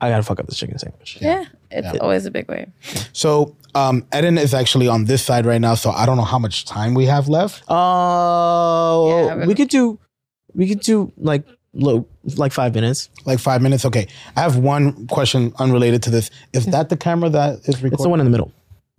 [0.00, 1.18] I gotta fuck up this chicken sandwich.
[1.20, 1.44] yeah.
[1.70, 1.98] It's Yeah.
[2.00, 2.68] always a big wave.
[3.12, 3.56] so.
[3.76, 6.64] Um, Eden is actually on this side right now, so I don't know how much
[6.64, 7.64] time we have left.
[7.68, 9.98] Oh, Yeah, we could do,
[10.54, 12.06] we could do like low,
[12.36, 13.08] like five minutes.
[13.24, 13.84] Like five minutes.
[13.84, 14.06] Okay.
[14.36, 16.30] I have one question unrelated to this.
[16.52, 17.92] Is that the camera that is recording?
[17.94, 18.52] It's the one in the middle.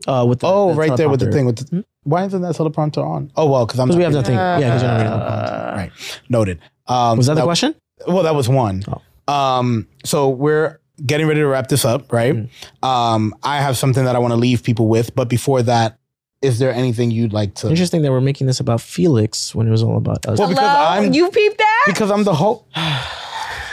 [0.07, 1.45] Uh, with the, Oh, the right there with the thing.
[1.45, 1.81] With the, Hmm?
[2.03, 3.31] why isn't that teleprompter on?
[3.35, 4.35] Oh well, because I'm Because we have reading nothing.
[4.35, 5.91] yeah, because you're not reading Uh, Right.
[6.29, 6.59] Noted.
[6.87, 7.75] Um, Was that the that- question?
[8.07, 8.83] Well, that was one.
[8.87, 9.33] Oh.
[9.33, 12.35] Um, so we're getting ready to wrap this up, right?
[12.35, 12.49] Mm.
[12.87, 15.97] Um, I have something that I want to leave people with, but before that,
[16.41, 17.69] is there anything you'd like to?
[17.69, 20.37] Interesting that we're making this about Felix when it was all about us.
[20.37, 20.85] Well, because Hello?
[21.01, 21.83] I'm- you peeped that?
[21.87, 22.63] Because I'm the host.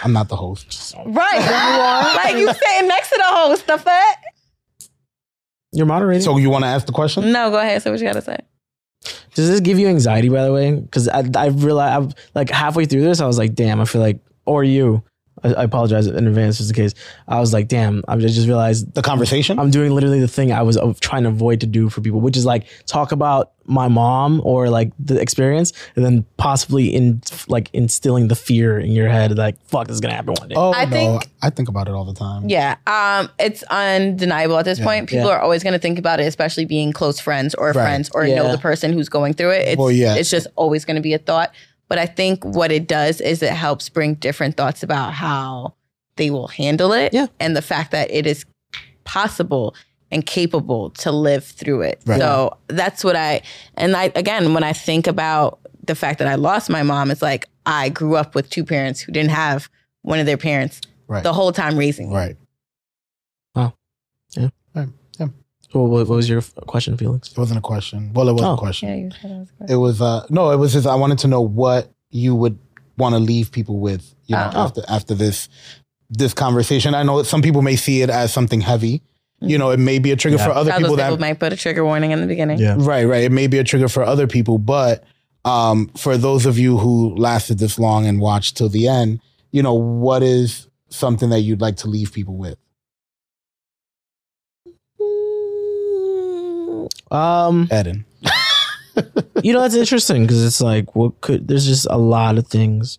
[0.05, 0.95] I'm not the host.
[1.05, 1.35] Right.
[1.43, 2.15] You are.
[2.25, 3.67] like you sitting next to the host.
[3.67, 4.17] The fuck?
[5.73, 6.23] You're moderating.
[6.23, 7.33] So you want to ask the question?
[7.33, 7.83] No, go ahead.
[7.83, 8.39] Say what you gotta say.
[9.35, 10.75] Does this give you anxiety, by the way?
[10.75, 14.01] Because I, I realized, I've, like halfway through this, I was like, damn, I feel
[14.01, 15.03] like, or you,
[15.45, 16.95] I, I apologize in advance just in case.
[17.29, 19.59] I was like, damn, I just realized The conversation.
[19.59, 22.21] I'm doing literally the thing I was uh, trying to avoid to do for people,
[22.21, 27.23] which is like talk about my mom or like the experience, and then possibly in
[27.47, 30.55] like instilling the fear in your head, like fuck, this is gonna happen one day.
[30.59, 32.49] oh I no, think- I think about it all the time.
[32.49, 32.77] Yeah.
[32.89, 34.85] Um, it's undeniable at this Yeah.
[34.85, 35.09] point.
[35.09, 35.35] People Yeah.
[35.35, 37.75] are always gonna think about it, especially being close friends or Right.
[37.75, 39.69] friends or know the person who's going through it.
[39.69, 40.15] It's Well, yeah.
[40.17, 41.53] it's just always gonna be a thought.
[41.93, 45.75] But I think what it does is it helps bring different thoughts about how
[46.17, 47.13] they will handle it.
[47.13, 47.27] Yeah.
[47.39, 48.47] And the fact that it is
[49.05, 49.75] possible
[50.11, 52.01] and capable to live through it.
[52.07, 52.19] Right.
[52.19, 53.43] So that's what I,
[53.75, 57.21] and I, again, when I think about the fact that I lost my mom, it's
[57.21, 59.69] like I grew up with two parents who didn't have
[60.01, 61.23] one of their parents Right.
[61.23, 62.17] the whole time raising me.
[62.17, 62.37] Right.
[65.73, 67.31] What, what was your question, Felix?
[67.33, 68.13] It wasn't a question.
[68.15, 68.55] Well, it was Oh.
[68.55, 68.89] a question.
[68.89, 69.71] Yeah, you said that was good.
[69.71, 72.59] It was uh no, it was just I wanted to know what you would
[72.99, 74.61] want to leave people with, you know, Oh.
[74.65, 75.49] after after this
[76.11, 76.95] this conversation.
[76.95, 79.03] I know that some people may see it as something heavy.
[79.41, 80.45] You know, it may be a trigger Yeah.
[80.45, 82.59] for other Those people that might put a trigger warning in the beginning.
[82.61, 82.77] Yeah.
[82.79, 83.25] Right, right.
[83.25, 85.03] It may be a trigger for other people, but
[85.45, 89.21] um, for those of you who lasted this long and watched till the end,
[89.51, 92.57] you know, what is something that you'd like to leave people with?
[97.13, 98.05] Um, Eden.
[99.43, 102.99] you know that's interesting because it's like what could there's just a lot of things.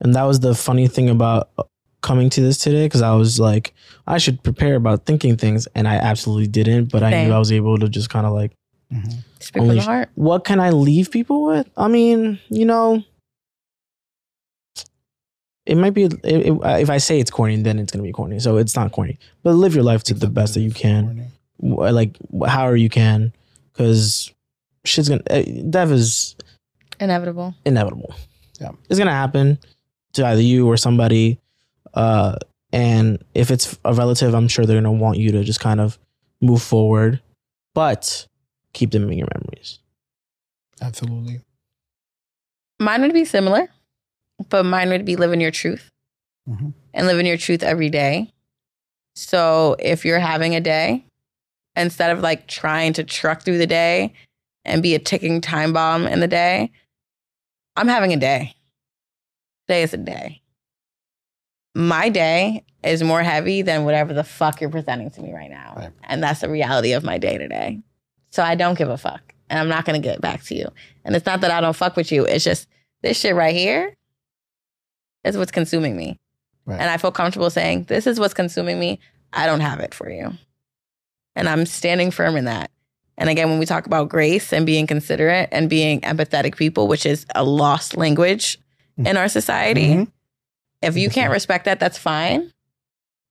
[0.00, 1.62] And that was the funny thing about uh,
[2.00, 3.72] coming to this today because i was like
[4.08, 7.52] i should prepare about thinking things and i absolutely didn't but i knew i was
[7.52, 8.50] able to just kind of like
[8.92, 9.22] Mhm.
[9.38, 10.08] Speak from Only- the heart.
[10.16, 11.70] what can i leave people with?
[11.76, 13.04] I mean you know
[15.66, 18.40] it might be it, it- if i say it's corny then it's gonna be corny
[18.40, 19.18] so it's not corny.
[19.44, 21.30] But live your life to the best that you can.
[21.60, 22.16] wh- like
[22.48, 23.32] however you can
[23.82, 24.32] because
[24.84, 26.36] shit's gonna uh, death is
[27.00, 27.54] Inevitable.
[27.64, 28.14] inevitable.
[28.60, 28.70] Yeah.
[28.88, 29.58] It's gonna happen
[30.14, 31.38] to either you or somebody.
[31.94, 32.36] Uh,
[32.72, 35.98] and if it's a relative, I'm sure they're gonna want you to just kind of
[36.40, 37.20] move forward,
[37.74, 38.26] but
[38.72, 39.78] keep them in your memories.
[40.80, 41.40] Absolutely.
[42.80, 43.68] Mine would be similar,
[44.48, 45.88] but mine would be living your truth
[46.48, 46.72] Mhm.
[46.94, 48.32] and living your truth every day.
[49.14, 51.04] So if you're having a day,
[51.76, 54.12] instead of like trying to truck through the day
[54.64, 56.70] and be a ticking time bomb in the day,
[57.76, 58.54] I'm having a day.
[59.68, 60.42] Day is a day.
[61.74, 65.74] My day is more heavy than whatever the fuck you're presenting to me right now.
[65.76, 65.90] Right.
[66.04, 67.80] And that's the reality of my day today.
[68.30, 69.34] So I don't give a fuck.
[69.48, 70.68] And I'm not going to get back to you.
[71.04, 72.24] And it's not that I don't fuck with you.
[72.24, 72.68] It's just
[73.02, 73.96] this shit right here
[75.24, 76.18] is what's consuming me.
[76.64, 76.80] Right.
[76.80, 78.98] And I feel comfortable saying, this is what's consuming me.
[79.32, 80.32] I don't have it for you.
[81.36, 82.70] And I'm standing firm in that.
[83.18, 87.06] And again, when we talk about grace and being considerate and being empathetic people, which
[87.06, 88.58] is a lost language
[88.98, 90.10] in our society, Mhm.
[90.82, 92.52] if you can't respect that, that's fine.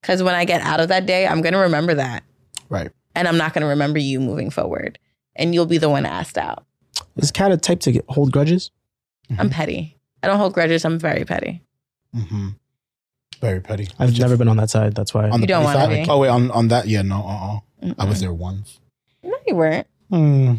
[0.01, 2.23] Because when I get out of that day, I'm going to remember that.
[2.69, 2.91] Right.
[3.15, 4.97] And I'm not going to remember you moving forward.
[5.35, 6.65] And you'll be the one asked out.
[7.17, 8.71] Is Kat a type to get, hold grudges?
[9.37, 9.97] I'm petty.
[10.23, 10.83] I don't hold grudges.
[10.85, 11.61] I'm very petty.
[12.15, 12.49] Mm-hmm.
[13.39, 13.87] Very petty.
[13.97, 14.93] I've Just never been on that side.
[14.93, 15.29] That's why.
[15.29, 16.09] on the You don't petty wanna be.
[16.09, 18.79] Oh wait, on on that, yeah, no, uh uh, uh I was there once.
[19.23, 19.87] No, you weren't.
[20.09, 20.55] Hmm.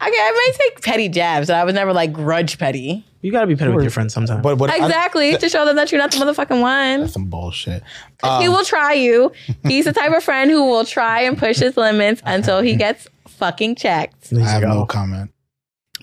[0.00, 3.04] Okay, I may take petty jabs, but I was never like grudge petty.
[3.20, 4.42] you got to be petty with your friends sometimes.
[4.42, 4.70] But what?
[4.70, 7.00] I- Exactly to show them that you're not the motherfucking one.
[7.00, 7.82] that's some bullshit.
[8.22, 9.32] he Um, will try you.
[9.64, 13.08] He's the type of friend who will try and push his limits until he gets
[13.26, 14.32] fucking checked.
[14.32, 14.68] I have go.
[14.68, 15.32] no comment.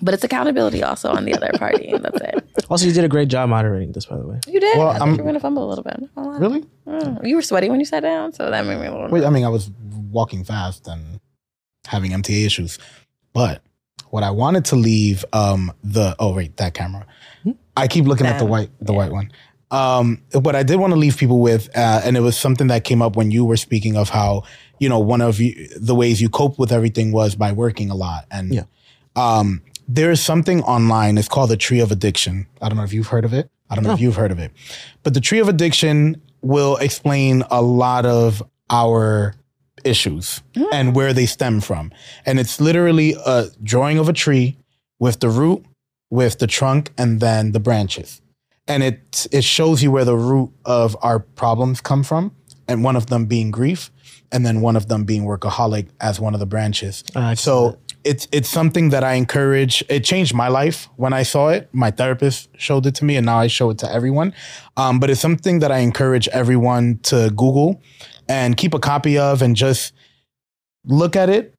[0.02, 1.88] But it's accountability also on the other party.
[1.88, 2.42] and That's it.
[2.68, 4.40] Also, you did a great job moderating this, by the way.
[4.46, 4.76] You did.
[4.76, 5.94] Well, I I'm- you were gonna fumble a little bit.
[6.16, 6.38] I'm not gonna.
[6.38, 6.64] Really?
[6.86, 7.26] Mm.
[7.26, 9.08] You were sweaty when you sat down, so that made me a little.
[9.08, 9.70] Wait, I mean, I was
[10.10, 11.20] walking fast and
[11.86, 12.78] having MTA issues,
[13.32, 13.62] but
[14.10, 17.06] what I wanted to leave um the oh wait that camera,
[17.76, 19.30] I keep looking at the That, white the white one.
[19.70, 22.82] Um, what I did want to leave people with, uh, and it was something that
[22.84, 24.42] came up when you were speaking of how
[24.80, 27.94] you know one of you, the ways you cope with everything was by working a
[27.94, 28.62] lot, and Yeah.
[29.14, 31.18] um, there is something online.
[31.18, 32.46] It's called the Tree of Addiction.
[32.60, 33.50] I don't know if you've heard of it.
[33.68, 34.52] I don't know if you've heard of it,
[35.02, 39.34] but the Tree of Addiction will explain a lot of our
[39.84, 40.40] issues
[40.72, 41.92] and where they stem from.
[42.24, 44.56] And it's literally a drawing of a tree
[44.98, 45.64] with the root,
[46.10, 48.20] with the trunk, and then the branches.
[48.68, 52.32] And it it shows you where the root of our problems come from,
[52.68, 53.90] and one of them being grief,
[54.32, 57.04] and then one of them being workaholic as one of the branches.
[57.14, 59.84] Uh, So it's it's something that I encourage.
[59.88, 61.68] It changed my life when I saw it.
[61.72, 64.32] My therapist showed it to me, and now I show it to everyone.
[64.76, 67.82] Um, but it's something that I encourage everyone to Google
[68.28, 69.92] and keep a copy of, and just
[70.84, 71.54] look at it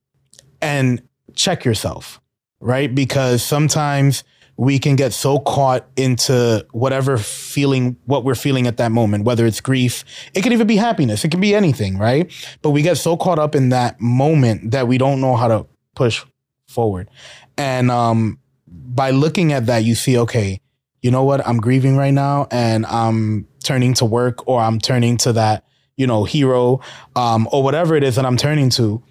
[0.61, 1.01] and
[1.35, 2.21] check yourself,
[2.61, 2.93] right?
[2.95, 4.23] Because sometimes
[4.55, 9.45] we can get so caught into whatever feeling, what we're feeling at that moment, whether
[9.45, 10.03] it's grief,
[10.33, 12.31] it could even be happiness, it can be anything, right?
[12.63, 15.67] But we get so caught up in that moment that we don't know how to
[15.93, 16.25] push
[16.67, 17.09] forward.
[17.57, 20.61] And um, by looking at that, you see, okay,
[21.01, 21.45] you know what?
[21.47, 25.63] I'm grieving right now and I'm turning to work or I'm turning to that,
[25.95, 26.81] you know, hero
[27.15, 29.01] um, or whatever it is that I'm turning to.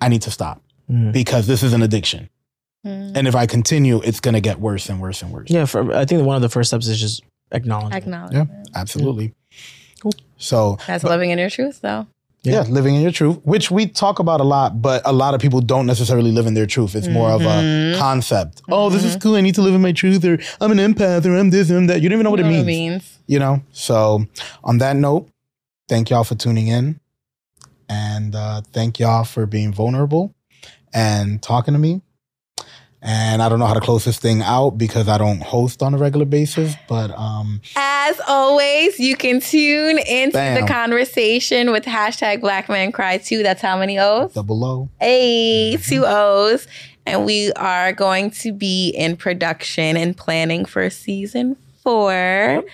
[0.00, 0.60] I need to stop
[0.90, 1.12] Mhm.
[1.12, 2.28] because this is an addiction.
[2.84, 5.50] And if I continue, it's gonna get worse and worse and worse.
[5.50, 7.20] Yeah, for, I think one of the first steps is just
[7.50, 7.92] acknowledge.
[7.92, 8.32] Acknowledge.
[8.32, 8.68] Yeah, it.
[8.76, 9.34] absolutely.
[9.98, 10.12] Cool.
[10.36, 12.06] So That's living in your truth, though.
[12.52, 12.62] Yeah.
[12.62, 15.60] living in your truth, which we talk about a lot, but a lot of people
[15.60, 16.94] don't necessarily live in their truth.
[16.94, 17.94] It's more of Mm-hmm.
[17.94, 18.62] a concept.
[18.68, 19.34] Oh, this is cool.
[19.34, 21.76] I need to live in my truth, or I'm an empath, or I'm this, or
[21.76, 22.00] I'm that.
[22.02, 22.66] You don't even know what it know means.
[22.66, 23.18] means.
[23.26, 23.62] You know.
[23.72, 24.26] So
[24.64, 25.28] on that note,
[25.88, 27.00] thank y'all for tuning in,
[27.88, 30.34] and uh, thank y'all for being vulnerable
[30.94, 32.00] and talking to me.
[33.08, 35.94] And I don't know how to close this thing out because I don't host on
[35.94, 40.60] a regular basis, but um, As always, you can tune into Bam.
[40.60, 43.44] the conversation with hashtag Black Men Cry Too.
[43.44, 44.32] That's how many O's?
[44.32, 44.88] double O.
[45.00, 46.66] A two O's.
[47.06, 52.64] And we are going to be in production and planning for season four.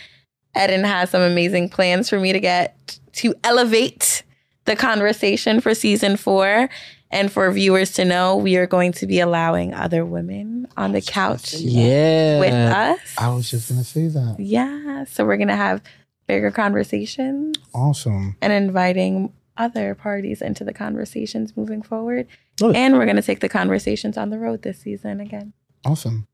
[0.57, 4.23] Eden has some amazing plans for me to get to elevate
[4.65, 6.71] the conversation for season four.
[7.13, 11.01] And for viewers to know, we are going to be allowing other women on the
[11.03, 12.41] couch Yeah.
[12.41, 12.99] with us.
[13.19, 14.37] I was just gonna say that.
[14.39, 15.05] Yeah.
[15.05, 15.83] So we're going to have
[16.27, 18.37] bigger conversations Awesome.
[18.41, 22.27] and inviting other parties into the conversations moving forward.
[22.59, 22.75] Good.
[22.75, 25.53] And we're going to take the conversations on the road this season again.
[25.85, 26.27] Awesome.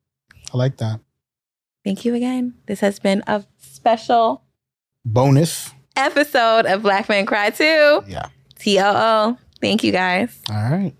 [0.54, 1.00] I like that.
[1.84, 2.54] Thank you again.
[2.66, 4.44] This has been a special
[5.04, 5.72] Bonus.
[5.96, 8.04] episode of Black Men Cry Too.
[8.06, 8.28] Yeah.
[8.60, 9.36] TOO.
[9.60, 10.40] Thank you guys.
[10.50, 10.94] All right.